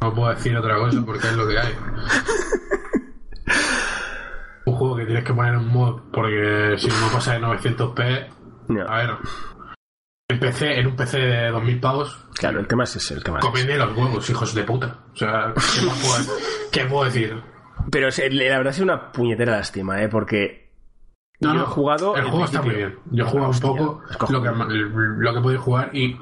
[0.00, 1.72] No puedo decir otra cosa porque es lo que hay.
[5.04, 8.28] Tienes que poner un mod porque si no pasa de 900p.
[8.68, 8.82] Ya.
[8.84, 9.10] A ver.
[10.28, 13.38] En PC, en un PC de 2000 pavos, Claro, el tema es ese, el tema
[13.40, 14.98] comedme los huevos, hijos de puta.
[15.12, 16.38] O sea, ¿qué, más puedo,
[16.72, 17.42] qué puedo decir?
[17.90, 20.08] Pero es- la verdad es una puñetera lástima, ¿eh?
[20.08, 20.72] Porque
[21.40, 22.16] No, yo no, he jugado.
[22.16, 22.98] El juego está muy bien.
[23.10, 26.18] Yo he jugado un poco lo que, lo que he podido jugar y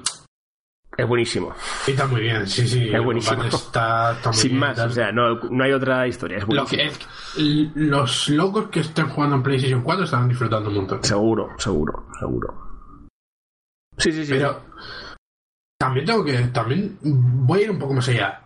[0.97, 1.55] Es buenísimo.
[1.87, 2.47] está muy bien.
[2.47, 2.91] Sí, sí.
[2.95, 3.43] Es buenísimo.
[3.45, 4.91] Está, está muy Sin bien, más, tal.
[4.91, 6.37] o sea, no, no hay otra historia.
[6.39, 6.83] Es Lo buenísimo.
[6.83, 7.01] que es,
[7.39, 11.03] l- los locos que están jugando en PlayStation 4 están disfrutando un montón.
[11.03, 12.55] Seguro, seguro, seguro.
[13.97, 14.33] Sí, sí, sí.
[14.33, 14.65] Pero
[15.79, 16.39] también tengo que.
[16.49, 18.43] También voy a ir un poco más allá.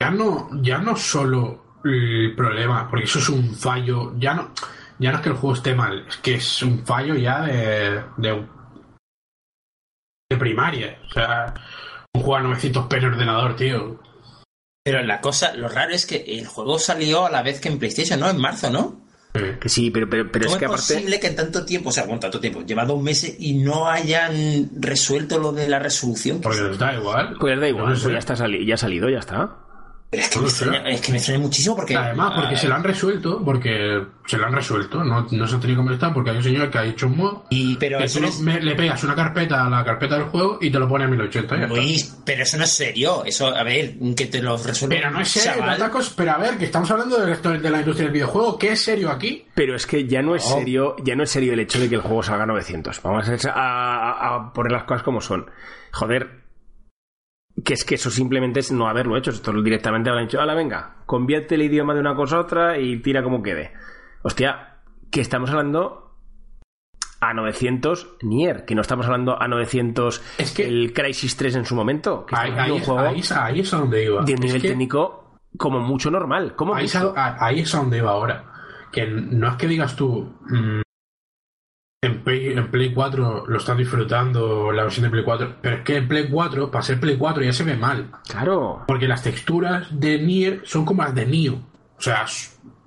[0.00, 4.12] Ya no, ya no solo el problema, porque eso es un fallo.
[4.18, 4.50] Ya no,
[4.98, 8.02] ya no es que el juego esté mal, es que es un fallo ya de.
[8.18, 8.46] de,
[10.30, 10.98] de primaria.
[11.08, 11.54] O sea,
[12.14, 14.00] un juego a 900p en ordenador, tío.
[14.84, 17.78] Pero la cosa, lo raro es que el juego salió a la vez que en
[17.78, 18.28] PlayStation, ¿no?
[18.30, 19.06] En marzo, ¿no?
[19.60, 20.94] Que sí, pero, pero, pero es ¿Cómo que es aparte.
[20.94, 23.86] posible que en tanto tiempo, o sea, bueno, tanto tiempo, lleva dos meses y no
[23.88, 26.40] hayan resuelto lo de la resolución?
[26.40, 27.36] Porque les da igual.
[27.38, 28.12] Pues da igual, no pues sé.
[28.12, 29.58] ya, está sali- ya ha salido, ya está.
[30.10, 31.94] Pero es que, me extraña, es que me extraña muchísimo porque...
[31.94, 35.60] Además, porque se lo han resuelto, porque se lo han resuelto, no, no se han
[35.60, 38.04] tenido que molestar porque hay un señor que ha hecho un mod Y, pero que
[38.04, 38.40] eso tú no es...
[38.40, 41.08] me- le pegas una carpeta a la carpeta del juego y te lo pone a
[41.08, 41.76] 1080 y ya está.
[41.76, 43.22] Luis, pero eso no es serio.
[43.26, 44.96] Eso, a ver, que te lo resuelva.
[44.96, 45.62] Pero no es serio,
[45.92, 48.72] cosa- pero a ver, que estamos hablando de, esto de la industria del videojuego, ¿qué
[48.72, 49.46] es serio aquí?
[49.54, 51.96] Pero es que ya no es serio, ya no es serio el hecho de que
[51.96, 53.02] el juego salga a 900.
[53.02, 55.50] Vamos a, a- a poner las cosas como son.
[55.92, 56.37] Joder,
[57.64, 59.30] que es que eso simplemente es no haberlo hecho.
[59.30, 63.00] Esto directamente habrán dicho, hala, venga, convierte el idioma de una cosa a otra y
[63.00, 63.72] tira como quede.
[64.22, 64.76] Hostia,
[65.10, 66.04] que estamos hablando
[67.20, 71.64] a 900 Nier, que no estamos hablando a 900 Es que- el Crisis 3 en
[71.64, 72.24] su momento.
[72.26, 74.22] Que Ahí, ahí un juego ahí es- ahí es a donde iba.
[74.24, 76.54] de un Es nivel que técnico como mucho normal.
[76.54, 77.14] Como ahí, es mucho.
[77.16, 78.44] ahí es donde iba ahora.
[78.92, 80.80] Que no es que digas tú, mm,
[82.00, 85.82] en, Play, en Play 4 lo estás disfrutando la versión de Play 4, pero es
[85.82, 88.10] que en Play 4, para ser Play 4 ya se ve mal.
[88.28, 88.84] Claro.
[88.86, 91.54] Porque las texturas de Nier son como las de Nio.
[91.54, 92.24] O sea,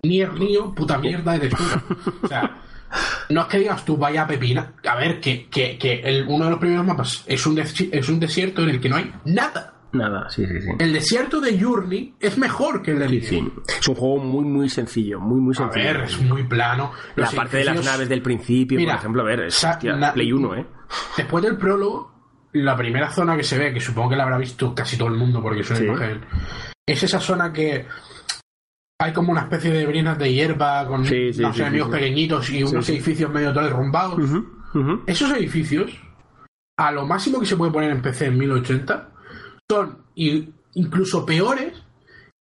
[0.04, 1.84] Nier Nio, puta mierda de textura.
[2.24, 2.58] O sea,
[3.30, 4.74] no es que digas tú vaya pepina.
[4.88, 8.20] A ver, que, que, que el- uno de los primeros mapas es un, es un
[8.20, 9.74] desierto en el que no hay nada.
[9.94, 10.70] Nada, sí, sí, sí.
[10.80, 13.22] El desierto de Journey es mejor que el de.
[13.22, 13.52] Sí.
[13.68, 15.84] Es un juego muy, muy sencillo, muy, muy A sencillo.
[15.86, 16.92] ver, es muy plano.
[17.16, 19.96] La parte de las naves del principio, Mira, por ejemplo, a ver, es sa- hostia,
[19.98, 20.66] na- Play 1, ¿eh?
[21.18, 22.12] Después del prólogo,
[22.54, 25.16] la primera zona que se ve, que supongo que la habrá visto casi todo el
[25.16, 25.86] mundo porque es una Sí.
[25.86, 26.22] imagen,
[26.88, 27.86] es esa zona que
[29.00, 32.64] hay como una especie de brinas de hierba con Sí, sí, unos enemigos pequeñitos y
[32.64, 34.20] unos edificios medio todo derrumbados.
[35.08, 35.92] Esos edificios,
[36.78, 39.11] a lo máximo que se puede poner en PC en 1080,
[39.72, 40.04] son
[40.76, 41.82] incluso peores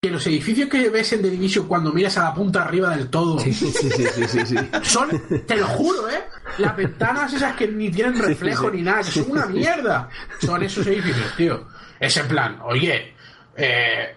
[0.02, 3.08] que los edificios que ves en The Division cuando miras a la punta arriba del
[3.08, 3.38] todo.
[3.38, 4.56] Sí, sí, sí, sí, sí, sí.
[4.82, 5.08] Son,
[5.46, 6.24] te lo juro, ¿eh?
[6.58, 10.08] Las ventanas esas que ni tienen reflejo ni nada, que son una mierda.
[10.40, 11.68] Son esos edificios, tío.
[12.00, 13.14] Es en plan, oye,
[13.56, 14.16] eh,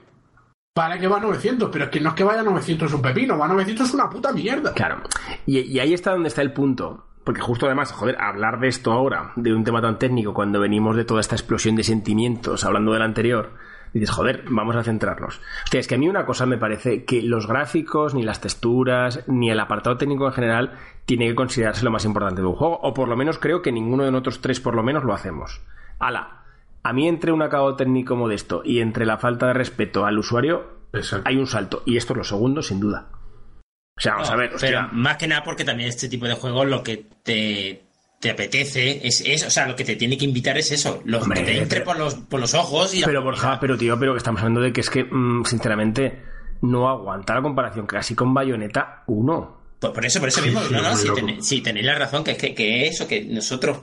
[0.75, 3.01] vale que va a 900, pero es que no es que vaya a 900 un
[3.03, 4.73] pepino, va a 900 una puta mierda.
[4.73, 5.03] Claro.
[5.45, 7.12] Y, y ahí está donde está el punto.
[7.23, 10.95] Porque justo además, joder, hablar de esto ahora, de un tema tan técnico, cuando venimos
[10.95, 13.51] de toda esta explosión de sentimientos, hablando del anterior,
[13.93, 15.39] dices, joder, vamos a centrarnos.
[15.63, 19.23] Hostia, es que a mí una cosa me parece que los gráficos, ni las texturas,
[19.27, 20.73] ni el apartado técnico en general,
[21.05, 23.71] tiene que considerarse lo más importante de un juego, o por lo menos creo que
[23.71, 25.61] ninguno de nosotros tres por lo menos lo hacemos.
[25.99, 26.43] Ala,
[26.81, 30.63] a mí entre un acabado técnico modesto y entre la falta de respeto al usuario,
[30.91, 31.27] Exacto.
[31.29, 31.83] hay un salto.
[31.85, 33.07] Y esto es lo segundo, sin duda.
[33.97, 34.69] O sea, vamos a ver, hostia.
[34.69, 37.83] Pero más que nada porque también este tipo de juegos lo que te,
[38.19, 41.19] te apetece es eso, o sea, lo que te tiene que invitar es eso, lo
[41.21, 43.21] Hombre, que te entre pero- por los, por los ojos y Pero.
[43.23, 46.23] Borja, pero tío, pero que estamos hablando de que es que, mm, sinceramente,
[46.61, 49.61] no aguanta la comparación casi con Bayonetta 1.
[49.79, 52.37] Pues por eso, por eso mismo, no, no, ten- sí, tenéis la razón, que es
[52.37, 53.79] que, que eso, que nosotros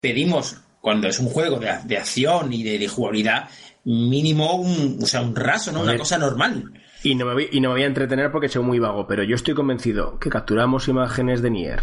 [0.00, 3.48] pedimos cuando es un juego de, de acción y de, de jugabilidad,
[3.84, 5.80] mínimo un, o sea, un raso, ¿no?
[5.82, 6.72] Una cosa normal.
[7.02, 9.22] Y no, me voy, y no me voy a entretener porque soy muy vago, pero
[9.22, 11.80] yo estoy convencido que capturamos imágenes de Nier,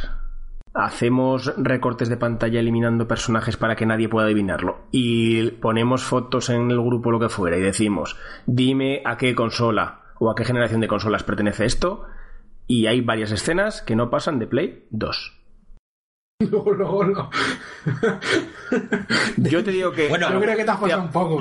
[0.76, 6.70] hacemos recortes de pantalla eliminando personajes para que nadie pueda adivinarlo, y ponemos fotos en
[6.70, 8.16] el grupo lo que fuera y decimos,
[8.46, 12.04] dime a qué consola o a qué generación de consolas pertenece esto,
[12.68, 15.37] y hay varias escenas que no pasan de Play 2.
[16.78, 17.30] Luego.
[19.38, 20.08] Yo te digo que...
[20.08, 21.38] Bueno, Yo creo que te has pasado un poco,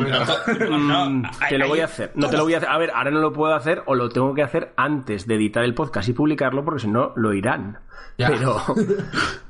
[0.47, 0.79] pero...
[0.79, 2.13] No, Mm, hay- te lo voy a hacer.
[2.15, 2.69] No te lo voy a hacer.
[2.71, 5.65] A ver, ahora no lo puedo hacer o lo tengo que hacer antes de editar
[5.65, 7.79] el podcast y publicarlo porque si no lo irán.
[8.17, 8.29] Ya.
[8.29, 8.59] Pero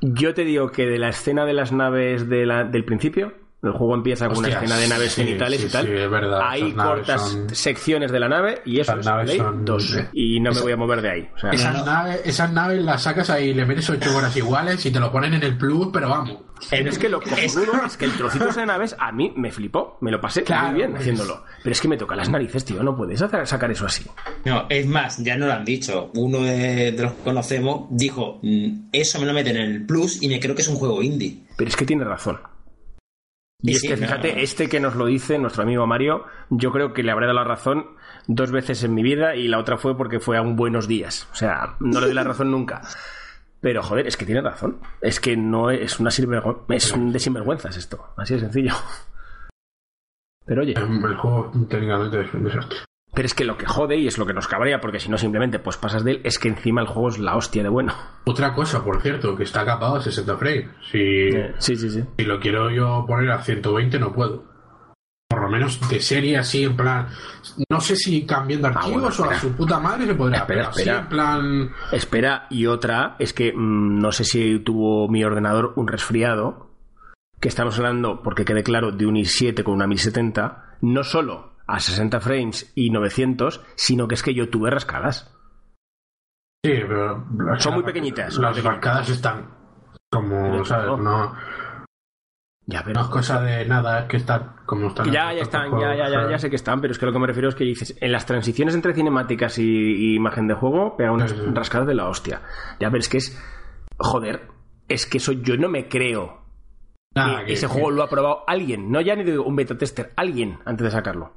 [0.01, 3.31] yo te digo que de la escena de las naves de la- del principio,
[3.63, 5.85] el juego empieza con una escena de naves sí, genitales sí, y tal.
[5.87, 9.25] sí, es verdad, naves cortas son- secciones de la nave y eso Esas es naves
[9.25, 9.97] Play son- 2.
[10.13, 11.29] Y no me voy a mover de ahí.
[11.35, 14.91] O sea, Esas, naves, esas naves las sacas ahí, le metes ocho horas iguales y
[14.91, 16.37] te lo ponen en el plus, pero vamos.
[16.71, 19.97] Pero es que lo cojonudo es que el trocito de naves a mí me flipó,
[20.01, 21.01] me lo pasé Claro, muy bien pues.
[21.01, 21.43] haciéndolo.
[21.63, 24.05] Pero es que me toca las narices, tío, no puedes hacer- sacar eso así.
[24.45, 26.09] No, es más, ya nos lo han dicho.
[26.15, 30.21] Uno de, de los que conocemos dijo, "Mm, eso me lo meten en el plus
[30.21, 31.43] y me creo que es un juego indie.
[31.57, 32.39] Pero es que tiene razón.
[33.61, 34.39] Y Sí, este, sí, no, fíjate, no.
[34.39, 37.43] este que nos lo dice nuestro amigo Mario, yo creo que le habré dado la
[37.43, 37.87] razón
[38.27, 41.27] dos veces en mi vida y la otra fue porque fue a un buenos días.
[41.31, 42.81] O sea, no le doy la razón nunca.
[43.59, 44.79] Pero joder, es que tiene razón.
[45.01, 48.13] Es que no es una sinvergüenza, es un de sinvergüenzas esto.
[48.15, 48.73] Así de sencillo.
[50.45, 52.77] Pero oye, El juego técnicamente es un desastre.
[53.17, 55.17] Pero es que lo que jode y es lo que nos cabrea, porque si no
[55.17, 57.91] simplemente pues pasas de él, es que encima el juego es la hostia de bueno.
[58.25, 60.67] Otra cosa, por cierto, que está capado a 60 frames.
[60.91, 62.03] Si, Sí, sí, sí.
[62.15, 64.43] si lo quiero yo poner a 120 no puedo.
[65.27, 67.07] Por lo menos de serie así, en plan...
[67.71, 70.37] No sé si cambiando Ah, bueno, archivos o a su puta madre se podrá.
[70.37, 70.99] Espera, espera.
[70.99, 71.71] en plan...
[71.91, 76.69] Espera, y otra es que mm, no sé si tuvo mi ordenador un resfriado,
[77.39, 81.79] que estamos hablando, porque quede claro, de un i7 con una 1070, no solo a
[81.79, 85.33] 60 frames y 900, sino que es que yo tuve rascadas.
[86.65, 87.25] Sí, pero...
[87.37, 89.49] las- Son muy pequeñitas, Las muy marcadas están
[90.11, 90.87] como, Pero ¿sabes?
[90.87, 90.97] no.
[90.97, 91.35] No,
[92.65, 93.01] Ya, no pero...
[93.01, 95.05] es cosa de nada, es que están como están.
[95.11, 97.13] Ya, ya están, juegos, ya, ya, ya, ya sé que están, pero es que lo
[97.13, 100.53] que me refiero es que dices, en las transiciones entre cinemáticas y, y imagen de
[100.55, 101.45] juego, pega unas Sí, sí.
[101.53, 102.41] rascadas de la hostia.
[102.79, 103.37] Ya, pero es que es,
[103.97, 104.49] joder,
[104.89, 106.41] es que eso yo no me creo
[107.15, 109.55] Nada, que que- ese que- juego lo ha probado alguien, no ya ni digo un
[109.55, 111.36] beta tester, alguien antes de sacarlo.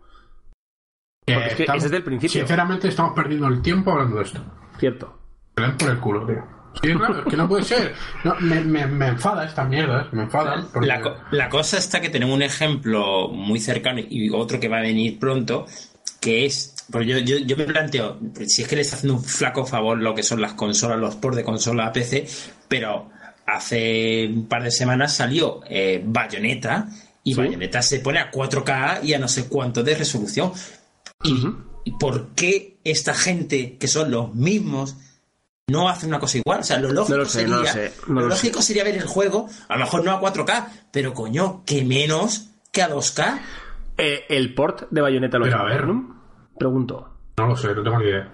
[1.30, 2.40] Que porque es que estamos- es desde el principio.
[2.40, 4.44] Sinceramente, estamos perdiendo el tiempo hablando de esto.
[4.78, 5.18] Cierto.
[5.54, 6.60] Por el culo, tío.
[6.82, 7.94] Sí, claro, es que no puede ser.
[8.22, 10.64] No, me, me, me enfada esta mierda, me enfada.
[10.72, 10.86] Porque...
[10.86, 14.78] La, co- la cosa está que tenemos un ejemplo muy cercano y otro que va
[14.78, 15.66] a venir pronto,
[16.20, 19.24] que es, pues yo, yo, yo me planteo, si es que le está haciendo un
[19.24, 22.26] flaco favor lo que son las consolas, los ports de consola a PC,
[22.68, 23.10] pero
[23.46, 26.86] hace un par de semanas salió eh, Bayonetta
[27.24, 27.40] y Sí.
[27.40, 30.52] Bayonetta se pone a 4K y a no sé cuánto de resolución.
[31.22, 34.96] ¿Y, por qué esta gente, que son los mismos,
[35.68, 36.60] no hace una cosa igual?
[36.60, 38.62] O sea, lo lógico No lo sé, sería, no lo sé, no lo lo lógico
[38.62, 42.82] sería ver el juego, a lo mejor no a 4K, pero coño, que menos que
[42.82, 43.40] a 2K.
[43.98, 45.76] Eh, ¿El port de Bayonetta lo Pero a ver.
[45.78, 46.20] Platinum?
[46.58, 47.16] Pregunto.
[47.38, 48.32] No lo sé, no tengo ni idea.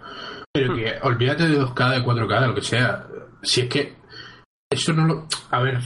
[0.52, 0.76] Pero Hmm.
[0.76, 3.06] que olvídate de 2K, de 4K, de lo que sea.
[3.42, 3.96] Si es que
[4.70, 5.28] eso no lo...
[5.50, 5.80] A ver,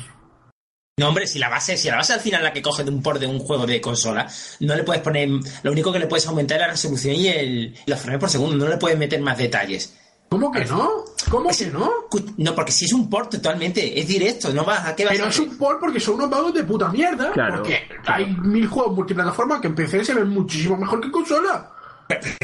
[1.01, 3.03] No, hombre, si la base, si la base al final la que coge de un
[3.03, 4.29] port de un juego de consola,
[4.61, 5.31] no le puedes poner.
[5.63, 8.55] Lo único que le puedes aumentar es la resolución y el, los frames por segundo,
[8.55, 9.95] no le puedes meter más detalles.
[10.29, 11.05] ¿cómo que no?
[11.31, 11.91] ¿Cómo Es que no?
[12.37, 15.25] No, porque si es un port totalmente, es directo, no vas a qué vas Pero
[15.25, 17.33] a es un port porque son unos vagos de puta mierda.
[17.33, 18.25] Claro, porque claro.
[18.25, 21.73] hay mil juegos multiplataforma que en PC se ven muchísimo mejor que en consola.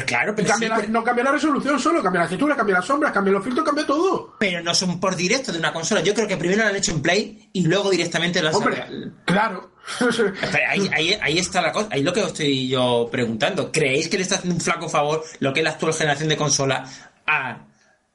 [0.05, 2.75] Claro, pero, cambia sí, la- pero, no cambia la resolución solo, cambia la textura, cambia
[2.75, 4.35] las sombras, cambia los filtros, cambia todo.
[4.39, 6.01] pero no son por directo de una consola.
[6.01, 8.75] Yo creo que primero lo han hecho en Play y luego directamente lo han Hombre,
[8.77, 9.71] sacado- claro.
[9.99, 13.71] Pero ahí, ahí, ahí está la cosa, ahí lo que os estoy yo preguntando.
[13.71, 16.35] ¿Creéis que le está haciendo un flaco favor lo que es la actual generación de
[16.35, 16.83] consola
[17.25, 17.57] a,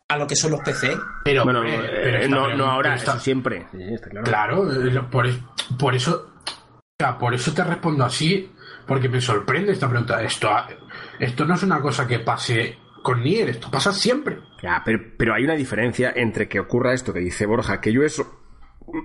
[0.08, 0.94] a lo que son los PC?
[1.24, 3.66] pero, Bueno, eh, pero está no, bien, no ahora, pero está- eso siempre.
[3.72, 4.24] Sí, está claro.
[4.26, 5.26] Claro, eh, por,
[5.78, 6.28] por eso
[7.18, 8.48] por eso te respondo así,
[8.86, 10.22] porque me sorprende esta pregunta.
[10.22, 10.68] Esto, ha-
[11.22, 14.38] esto no es una cosa que pase con Nier, esto pasa siempre.
[14.62, 18.02] Ya, pero, pero hay una diferencia entre que ocurra esto que dice Borja, que yo
[18.02, 18.40] eso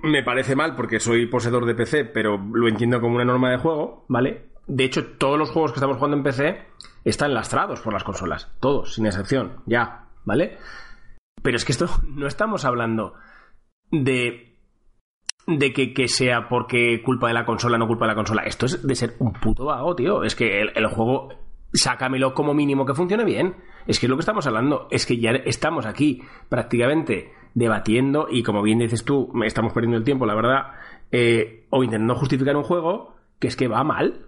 [0.04, 3.58] me parece mal porque soy poseedor de PC, pero lo entiendo como una norma de
[3.58, 4.50] juego, ¿vale?
[4.66, 6.66] De hecho, todos los juegos que estamos jugando en PC
[7.06, 10.58] están lastrados por las consolas, todos, sin excepción, ya, ¿vale?
[11.44, 13.14] Pero es que esto no estamos hablando
[13.92, 14.58] de
[15.48, 18.44] de que, que sea porque culpa de la consola, no culpa de la consola.
[18.44, 20.24] Esto es de ser un puto vago, tío.
[20.24, 21.30] Es que el, el juego,
[21.74, 23.56] sácamelo como mínimo que funcione bien.
[23.88, 24.88] Es que es lo que estamos hablando.
[24.92, 30.04] Es que ya estamos aquí prácticamente debatiendo y como bien dices tú, estamos perdiendo el
[30.04, 30.74] tiempo, la verdad,
[31.12, 34.28] eh, o intentando justificar un juego que es que va mal.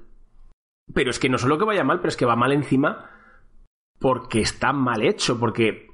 [0.93, 3.09] Pero es que no solo que vaya mal, pero es que va mal encima
[3.99, 5.87] porque está mal hecho, porque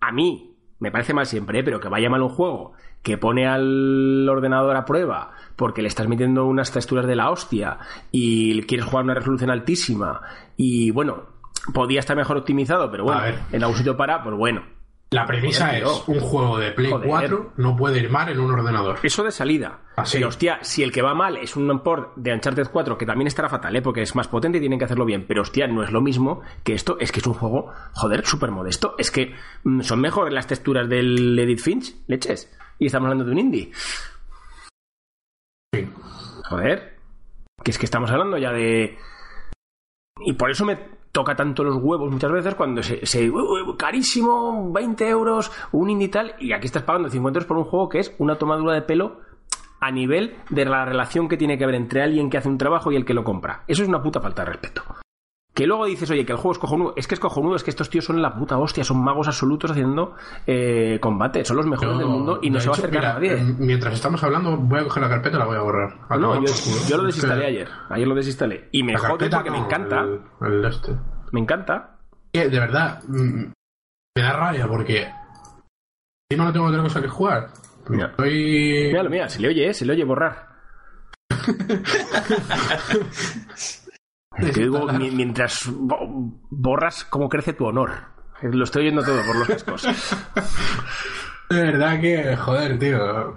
[0.00, 1.64] a mí me parece mal siempre, ¿eh?
[1.64, 6.08] pero que vaya mal un juego que pone al ordenador a prueba porque le estás
[6.08, 7.78] metiendo unas texturas de la hostia
[8.10, 10.20] y quieres jugar una resolución altísima
[10.62, 11.22] y bueno,
[11.72, 14.62] podía estar mejor optimizado, pero bueno, en algún sitio para, pues bueno.
[15.08, 17.08] La premisa Joder, es, un juego de Play Joder.
[17.08, 18.98] 4 no puede ir mal en un ordenador.
[19.02, 19.80] Eso de salida.
[19.96, 20.18] Así.
[20.18, 23.26] Pero hostia, si el que va mal es un port de Uncharted 4, que también
[23.26, 23.80] estará fatal, ¿eh?
[23.80, 25.24] porque es más potente y tienen que hacerlo bien.
[25.26, 28.50] Pero hostia, no es lo mismo que esto, es que es un juego, joder, súper
[28.50, 28.96] modesto.
[28.98, 29.34] Es que
[29.64, 32.54] mm, son mejores las texturas del Edith Finch, leches.
[32.78, 33.72] Y estamos hablando de un indie.
[35.74, 35.88] Sí.
[36.44, 36.98] Joder.
[37.64, 38.98] Que es que estamos hablando ya de.
[40.24, 40.76] Y por eso me
[41.12, 43.04] toca tanto los huevos muchas veces cuando se.
[43.06, 46.34] se- "Uh, uh, carísimo, 20 euros, un indie tal.
[46.38, 49.20] Y aquí estás pagando 50 euros por un juego que es una tomadura de pelo
[49.80, 52.92] a nivel de la relación que tiene que haber entre alguien que hace un trabajo
[52.92, 53.64] y el que lo compra.
[53.66, 54.82] Eso es una puta falta de respeto.
[55.60, 56.94] Que luego dices, oye, que el juego es cojonudo.
[56.96, 59.70] Es que es cojonudo, es que estos tíos son la puta hostia, son magos absolutos
[59.70, 60.14] haciendo
[60.46, 61.44] eh, combate.
[61.44, 63.54] Son los mejores del mundo y no se va a acercar mira, a nadie.
[63.58, 65.98] Mientras estamos hablando, voy a coger la carpeta y la voy a borrar.
[66.08, 67.68] A No, yo, lo desinstalé ayer.
[67.90, 68.68] Ayer lo desinstalé.
[68.72, 70.00] Y me jode porque me encanta.
[70.00, 70.96] El, el este.
[71.30, 71.98] Me encanta.
[72.32, 73.52] Que, de verdad, mm,
[74.16, 75.12] me da rabia porque
[76.30, 77.48] encima no tengo otra cosa que jugar.
[77.90, 78.06] Mira.
[78.06, 78.86] Estoy...
[78.86, 79.74] Míralo, mira, se le oye, ¿eh?
[79.74, 80.48] se le oye borrar.
[84.40, 87.90] Te digo mi- mientras bo- borras cómo crece tu honor.
[88.42, 89.82] Lo estoy oyendo todo por los cascos.
[91.50, 93.36] De verdad que, joder, tío.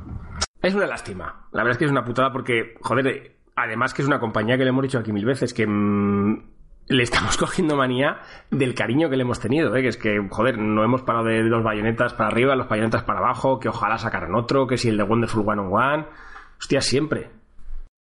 [0.62, 1.48] Es una lástima.
[1.52, 4.58] La verdad es que es una putada porque, joder, eh, además que es una compañía
[4.58, 6.44] que le hemos dicho aquí mil veces que mm,
[6.88, 8.20] le estamos cogiendo manía
[8.52, 9.82] del cariño que le hemos tenido, ¿eh?
[9.82, 13.20] que es que, joder, no hemos parado de los bayonetas para arriba, los bayonetas para
[13.20, 16.06] abajo, que ojalá sacaran otro, que si el de Wonderful One on One.
[16.60, 17.32] Hostia, siempre.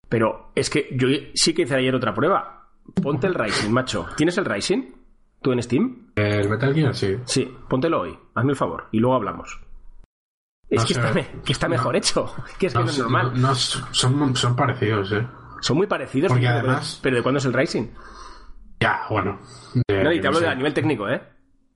[0.08, 2.59] Pero es que yo sí que hice ayer otra prueba.
[3.02, 4.06] Ponte el Rising, macho.
[4.16, 4.92] ¿Tienes el Rising?
[5.42, 6.12] ¿Tú en Steam?
[6.16, 7.16] El Metal Gear, sí.
[7.24, 8.18] Sí, póntelo hoy.
[8.34, 8.88] Hazme el favor.
[8.92, 9.60] Y luego hablamos.
[10.68, 11.00] Es No que, sé.
[11.00, 11.70] está, que está No.
[11.72, 12.32] mejor hecho.
[12.58, 13.32] Que es que no, es normal.
[13.40, 15.26] no, son, son parecidos, ¿eh?
[15.60, 17.86] Son muy parecidos, Porque pero- además- pero ¿de cuándo es el Rising?
[18.80, 19.38] Ya, bueno.
[19.88, 20.46] De- No, y te hablo no sé.
[20.46, 21.22] de a nivel técnico, ¿eh?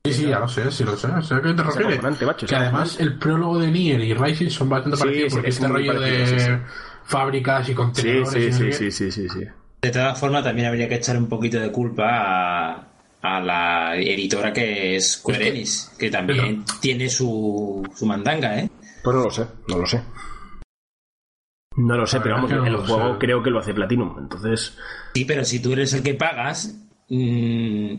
[0.06, 1.08] Sí, sí, ya lo sé, sí lo sé.
[1.22, 4.68] Sé a qué te Es macho, que además el prólogo de Nier y Rising son
[4.68, 6.50] bastante Sí, parecidos porque es este rollo parecido, de sí, sí.
[7.04, 8.72] fábricas y contenedores sí, y no sí, qué.
[8.72, 9.44] sí, sí, sí, sí.
[9.84, 12.86] De todas formas, también habría que echar un poquito de culpa a,
[13.20, 18.70] a la editora que es Square Enix, que también tiene su, su mandanga, ¿eh?
[19.02, 20.02] Pues no lo sé, no lo sé.
[21.76, 23.18] No lo sé, pero vamos, no el juego sé.
[23.18, 24.16] creo que lo hace Platinum.
[24.20, 24.74] Entonces,
[25.12, 26.74] Sí, pero si tú eres el que pagas,
[27.10, 27.94] mm,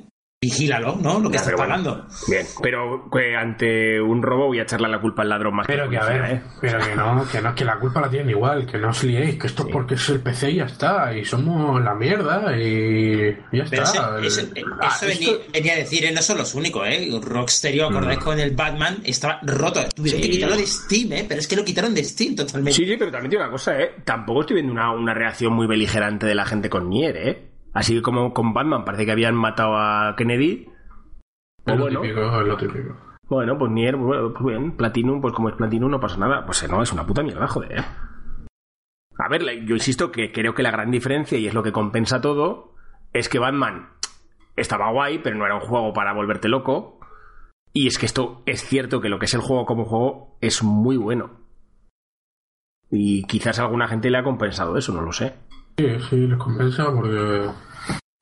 [0.46, 1.20] vigílalo, ¿no?
[1.20, 1.72] Lo que Ya, estás pero bueno.
[1.84, 2.08] pagando.
[2.28, 2.46] bien.
[2.62, 5.98] Pero que ante un robo voy a echarle la culpa al ladrón más Pero que
[5.98, 6.42] a ver, ¿eh?
[6.62, 9.38] pero que no, que no, que la culpa la tienen igual, que no os liéis,
[9.40, 13.32] que esto es porque es el PC y ya está, y somos la mierda y
[13.52, 14.18] ya Pero está.
[14.22, 16.88] ese- ese- El- eso ah, venía, esto- venía a decir, eh, no son los únicos,
[16.88, 17.10] ¿eh?
[17.22, 18.98] Rocksteady, ¿os acordáis con el Batman?
[19.04, 19.82] Estaba roto.
[19.96, 20.28] Tuvieron Sí.
[20.28, 21.26] que quitarlo de Steam, ¿eh?
[21.28, 22.74] Pero es que lo quitaron de Steam totalmente.
[22.74, 23.92] Sí, sí, pero también tiene una cosa, ¿eh?
[24.04, 27.42] Tampoco estoy viendo una, una reacción muy beligerante de la gente con Nier, ¿eh?
[27.76, 30.70] Así como con Batman parece que habían matado a Kennedy.
[31.66, 32.96] Es O lo bueno, típico, es lo típico.
[33.28, 36.46] bueno, pues Nier, bueno, pues bien, Platinum, pues como es Platinum no pasa nada.
[36.46, 37.84] Pues no, es una puta mierda, joder.
[39.18, 42.22] A ver, yo insisto que creo que la gran diferencia, y es lo que compensa
[42.22, 42.76] todo,
[43.12, 43.90] es que Batman
[44.56, 47.00] estaba guay, pero no era un juego para volverte loco.
[47.74, 50.64] Y es que esto es cierto que lo que es el juego como juego es
[50.64, 51.42] muy bueno.
[52.90, 55.36] Y quizás a alguna gente le ha compensado eso, no lo sé.
[55.78, 57.50] Sí, sí, les compensa porque.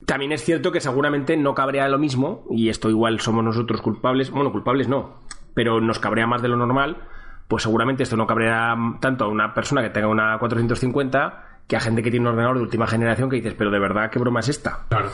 [0.06, 4.30] También es cierto que seguramente no cabrea lo mismo, y esto igual somos nosotros culpables,
[4.30, 5.20] bueno, culpables no,
[5.54, 7.08] pero nos cabrea más de lo normal,
[7.48, 11.80] pues seguramente esto no cabrea tanto a una persona que tenga una 450 que a
[11.80, 14.40] gente que tiene un ordenador de última generación que dices, pero de verdad, ¿qué broma
[14.40, 14.86] es esta?
[14.88, 15.10] Claro.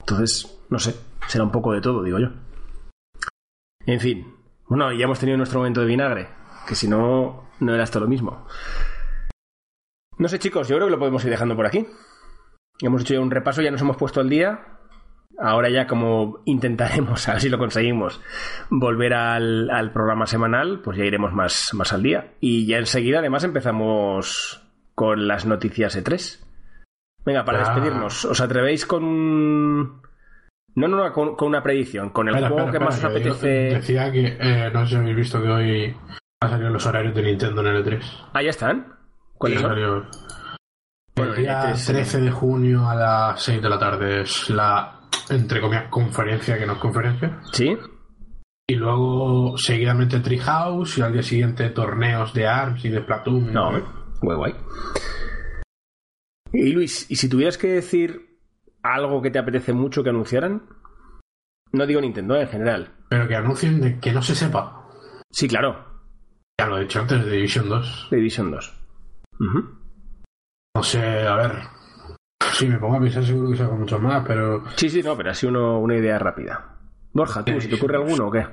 [0.00, 0.94] Entonces, no sé,
[1.26, 2.28] será un poco de todo, digo yo.
[3.84, 4.34] En fin,
[4.66, 6.28] bueno, ya hemos tenido nuestro momento de vinagre,
[6.66, 8.46] que si no, no era esto lo mismo.
[10.16, 11.86] No sé, chicos, yo creo que lo podemos ir dejando por aquí.
[12.82, 14.60] Hemos hecho ya un repaso, ya nos hemos puesto al día.
[15.38, 18.20] Ahora ya como intentaremos, a ver si lo conseguimos,
[18.70, 22.34] volver al, al programa semanal, pues ya iremos más, más al día.
[22.40, 26.44] Y ya enseguida además empezamos con las noticias E3.
[27.24, 27.64] Venga, para Ah.
[27.74, 30.02] despedirnos, ¿os atrevéis con un...
[30.74, 33.04] No, no, no, con, con una predicción, con el Espera, juego espera, que más os
[33.04, 33.48] apetece...
[33.48, 35.96] Decía que eh, no sé si habéis visto que hoy
[36.40, 38.00] han salido los horarios de Nintendo en el E3.
[38.32, 38.94] Ah, ya están.
[39.34, 39.70] ¿Cuáles Sí, son?
[39.72, 40.06] salió-
[41.20, 44.50] Bueno, el día el E3, 13 de junio a las 6 de la tarde es
[44.50, 47.40] la, entre comillas, conferencia que no es conferencia.
[47.52, 47.76] ¿Sí?
[48.68, 53.52] Y luego seguidamente Treehouse y al día siguiente torneos de ARMS y de Splatoon.
[53.52, 53.70] No,
[54.22, 54.54] guay, guay.
[56.52, 58.38] Y Luis, ¿y si tuvieras que decir
[58.82, 60.62] algo que te apetece mucho que anunciaran?
[61.72, 62.94] No digo Nintendo, eh, en general.
[63.08, 64.88] Pero que anuncien de que no se sepa.
[65.30, 65.84] Sí, claro,
[66.60, 68.08] Ya lo he dicho antes de Division 2.
[68.10, 68.80] Division 2.
[69.40, 69.79] Ujú.
[70.74, 71.52] No sé, a ver.
[72.54, 74.62] Si me pongo a pensar seguro que saco mucho más, pero...
[74.76, 76.76] Sí, sí, no, pero así uno, una idea rápida.
[77.12, 78.46] Borja, ¿tú, si te ocurre alguno o qué?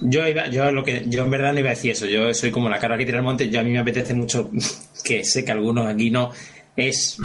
[0.00, 2.06] Yo iba, yo lo que, yo en verdad no iba a decir eso.
[2.06, 3.50] Yo soy como la cara que tira el monte.
[3.50, 4.50] Yo a mí me apetece mucho,
[5.04, 6.30] que sé que algunos aquí no,
[6.74, 7.18] es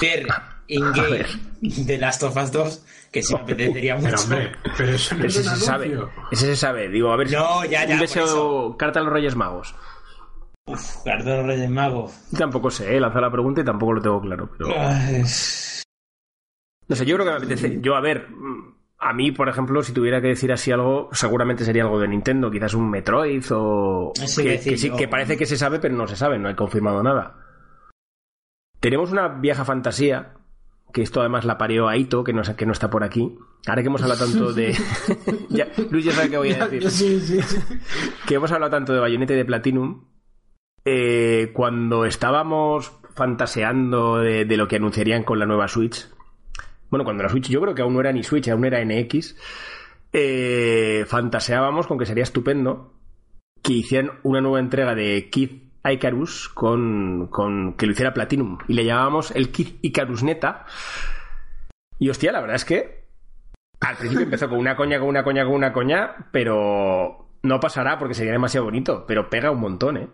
[0.00, 0.26] ver
[0.68, 1.24] in-game
[1.60, 4.10] de Last of Us 2, que sí me apetecería mucho.
[4.10, 5.98] Pero hombre, pero eso no es ese se sabe.
[6.30, 6.88] Ese se sabe.
[6.88, 7.34] Digo, a ver si.
[7.34, 8.76] No, ya, ya, Un deseo.
[8.76, 9.74] Carta a los Reyes Magos.
[10.66, 12.12] Uf, los Reyes Magos.
[12.36, 14.50] Tampoco sé, he lanzado la pregunta y tampoco lo tengo claro.
[14.58, 14.70] Pero...
[14.76, 15.22] Ay,
[16.88, 17.80] No sé, yo creo que me apetece.
[17.80, 18.26] Yo, a ver,
[18.98, 22.50] a mí, por ejemplo, si tuviera que decir así algo, seguramente sería algo de Nintendo,
[22.50, 24.12] quizás un Metroid o.
[24.16, 26.54] Iba Que, decir que sí, parece que se sabe, pero no se sabe, no hay
[26.56, 27.36] confirmado nada.
[28.80, 30.34] Tenemos una vieja fantasía,
[30.92, 33.36] que esto además la parió a Ito, que no, que no está por aquí.
[33.68, 34.76] Ahora que hemos hablado tanto de.
[35.48, 36.90] Ya, Luis ya sabe qué voy a decir.
[36.90, 37.58] Sí, sí, sí.
[38.26, 40.04] que hemos hablado tanto de Bayonetta y de Platinum,
[40.88, 46.08] eh, cuando estábamos fantaseando de, lo que anunciarían con la nueva Switch,
[46.90, 49.36] bueno, cuando la Switch yo creo que aún no era ni Switch, aún era NX,
[50.12, 52.94] eh, fantaseábamos con que sería estupendo
[53.62, 58.74] que hicieran una nueva entrega de Kid Icarus con, con que lo hiciera Platinum y
[58.74, 60.66] le llamábamos el Kid Icarus Neta.
[61.98, 63.06] Y hostia, la verdad es que
[63.80, 67.98] al principio empezó con una coña, con una coña, con una coña, pero no pasará
[67.98, 70.08] porque sería demasiado bonito, pero pega un montón, ¿eh?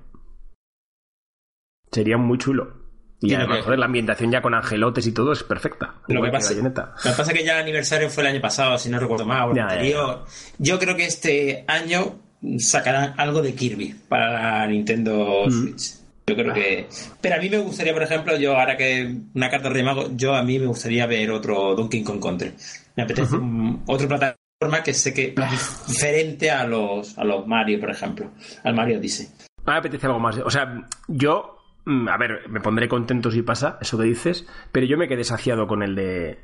[1.93, 2.81] Sería muy chulo.
[3.21, 5.95] Y Sí, lo que- joder, la ambientación ya con angelotes y todo es perfecta.
[6.09, 6.55] Lo que pasa-.
[6.55, 9.25] Lo que pasa es que ya el aniversario fue el año pasado, si no recuerdo
[9.27, 10.25] mal, Ya, ya, anterior.
[10.59, 12.17] Yo creo que este año
[12.59, 15.51] sacarán algo de Kirby para la Nintendo Mm.
[15.53, 15.95] Switch.
[16.27, 16.89] Yo creo que.
[17.21, 20.35] Pero a mí me gustaría, por ejemplo, yo ahora que una carta de Mago, yo
[20.35, 22.53] a mí me gustaría ver otro Donkey Kong Country.
[22.97, 27.79] Me apetece un- otra plataforma que sé que es diferente a los, a los Mario,
[27.81, 28.31] por ejemplo.
[28.65, 29.29] Al Mario Odyssey.
[29.65, 30.37] Me apetece algo más.
[30.39, 34.97] O sea, yo, a ver, me pondré contento si pasa, eso que dices, pero yo
[34.99, 36.39] me quedé saciado con el de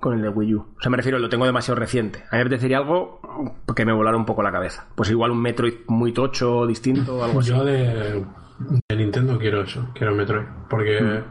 [0.00, 0.60] con el de Wii U.
[0.76, 2.18] O sea, me refiero, lo tengo demasiado reciente.
[2.30, 3.20] A mí me apetecería algo
[3.74, 4.86] que me volara un poco la cabeza.
[4.94, 7.50] Pues igual un Metroid muy tocho, distinto, algo así.
[7.50, 8.22] Yo de,
[8.88, 11.22] de Nintendo quiero eso, quiero Metroid, porque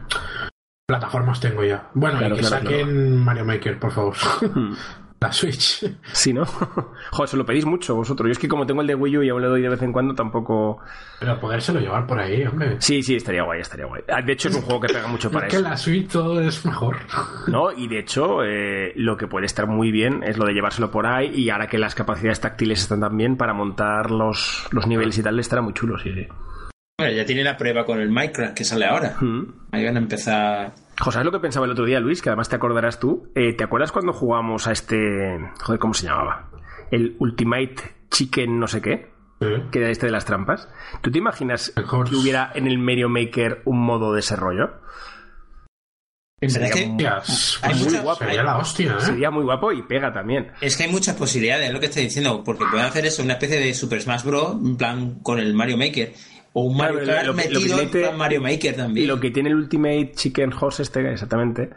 [0.88, 1.88] plataformas tengo ya.
[1.94, 2.18] Bueno, Mm.
[2.18, 4.14] Claro, y que claro, saquen Mario Maker, por favor.
[5.26, 5.84] La Switch.
[6.12, 6.44] Sí, ¿no?
[6.46, 8.26] Joder, se lo pedís mucho vosotros.
[8.28, 9.82] Yo es que como tengo el de Wii U y aún le doy de vez
[9.82, 10.78] en cuando, tampoco...
[11.20, 12.76] Pero podérselo llevar por ahí, hombre.
[12.80, 14.02] Sí, sí, estaría guay, estaría guay.
[14.08, 15.68] Ah, De hecho, es un juego que pega mucho para es que eso.
[15.68, 16.96] la Switch todo es mejor.
[17.48, 17.72] ¿no?
[17.72, 21.06] Y de hecho, eh, lo que puede estar muy bien es lo de llevárselo por
[21.06, 25.22] ahí y ahora que las capacidades táctiles están también para montar los, los niveles y
[25.22, 26.26] tal, estará muy chulo, sí, sí.
[26.98, 29.16] Bueno, ya tiene la prueba con el Minecraft que sale ahora.
[29.20, 29.42] Mm.
[29.72, 30.74] Ahí van a empezar.
[30.98, 32.22] José, ¿sabes lo que pensaba el otro día, Luis?
[32.22, 33.30] Que además te acordarás tú.
[33.34, 35.38] Eh, ¿Te acuerdas cuando jugamos a este...
[35.60, 36.50] Joder, ¿cómo se llamaba?
[36.90, 37.74] El Ultimate
[38.10, 39.12] Chicken no sé qué.
[39.40, 39.48] Sí.
[39.72, 40.68] Que era este de las trampas.
[41.02, 42.08] ¿Tú te imaginas Mejor.
[42.08, 44.70] que hubiera en el Mario Maker un modo de ese rollo?
[46.48, 46.80] Sería, que,
[47.62, 48.24] hay muy guapo.
[48.24, 49.00] Sería la hostia, ¿eh?
[49.00, 50.52] Sería muy guapo y pega también.
[50.60, 53.34] Es que hay muchas posibilidades, es lo que estoy diciendo, porque pueden hacer eso, una
[53.34, 54.56] especie de Super Smash Bros.
[54.62, 56.12] en plan con el Mario Maker.
[56.56, 59.04] O un Mario Kart metido en Mario Maker también.
[59.04, 61.70] Y lo que tiene el Ultimate Chicken Horse este, exactamente,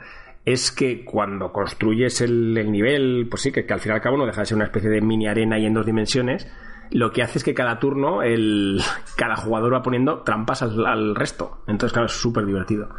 [0.46, 4.26] es que cuando construyes el, nivel, pues sí, que, al fin y al cabo no
[4.26, 6.48] deja de ser una especie de mini arena y en dos dimensiones,
[6.92, 8.80] lo que hace es que cada turno el,
[9.18, 11.64] cada jugador va poniendo trampas al, al resto.
[11.68, 12.90] Entonces, claro, es súper divertido.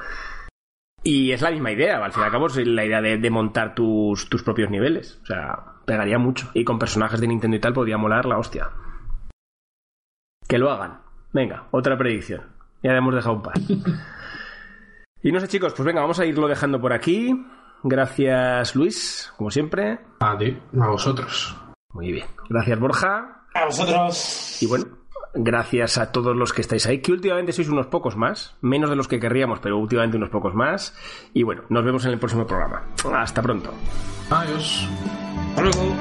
[1.04, 3.74] Y es la misma idea, al fin y al cabo es la idea de, montar
[3.74, 5.20] tus, tus, propios niveles.
[5.22, 6.50] O sea, pegaría mucho.
[6.54, 8.70] Y con personajes de Nintendo y tal podría molar la hostia.
[10.46, 11.07] Que lo hagan.
[11.32, 12.42] Venga, otra predicción.
[12.82, 13.54] Ya le hemos dejado un par.
[15.22, 17.34] y no sé, chicos, pues venga, vamos a irlo dejando por aquí.
[17.82, 20.00] Gracias, Luis, como siempre.
[20.20, 21.56] A ti, a vosotros.
[21.92, 22.26] Muy bien.
[22.48, 23.44] Gracias, Borja.
[23.54, 24.62] A vosotros.
[24.62, 24.86] Y bueno,
[25.34, 28.96] Gracias a todos los que estáis ahí, que últimamente sois unos pocos más, menos de
[28.96, 30.94] los que querríamos, pero últimamente unos pocos más.
[31.34, 32.82] Y bueno, nos vemos en el próximo programa.
[33.14, 33.72] Hasta pronto.
[34.30, 34.88] Adiós.
[35.50, 35.94] Hasta luego.